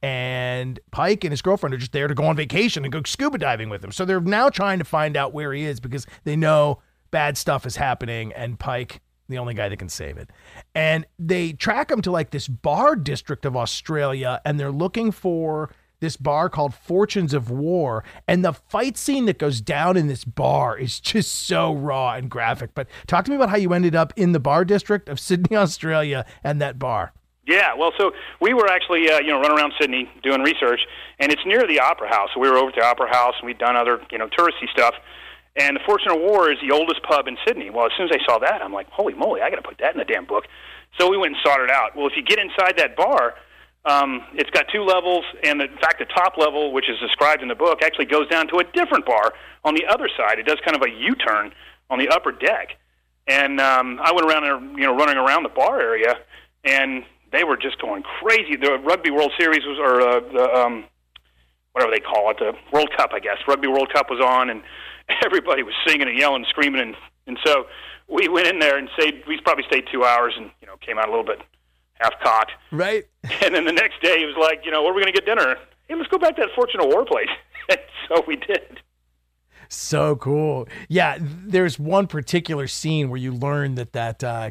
And 0.00 0.78
Pike 0.92 1.24
and 1.24 1.32
his 1.32 1.42
girlfriend 1.42 1.74
are 1.74 1.78
just 1.78 1.92
there 1.92 2.06
to 2.06 2.14
go 2.14 2.26
on 2.26 2.36
vacation 2.36 2.84
and 2.84 2.92
go 2.92 3.02
scuba 3.04 3.36
diving 3.36 3.68
with 3.68 3.82
him. 3.82 3.90
So 3.90 4.04
they're 4.04 4.20
now 4.20 4.48
trying 4.48 4.78
to 4.78 4.84
find 4.84 5.16
out 5.16 5.34
where 5.34 5.52
he 5.52 5.64
is 5.64 5.80
because 5.80 6.06
they 6.22 6.36
know 6.36 6.80
bad 7.10 7.36
stuff 7.36 7.66
is 7.66 7.74
happening 7.74 8.32
and 8.34 8.60
Pike 8.60 9.00
the 9.28 9.38
only 9.38 9.54
guy 9.54 9.68
that 9.68 9.76
can 9.76 9.88
save 9.88 10.18
it. 10.18 10.30
And 10.74 11.04
they 11.18 11.52
track 11.52 11.90
him 11.90 12.00
to 12.02 12.12
like 12.12 12.30
this 12.30 12.46
bar 12.46 12.94
district 12.94 13.44
of 13.44 13.56
Australia 13.56 14.40
and 14.44 14.58
they're 14.58 14.70
looking 14.70 15.10
for 15.10 15.70
this 16.00 16.16
bar 16.16 16.48
called 16.48 16.74
Fortunes 16.74 17.32
of 17.32 17.50
War. 17.50 18.04
And 18.26 18.44
the 18.44 18.52
fight 18.52 18.96
scene 18.96 19.26
that 19.26 19.38
goes 19.38 19.60
down 19.60 19.96
in 19.96 20.08
this 20.08 20.24
bar 20.24 20.76
is 20.76 20.98
just 21.00 21.32
so 21.32 21.72
raw 21.74 22.14
and 22.14 22.30
graphic. 22.30 22.70
But 22.74 22.88
talk 23.06 23.24
to 23.26 23.30
me 23.30 23.36
about 23.36 23.50
how 23.50 23.56
you 23.56 23.72
ended 23.72 23.94
up 23.94 24.12
in 24.16 24.32
the 24.32 24.40
bar 24.40 24.64
district 24.64 25.08
of 25.08 25.20
Sydney, 25.20 25.56
Australia, 25.56 26.26
and 26.42 26.60
that 26.60 26.78
bar. 26.78 27.12
Yeah, 27.46 27.74
well, 27.74 27.90
so 27.98 28.12
we 28.40 28.54
were 28.54 28.68
actually, 28.68 29.10
uh, 29.10 29.18
you 29.18 29.28
know, 29.28 29.40
running 29.40 29.58
around 29.58 29.72
Sydney 29.80 30.08
doing 30.22 30.42
research, 30.42 30.80
and 31.18 31.32
it's 31.32 31.42
near 31.44 31.66
the 31.66 31.80
Opera 31.80 32.08
House. 32.08 32.28
So 32.34 32.40
we 32.40 32.48
were 32.48 32.56
over 32.56 32.68
at 32.68 32.76
the 32.76 32.84
Opera 32.84 33.08
House, 33.10 33.34
and 33.40 33.46
we'd 33.46 33.58
done 33.58 33.76
other, 33.76 34.00
you 34.12 34.18
know, 34.18 34.28
touristy 34.28 34.68
stuff. 34.70 34.94
And 35.56 35.74
the 35.74 35.80
Fortune 35.84 36.12
of 36.12 36.20
War 36.20 36.52
is 36.52 36.58
the 36.62 36.72
oldest 36.72 37.02
pub 37.02 37.26
in 37.26 37.36
Sydney. 37.46 37.70
Well, 37.70 37.86
as 37.86 37.92
soon 37.96 38.06
as 38.06 38.12
I 38.14 38.24
saw 38.24 38.38
that, 38.38 38.62
I'm 38.62 38.72
like, 38.72 38.88
holy 38.90 39.14
moly, 39.14 39.40
I 39.40 39.50
got 39.50 39.56
to 39.56 39.62
put 39.62 39.78
that 39.78 39.94
in 39.94 39.98
the 39.98 40.04
damn 40.04 40.26
book. 40.26 40.44
So 40.98 41.10
we 41.10 41.16
went 41.16 41.34
and 41.34 41.42
sought 41.44 41.60
it 41.60 41.70
out. 41.70 41.96
Well, 41.96 42.06
if 42.06 42.12
you 42.14 42.22
get 42.22 42.38
inside 42.38 42.78
that 42.78 42.94
bar, 42.94 43.34
um, 43.84 44.22
it's 44.34 44.50
got 44.50 44.66
two 44.72 44.84
levels, 44.84 45.24
and 45.42 45.62
in 45.62 45.76
fact, 45.78 45.98
the 45.98 46.04
top 46.04 46.36
level, 46.36 46.72
which 46.72 46.88
is 46.90 46.98
described 47.00 47.42
in 47.42 47.48
the 47.48 47.54
book, 47.54 47.80
actually 47.82 48.04
goes 48.04 48.28
down 48.28 48.46
to 48.48 48.58
a 48.58 48.64
different 48.74 49.06
bar 49.06 49.32
on 49.64 49.74
the 49.74 49.86
other 49.86 50.08
side. 50.16 50.38
It 50.38 50.46
does 50.46 50.58
kind 50.64 50.76
of 50.76 50.82
a 50.82 50.90
U-turn 50.90 51.52
on 51.88 51.98
the 51.98 52.08
upper 52.08 52.32
deck, 52.32 52.76
and 53.26 53.58
um, 53.60 53.98
I 54.02 54.12
went 54.12 54.26
around 54.26 54.42
there, 54.42 54.60
you 54.78 54.86
know, 54.86 54.94
running 54.94 55.16
around 55.16 55.44
the 55.44 55.48
bar 55.48 55.80
area, 55.80 56.14
and 56.64 57.04
they 57.32 57.44
were 57.44 57.56
just 57.56 57.80
going 57.80 58.02
crazy. 58.02 58.56
The 58.56 58.78
Rugby 58.84 59.10
World 59.10 59.32
Series 59.38 59.64
was, 59.64 59.78
or 59.78 60.00
uh, 60.02 60.20
the 60.20 60.60
um, 60.60 60.84
whatever 61.72 61.90
they 61.90 62.00
call 62.00 62.30
it, 62.30 62.38
the 62.38 62.52
World 62.72 62.90
Cup, 62.96 63.10
I 63.14 63.20
guess. 63.20 63.38
Rugby 63.48 63.68
World 63.68 63.90
Cup 63.94 64.10
was 64.10 64.20
on, 64.20 64.50
and 64.50 64.62
everybody 65.24 65.62
was 65.62 65.74
singing 65.86 66.06
and 66.06 66.18
yelling, 66.18 66.42
and 66.42 66.46
screaming, 66.50 66.82
and 66.82 66.96
and 67.26 67.38
so 67.46 67.64
we 68.08 68.28
went 68.28 68.46
in 68.46 68.58
there 68.58 68.76
and 68.76 68.90
stayed. 68.98 69.22
We 69.26 69.40
probably 69.40 69.64
stayed 69.64 69.84
two 69.90 70.04
hours, 70.04 70.34
and 70.36 70.50
you 70.60 70.66
know, 70.66 70.76
came 70.84 70.98
out 70.98 71.08
a 71.08 71.10
little 71.10 71.24
bit 71.24 71.40
half 72.00 72.14
cocked. 72.22 72.52
Right. 72.72 73.04
And 73.42 73.54
then 73.54 73.64
the 73.64 73.72
next 73.72 74.00
day, 74.02 74.18
he 74.18 74.24
was 74.24 74.36
like, 74.38 74.64
you 74.64 74.70
know, 74.70 74.82
where 74.82 74.92
are 74.92 74.94
we 74.94 75.02
going 75.02 75.12
to 75.12 75.18
get 75.18 75.26
dinner? 75.26 75.56
Hey, 75.88 75.94
let's 75.94 76.08
go 76.08 76.18
back 76.18 76.36
to 76.36 76.42
that 76.42 76.50
Fortune 76.54 76.80
of 76.80 76.86
War 76.86 77.04
place. 77.04 77.28
so 78.08 78.22
we 78.26 78.36
did. 78.36 78.80
So 79.68 80.16
cool. 80.16 80.66
Yeah, 80.88 81.18
there's 81.20 81.78
one 81.78 82.06
particular 82.06 82.66
scene 82.66 83.08
where 83.08 83.18
you 83.18 83.32
learn 83.32 83.76
that 83.76 83.92
that 83.92 84.24
uh, 84.24 84.50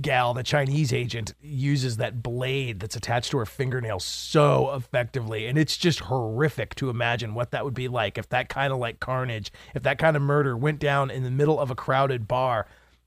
gal, 0.00 0.34
the 0.34 0.42
Chinese 0.42 0.92
agent, 0.92 1.34
uses 1.40 1.96
that 1.96 2.22
blade 2.22 2.80
that's 2.80 2.96
attached 2.96 3.30
to 3.30 3.38
her 3.38 3.46
fingernail 3.46 3.98
so 4.00 4.74
effectively. 4.74 5.46
And 5.46 5.56
it's 5.56 5.76
just 5.76 6.00
horrific 6.00 6.74
to 6.76 6.90
imagine 6.90 7.34
what 7.34 7.50
that 7.52 7.64
would 7.64 7.74
be 7.74 7.88
like 7.88 8.18
if 8.18 8.28
that 8.28 8.48
kind 8.48 8.72
of 8.72 8.78
like 8.78 9.00
carnage, 9.00 9.52
if 9.74 9.82
that 9.84 9.98
kind 9.98 10.16
of 10.16 10.22
murder 10.22 10.56
went 10.56 10.80
down 10.80 11.10
in 11.10 11.22
the 11.22 11.30
middle 11.30 11.58
of 11.58 11.70
a 11.70 11.74
crowded 11.74 12.28
bar. 12.28 12.66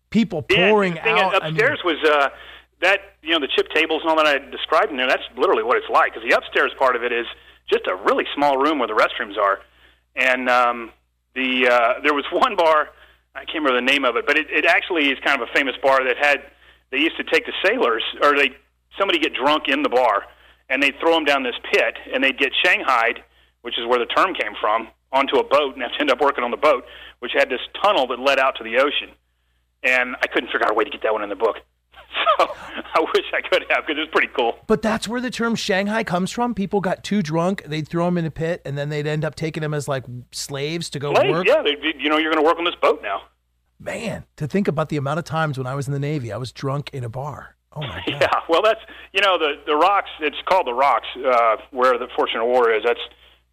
People 0.09 0.43
pouring 0.43 0.95
yeah, 0.95 1.09
out. 1.09 1.35
Upstairs 1.35 1.79
I 1.83 1.87
mean, 1.87 1.97
was 2.01 2.09
uh, 2.09 2.29
that 2.83 3.17
you 3.21 3.31
know 3.31 3.39
the 3.39 3.49
chip 3.55 3.67
tables 3.73 4.01
and 4.01 4.09
all 4.09 4.17
that 4.17 4.27
I 4.27 4.37
described 4.37 4.91
in 4.91 4.97
there. 4.97 5.07
That's 5.07 5.23
literally 5.35 5.63
what 5.63 5.77
it's 5.77 5.89
like. 5.89 6.13
Because 6.13 6.27
the 6.27 6.35
upstairs 6.35 6.71
part 6.77 6.95
of 6.95 7.03
it 7.03 7.11
is 7.11 7.25
just 7.69 7.87
a 7.87 7.95
really 7.95 8.25
small 8.35 8.57
room 8.57 8.79
where 8.79 8.87
the 8.87 8.93
restrooms 8.93 9.37
are, 9.37 9.59
and 10.15 10.49
um, 10.49 10.91
the 11.35 11.67
uh, 11.67 12.01
there 12.03 12.13
was 12.13 12.25
one 12.31 12.55
bar. 12.55 12.89
I 13.35 13.45
can't 13.45 13.65
remember 13.65 13.81
the 13.81 13.91
name 13.91 14.05
of 14.05 14.15
it, 14.15 14.27
but 14.27 14.37
it, 14.37 14.45
it 14.51 14.65
actually 14.65 15.09
is 15.09 15.17
kind 15.25 15.41
of 15.41 15.49
a 15.49 15.51
famous 15.53 15.73
bar 15.81 16.05
that 16.05 16.17
had 16.17 16.43
they 16.91 16.99
used 16.99 17.17
to 17.17 17.23
take 17.23 17.47
the 17.47 17.53
sailors 17.65 18.03
or 18.21 18.37
they 18.37 18.53
somebody 18.99 19.17
get 19.17 19.33
drunk 19.33 19.63
in 19.67 19.81
the 19.81 19.89
bar 19.89 20.23
and 20.69 20.81
they'd 20.81 20.93
throw 20.99 21.13
them 21.13 21.25
down 21.25 21.43
this 21.43 21.57
pit 21.71 21.97
and 22.13 22.23
they'd 22.23 22.37
get 22.37 22.51
shanghaied, 22.63 23.23
which 23.61 23.77
is 23.79 23.87
where 23.87 23.99
the 23.99 24.05
term 24.05 24.33
came 24.33 24.53
from, 24.61 24.87
onto 25.11 25.37
a 25.37 25.43
boat 25.43 25.73
and 25.73 25.81
have 25.81 25.91
to 25.93 26.01
end 26.01 26.11
up 26.11 26.21
working 26.21 26.43
on 26.43 26.51
the 26.51 26.57
boat, 26.57 26.85
which 27.19 27.31
had 27.33 27.49
this 27.49 27.61
tunnel 27.81 28.07
that 28.07 28.19
led 28.19 28.39
out 28.39 28.55
to 28.57 28.63
the 28.63 28.77
ocean. 28.77 29.09
And 29.83 30.15
I 30.21 30.27
couldn't 30.27 30.49
figure 30.51 30.65
out 30.65 30.71
a 30.71 30.73
way 30.73 30.83
to 30.83 30.89
get 30.89 31.03
that 31.03 31.13
one 31.13 31.23
in 31.23 31.29
the 31.29 31.35
book. 31.35 31.57
So 32.37 32.47
I 32.95 33.05
wish 33.15 33.25
I 33.33 33.41
could 33.41 33.65
have 33.69 33.85
because 33.85 34.01
it's 34.01 34.11
pretty 34.11 34.31
cool. 34.35 34.59
But 34.67 34.81
that's 34.81 35.07
where 35.07 35.21
the 35.21 35.31
term 35.31 35.55
Shanghai 35.55 36.03
comes 36.03 36.31
from. 36.31 36.53
People 36.53 36.81
got 36.81 37.03
too 37.03 37.21
drunk, 37.21 37.63
they'd 37.65 37.87
throw 37.87 38.05
them 38.05 38.17
in 38.17 38.25
a 38.25 38.31
pit, 38.31 38.61
and 38.65 38.77
then 38.77 38.89
they'd 38.89 39.07
end 39.07 39.25
up 39.25 39.35
taking 39.35 39.61
them 39.61 39.73
as 39.73 39.87
like 39.87 40.03
slaves 40.31 40.89
to 40.91 40.99
go 40.99 41.13
slaves, 41.13 41.31
work. 41.31 41.47
Yeah, 41.47 41.63
you 41.97 42.09
know, 42.09 42.17
you're 42.17 42.31
going 42.31 42.43
to 42.43 42.47
work 42.47 42.57
on 42.57 42.65
this 42.65 42.75
boat 42.75 43.01
now. 43.01 43.23
Man, 43.79 44.25
to 44.37 44.47
think 44.47 44.67
about 44.67 44.89
the 44.89 44.97
amount 44.97 45.19
of 45.19 45.25
times 45.25 45.57
when 45.57 45.67
I 45.67 45.75
was 45.75 45.87
in 45.87 45.93
the 45.93 45.99
Navy, 45.99 46.31
I 46.31 46.37
was 46.37 46.51
drunk 46.51 46.89
in 46.93 47.03
a 47.03 47.09
bar. 47.09 47.55
Oh 47.75 47.81
my 47.81 48.01
god. 48.07 48.21
Yeah, 48.21 48.39
well, 48.47 48.61
that's 48.61 48.81
you 49.11 49.21
know 49.21 49.37
the 49.37 49.55
the 49.65 49.75
rocks. 49.75 50.09
It's 50.19 50.37
called 50.45 50.67
the 50.67 50.73
rocks 50.73 51.07
uh, 51.17 51.57
where 51.71 51.97
the 51.97 52.07
Fortune 52.15 52.39
of 52.39 52.47
War 52.47 52.71
is. 52.71 52.83
That's 52.85 52.99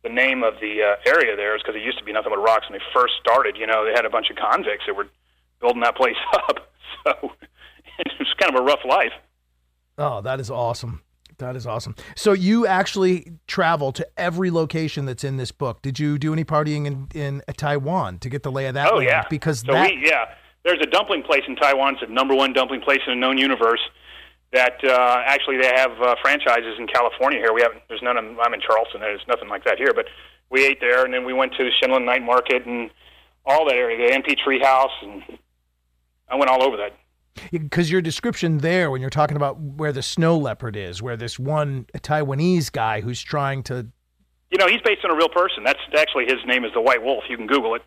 the 0.02 0.08
name 0.08 0.42
of 0.42 0.54
the 0.60 0.82
uh, 0.82 1.10
area 1.10 1.36
there 1.36 1.54
is 1.56 1.62
because 1.62 1.76
it 1.76 1.82
used 1.82 1.98
to 1.98 2.04
be 2.04 2.12
nothing 2.12 2.32
but 2.34 2.40
rocks 2.40 2.68
when 2.68 2.78
they 2.78 2.84
first 2.94 3.14
started. 3.20 3.56
You 3.56 3.66
know, 3.66 3.84
they 3.84 3.92
had 3.92 4.04
a 4.04 4.10
bunch 4.10 4.30
of 4.30 4.36
convicts 4.36 4.84
that 4.86 4.94
were 4.94 5.08
building 5.60 5.82
that 5.82 5.96
place 5.96 6.16
up. 6.32 6.72
So 7.04 7.32
it's 8.20 8.34
kind 8.34 8.54
of 8.54 8.60
a 8.60 8.64
rough 8.64 8.84
life. 8.88 9.12
Oh, 9.98 10.20
that 10.22 10.40
is 10.40 10.50
awesome. 10.50 11.02
That 11.38 11.56
is 11.56 11.66
awesome. 11.66 11.94
So 12.16 12.32
you 12.32 12.66
actually 12.66 13.32
travel 13.46 13.92
to 13.92 14.06
every 14.16 14.50
location 14.50 15.06
that's 15.06 15.24
in 15.24 15.36
this 15.38 15.52
book. 15.52 15.82
Did 15.82 15.98
you 15.98 16.18
do 16.18 16.32
any 16.32 16.44
partying 16.44 16.86
in, 16.86 17.08
in 17.14 17.42
Taiwan 17.56 18.18
to 18.20 18.28
get 18.28 18.42
the 18.42 18.52
lay 18.52 18.66
of 18.66 18.74
that? 18.74 18.92
Oh 18.92 18.96
land? 18.96 19.08
yeah, 19.08 19.24
because 19.28 19.60
so 19.60 19.72
that... 19.72 19.90
we, 19.90 20.06
yeah, 20.06 20.34
there's 20.64 20.80
a 20.82 20.86
dumpling 20.86 21.22
place 21.22 21.42
in 21.48 21.56
Taiwan. 21.56 21.94
It's 21.94 22.02
the 22.06 22.12
number 22.12 22.34
one 22.34 22.52
dumpling 22.52 22.82
place 22.82 23.00
in 23.06 23.14
the 23.14 23.20
known 23.20 23.38
universe. 23.38 23.80
That 24.52 24.84
uh, 24.84 25.22
actually 25.24 25.58
they 25.58 25.72
have 25.74 25.92
uh, 26.02 26.16
franchises 26.20 26.76
in 26.78 26.86
California 26.88 27.38
here. 27.38 27.52
We 27.52 27.62
haven't. 27.62 27.82
There's 27.88 28.02
none. 28.02 28.18
In, 28.18 28.36
I'm 28.42 28.52
in 28.52 28.60
Charleston. 28.60 29.00
There's 29.00 29.24
nothing 29.28 29.48
like 29.48 29.64
that 29.64 29.78
here. 29.78 29.94
But 29.94 30.06
we 30.50 30.66
ate 30.66 30.80
there, 30.80 31.04
and 31.04 31.14
then 31.14 31.24
we 31.24 31.32
went 31.32 31.52
to 31.54 31.64
the 31.64 31.98
Night 32.00 32.22
Market 32.22 32.66
and 32.66 32.90
all 33.46 33.64
that 33.66 33.76
area, 33.76 34.10
the 34.10 34.14
MP 34.14 34.36
Tree 34.36 34.60
House, 34.60 34.90
and 35.02 35.22
I 36.28 36.34
went 36.34 36.50
all 36.50 36.62
over 36.62 36.76
that 36.76 36.92
because 37.50 37.90
your 37.90 38.00
description 38.00 38.58
there 38.58 38.90
when 38.90 39.00
you're 39.00 39.10
talking 39.10 39.36
about 39.36 39.58
where 39.58 39.92
the 39.92 40.02
snow 40.02 40.36
leopard 40.36 40.76
is 40.76 41.02
where 41.02 41.16
this 41.16 41.38
one 41.38 41.86
taiwanese 41.98 42.70
guy 42.70 43.00
who's 43.00 43.20
trying 43.22 43.62
to 43.62 43.86
you 44.50 44.58
know 44.58 44.66
he's 44.66 44.80
based 44.82 45.04
on 45.04 45.10
a 45.10 45.16
real 45.16 45.28
person. 45.28 45.64
That's 45.64 45.80
actually 45.96 46.24
his 46.24 46.38
name 46.46 46.64
is 46.64 46.72
the 46.74 46.80
white 46.80 47.02
wolf. 47.02 47.24
You 47.28 47.36
can 47.36 47.46
google 47.46 47.74
it. 47.74 47.82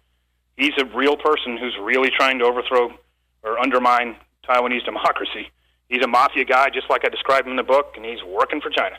He's 0.56 0.74
a 0.80 0.86
real 0.86 1.18
person 1.18 1.58
who's 1.58 1.76
really 1.82 2.10
trying 2.16 2.39
to 2.39 2.46
overthrow 2.46 2.91
or 3.44 3.60
undermine 3.60 4.16
taiwanese 4.48 4.86
democracy. 4.86 5.50
He's 5.89 6.04
a 6.04 6.08
mafia 6.08 6.46
guy 6.46 6.70
just 6.70 6.89
like 6.89 7.06
i 7.06 7.10
described 7.10 7.46
him 7.46 7.52
in 7.52 7.58
the 7.58 7.64
book 7.64 7.94
and 7.96 8.06
he's 8.06 8.24
working 8.24 8.62
for 8.62 8.70
china 8.70 8.96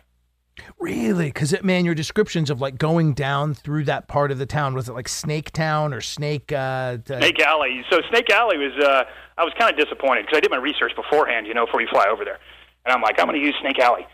Really? 0.79 1.27
Because 1.27 1.55
man, 1.63 1.85
your 1.85 1.95
descriptions 1.95 2.51
of 2.51 2.61
like 2.61 2.79
going 2.79 3.15
down 3.15 3.55
through 3.55 3.85
that 3.85 4.07
part 4.09 4.31
of 4.31 4.39
the 4.39 4.47
town 4.47 4.75
was 4.75 4.89
it 4.89 4.93
like 4.93 5.09
Snake 5.09 5.51
Town 5.51 5.93
or 5.93 6.01
Snake? 6.01 6.53
Uh, 6.53 6.99
Snake 7.07 7.41
Alley. 7.41 7.85
So 7.91 8.01
Snake 8.11 8.31
Alley 8.31 8.59
was. 8.59 8.73
Uh, 8.83 9.05
I 9.37 9.43
was 9.43 9.53
kind 9.59 9.73
of 9.73 9.79
disappointed 9.79 10.27
because 10.27 10.37
I 10.37 10.41
did 10.41 10.51
my 10.51 10.59
research 10.59 10.93
beforehand, 10.95 11.47
you 11.47 11.55
know, 11.55 11.67
before 11.67 11.81
you 11.81 11.89
fly 11.91 12.07
over 12.09 12.25
there, 12.25 12.39
and 12.85 12.93
I'm 12.93 13.03
like, 13.03 13.19
I'm 13.19 13.27
going 13.27 13.41
to 13.41 13.45
use 13.45 13.57
Snake 13.61 13.81
Alley. 13.81 14.07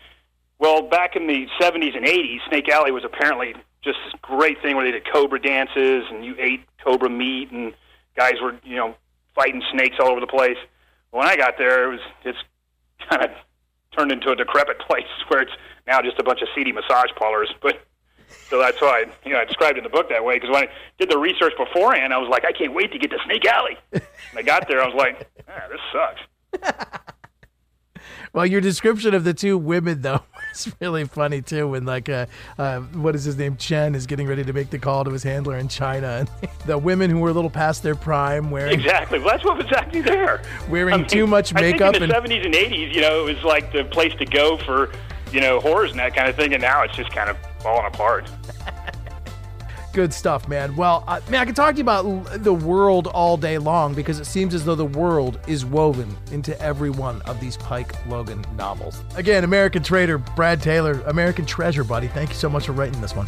Well, 0.57 0.83
back 0.83 1.15
in 1.15 1.27
the 1.27 1.47
70s 1.59 1.95
and 1.95 2.05
80s, 2.05 2.37
Snake 2.49 2.69
Alley 2.69 2.91
was 2.91 3.03
apparently 3.03 3.53
just 3.83 3.97
this 4.05 4.13
great 4.21 4.61
thing 4.61 4.75
where 4.75 4.85
they 4.85 4.91
did 4.91 5.11
cobra 5.11 5.41
dances 5.41 6.05
and 6.11 6.23
you 6.23 6.35
ate 6.37 6.61
cobra 6.83 7.09
meat 7.09 7.51
and 7.51 7.73
guys 8.15 8.35
were, 8.41 8.55
you 8.63 8.75
know, 8.75 8.95
fighting 9.33 9.61
snakes 9.71 9.95
all 9.99 10.09
over 10.09 10.19
the 10.19 10.27
place. 10.27 10.57
When 11.09 11.27
I 11.27 11.35
got 11.35 11.57
there, 11.57 11.85
it 11.85 11.91
was 11.91 11.99
it's 12.23 12.37
kind 13.09 13.23
of 13.23 13.31
turned 13.97 14.11
into 14.11 14.31
a 14.31 14.35
decrepit 14.35 14.79
place 14.87 15.07
where 15.27 15.41
it's 15.41 15.51
now 15.87 16.01
just 16.01 16.19
a 16.19 16.23
bunch 16.23 16.41
of 16.41 16.47
seedy 16.55 16.71
massage 16.71 17.11
parlors. 17.17 17.53
But 17.61 17.81
so 18.49 18.59
that's 18.59 18.81
why 18.81 19.05
I, 19.05 19.27
you 19.27 19.33
know 19.33 19.39
I 19.39 19.45
described 19.45 19.77
in 19.77 19.83
the 19.83 19.89
book 19.89 20.09
that 20.09 20.23
way 20.23 20.35
because 20.35 20.49
when 20.49 20.63
I 20.63 20.67
did 20.99 21.09
the 21.09 21.17
research 21.17 21.53
beforehand, 21.57 22.13
I 22.13 22.17
was 22.17 22.29
like, 22.29 22.45
I 22.45 22.51
can't 22.51 22.73
wait 22.73 22.91
to 22.91 22.99
get 22.99 23.11
to 23.11 23.17
Snake 23.25 23.45
Alley. 23.45 23.77
and 23.91 24.01
I 24.35 24.41
got 24.41 24.67
there, 24.67 24.81
I 24.81 24.87
was 24.87 24.95
like, 24.95 25.29
ah, 25.49 25.67
this 25.69 25.81
sucks. 25.91 27.01
well, 28.33 28.45
your 28.45 28.61
description 28.61 29.13
of 29.13 29.23
the 29.23 29.33
two 29.33 29.57
women 29.57 30.01
though. 30.01 30.21
was 30.51 30.73
really 30.79 31.05
funny 31.05 31.41
too 31.41 31.67
when 31.69 31.85
like 31.85 32.09
uh, 32.09 32.25
uh, 32.57 32.79
what 32.79 33.15
is 33.15 33.23
his 33.23 33.37
name? 33.37 33.57
Chen 33.57 33.95
is 33.95 34.05
getting 34.05 34.27
ready 34.27 34.43
to 34.43 34.53
make 34.53 34.69
the 34.69 34.79
call 34.79 35.03
to 35.03 35.11
his 35.11 35.23
handler 35.23 35.57
in 35.57 35.67
China 35.67 36.07
and 36.07 36.51
the 36.65 36.77
women 36.77 37.09
who 37.09 37.19
were 37.19 37.29
a 37.29 37.33
little 37.33 37.49
past 37.49 37.83
their 37.83 37.95
prime 37.95 38.51
wearing 38.51 38.73
exactly. 38.73 39.19
Well 39.19 39.29
that's 39.29 39.43
what 39.43 39.57
was 39.57 39.71
actually 39.71 40.01
there. 40.01 40.41
Wearing 40.69 40.93
I 40.93 40.97
mean, 40.97 41.07
too 41.07 41.27
much 41.27 41.53
makeup 41.53 41.95
in 41.95 42.07
the 42.07 42.13
70s 42.13 42.45
and 42.45 42.53
80s 42.53 42.93
you 42.93 43.01
know 43.01 43.25
it 43.25 43.35
was 43.35 43.43
like 43.43 43.71
the 43.71 43.85
place 43.85 44.13
to 44.15 44.25
go 44.25 44.57
for 44.57 44.91
you 45.31 45.41
know 45.41 45.59
horrors 45.59 45.91
and 45.91 45.99
that 45.99 46.15
kind 46.15 46.29
of 46.29 46.35
thing 46.35 46.53
and 46.53 46.61
now 46.61 46.83
it's 46.83 46.95
just 46.95 47.11
kind 47.11 47.29
of 47.29 47.37
falling 47.61 47.85
apart 47.85 48.29
Good 49.93 50.13
stuff, 50.13 50.47
man. 50.47 50.75
Well, 50.75 51.03
uh, 51.07 51.19
man, 51.29 51.41
I 51.41 51.45
could 51.45 51.55
talk 51.55 51.71
to 51.73 51.77
you 51.77 51.83
about 51.83 52.43
the 52.43 52.53
world 52.53 53.07
all 53.07 53.35
day 53.35 53.57
long 53.57 53.93
because 53.93 54.19
it 54.19 54.25
seems 54.25 54.53
as 54.53 54.63
though 54.63 54.75
the 54.75 54.85
world 54.85 55.39
is 55.47 55.65
woven 55.65 56.15
into 56.31 56.59
every 56.61 56.89
one 56.89 57.21
of 57.23 57.41
these 57.41 57.57
Pike 57.57 57.93
Logan 58.07 58.43
novels. 58.55 59.03
Again, 59.15 59.43
American 59.43 59.83
Traitor, 59.83 60.17
Brad 60.17 60.61
Taylor, 60.61 61.01
American 61.07 61.45
Treasure, 61.45 61.83
buddy. 61.83 62.07
Thank 62.07 62.29
you 62.29 62.35
so 62.35 62.49
much 62.49 62.67
for 62.67 62.71
writing 62.71 63.01
this 63.01 63.15
one. 63.15 63.27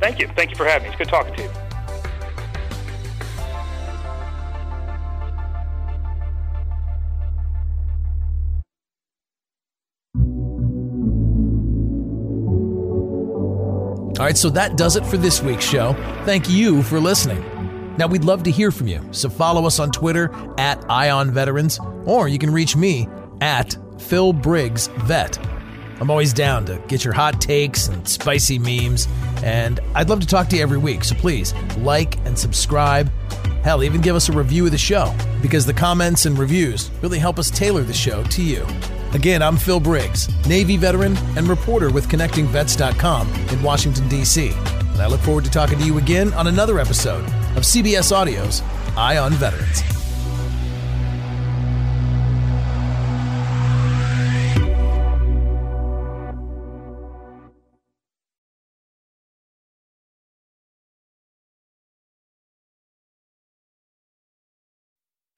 Thank 0.00 0.18
you. 0.18 0.28
Thank 0.34 0.50
you 0.50 0.56
for 0.56 0.64
having 0.64 0.84
me. 0.84 0.88
It's 0.88 0.98
good 0.98 1.08
talking 1.08 1.34
to 1.36 1.42
you. 1.42 1.71
All 14.18 14.26
right, 14.26 14.36
so 14.36 14.50
that 14.50 14.76
does 14.76 14.96
it 14.96 15.06
for 15.06 15.16
this 15.16 15.42
week's 15.42 15.64
show. 15.64 15.94
Thank 16.24 16.48
you 16.48 16.82
for 16.82 17.00
listening. 17.00 17.42
Now, 17.96 18.06
we'd 18.06 18.24
love 18.24 18.42
to 18.42 18.50
hear 18.50 18.70
from 18.70 18.86
you, 18.86 19.06
so 19.10 19.30
follow 19.30 19.66
us 19.66 19.78
on 19.78 19.90
Twitter 19.90 20.30
at 20.58 20.84
Eye 20.90 21.10
on 21.10 21.30
Veterans, 21.30 21.80
or 22.04 22.28
you 22.28 22.38
can 22.38 22.50
reach 22.50 22.76
me 22.76 23.08
at 23.40 23.76
Phil 23.98 24.32
Briggs 24.32 24.88
Vet. 25.04 25.38
I'm 25.98 26.10
always 26.10 26.32
down 26.32 26.66
to 26.66 26.80
get 26.88 27.04
your 27.04 27.14
hot 27.14 27.40
takes 27.40 27.88
and 27.88 28.06
spicy 28.06 28.58
memes, 28.58 29.08
and 29.42 29.80
I'd 29.94 30.10
love 30.10 30.20
to 30.20 30.26
talk 30.26 30.48
to 30.48 30.56
you 30.56 30.62
every 30.62 30.78
week, 30.78 31.04
so 31.04 31.14
please 31.14 31.54
like 31.78 32.18
and 32.26 32.38
subscribe. 32.38 33.10
Hell, 33.62 33.82
even 33.82 34.00
give 34.02 34.14
us 34.14 34.28
a 34.28 34.32
review 34.32 34.66
of 34.66 34.72
the 34.72 34.78
show, 34.78 35.14
because 35.40 35.64
the 35.64 35.74
comments 35.74 36.26
and 36.26 36.38
reviews 36.38 36.90
really 37.00 37.18
help 37.18 37.38
us 37.38 37.50
tailor 37.50 37.82
the 37.82 37.94
show 37.94 38.22
to 38.24 38.42
you. 38.42 38.66
Again, 39.14 39.42
I'm 39.42 39.58
Phil 39.58 39.78
Briggs, 39.78 40.28
Navy 40.46 40.78
veteran 40.78 41.16
and 41.36 41.46
reporter 41.46 41.90
with 41.90 42.08
ConnectingVets.com 42.08 43.28
in 43.50 43.62
Washington, 43.62 44.08
D.C. 44.08 44.52
And 44.54 45.02
I 45.02 45.06
look 45.06 45.20
forward 45.20 45.44
to 45.44 45.50
talking 45.50 45.78
to 45.78 45.84
you 45.84 45.98
again 45.98 46.32
on 46.32 46.46
another 46.46 46.78
episode 46.78 47.24
of 47.56 47.62
CBS 47.62 48.10
Audio's 48.10 48.62
Eye 48.96 49.18
on 49.18 49.32
Veterans. 49.32 49.91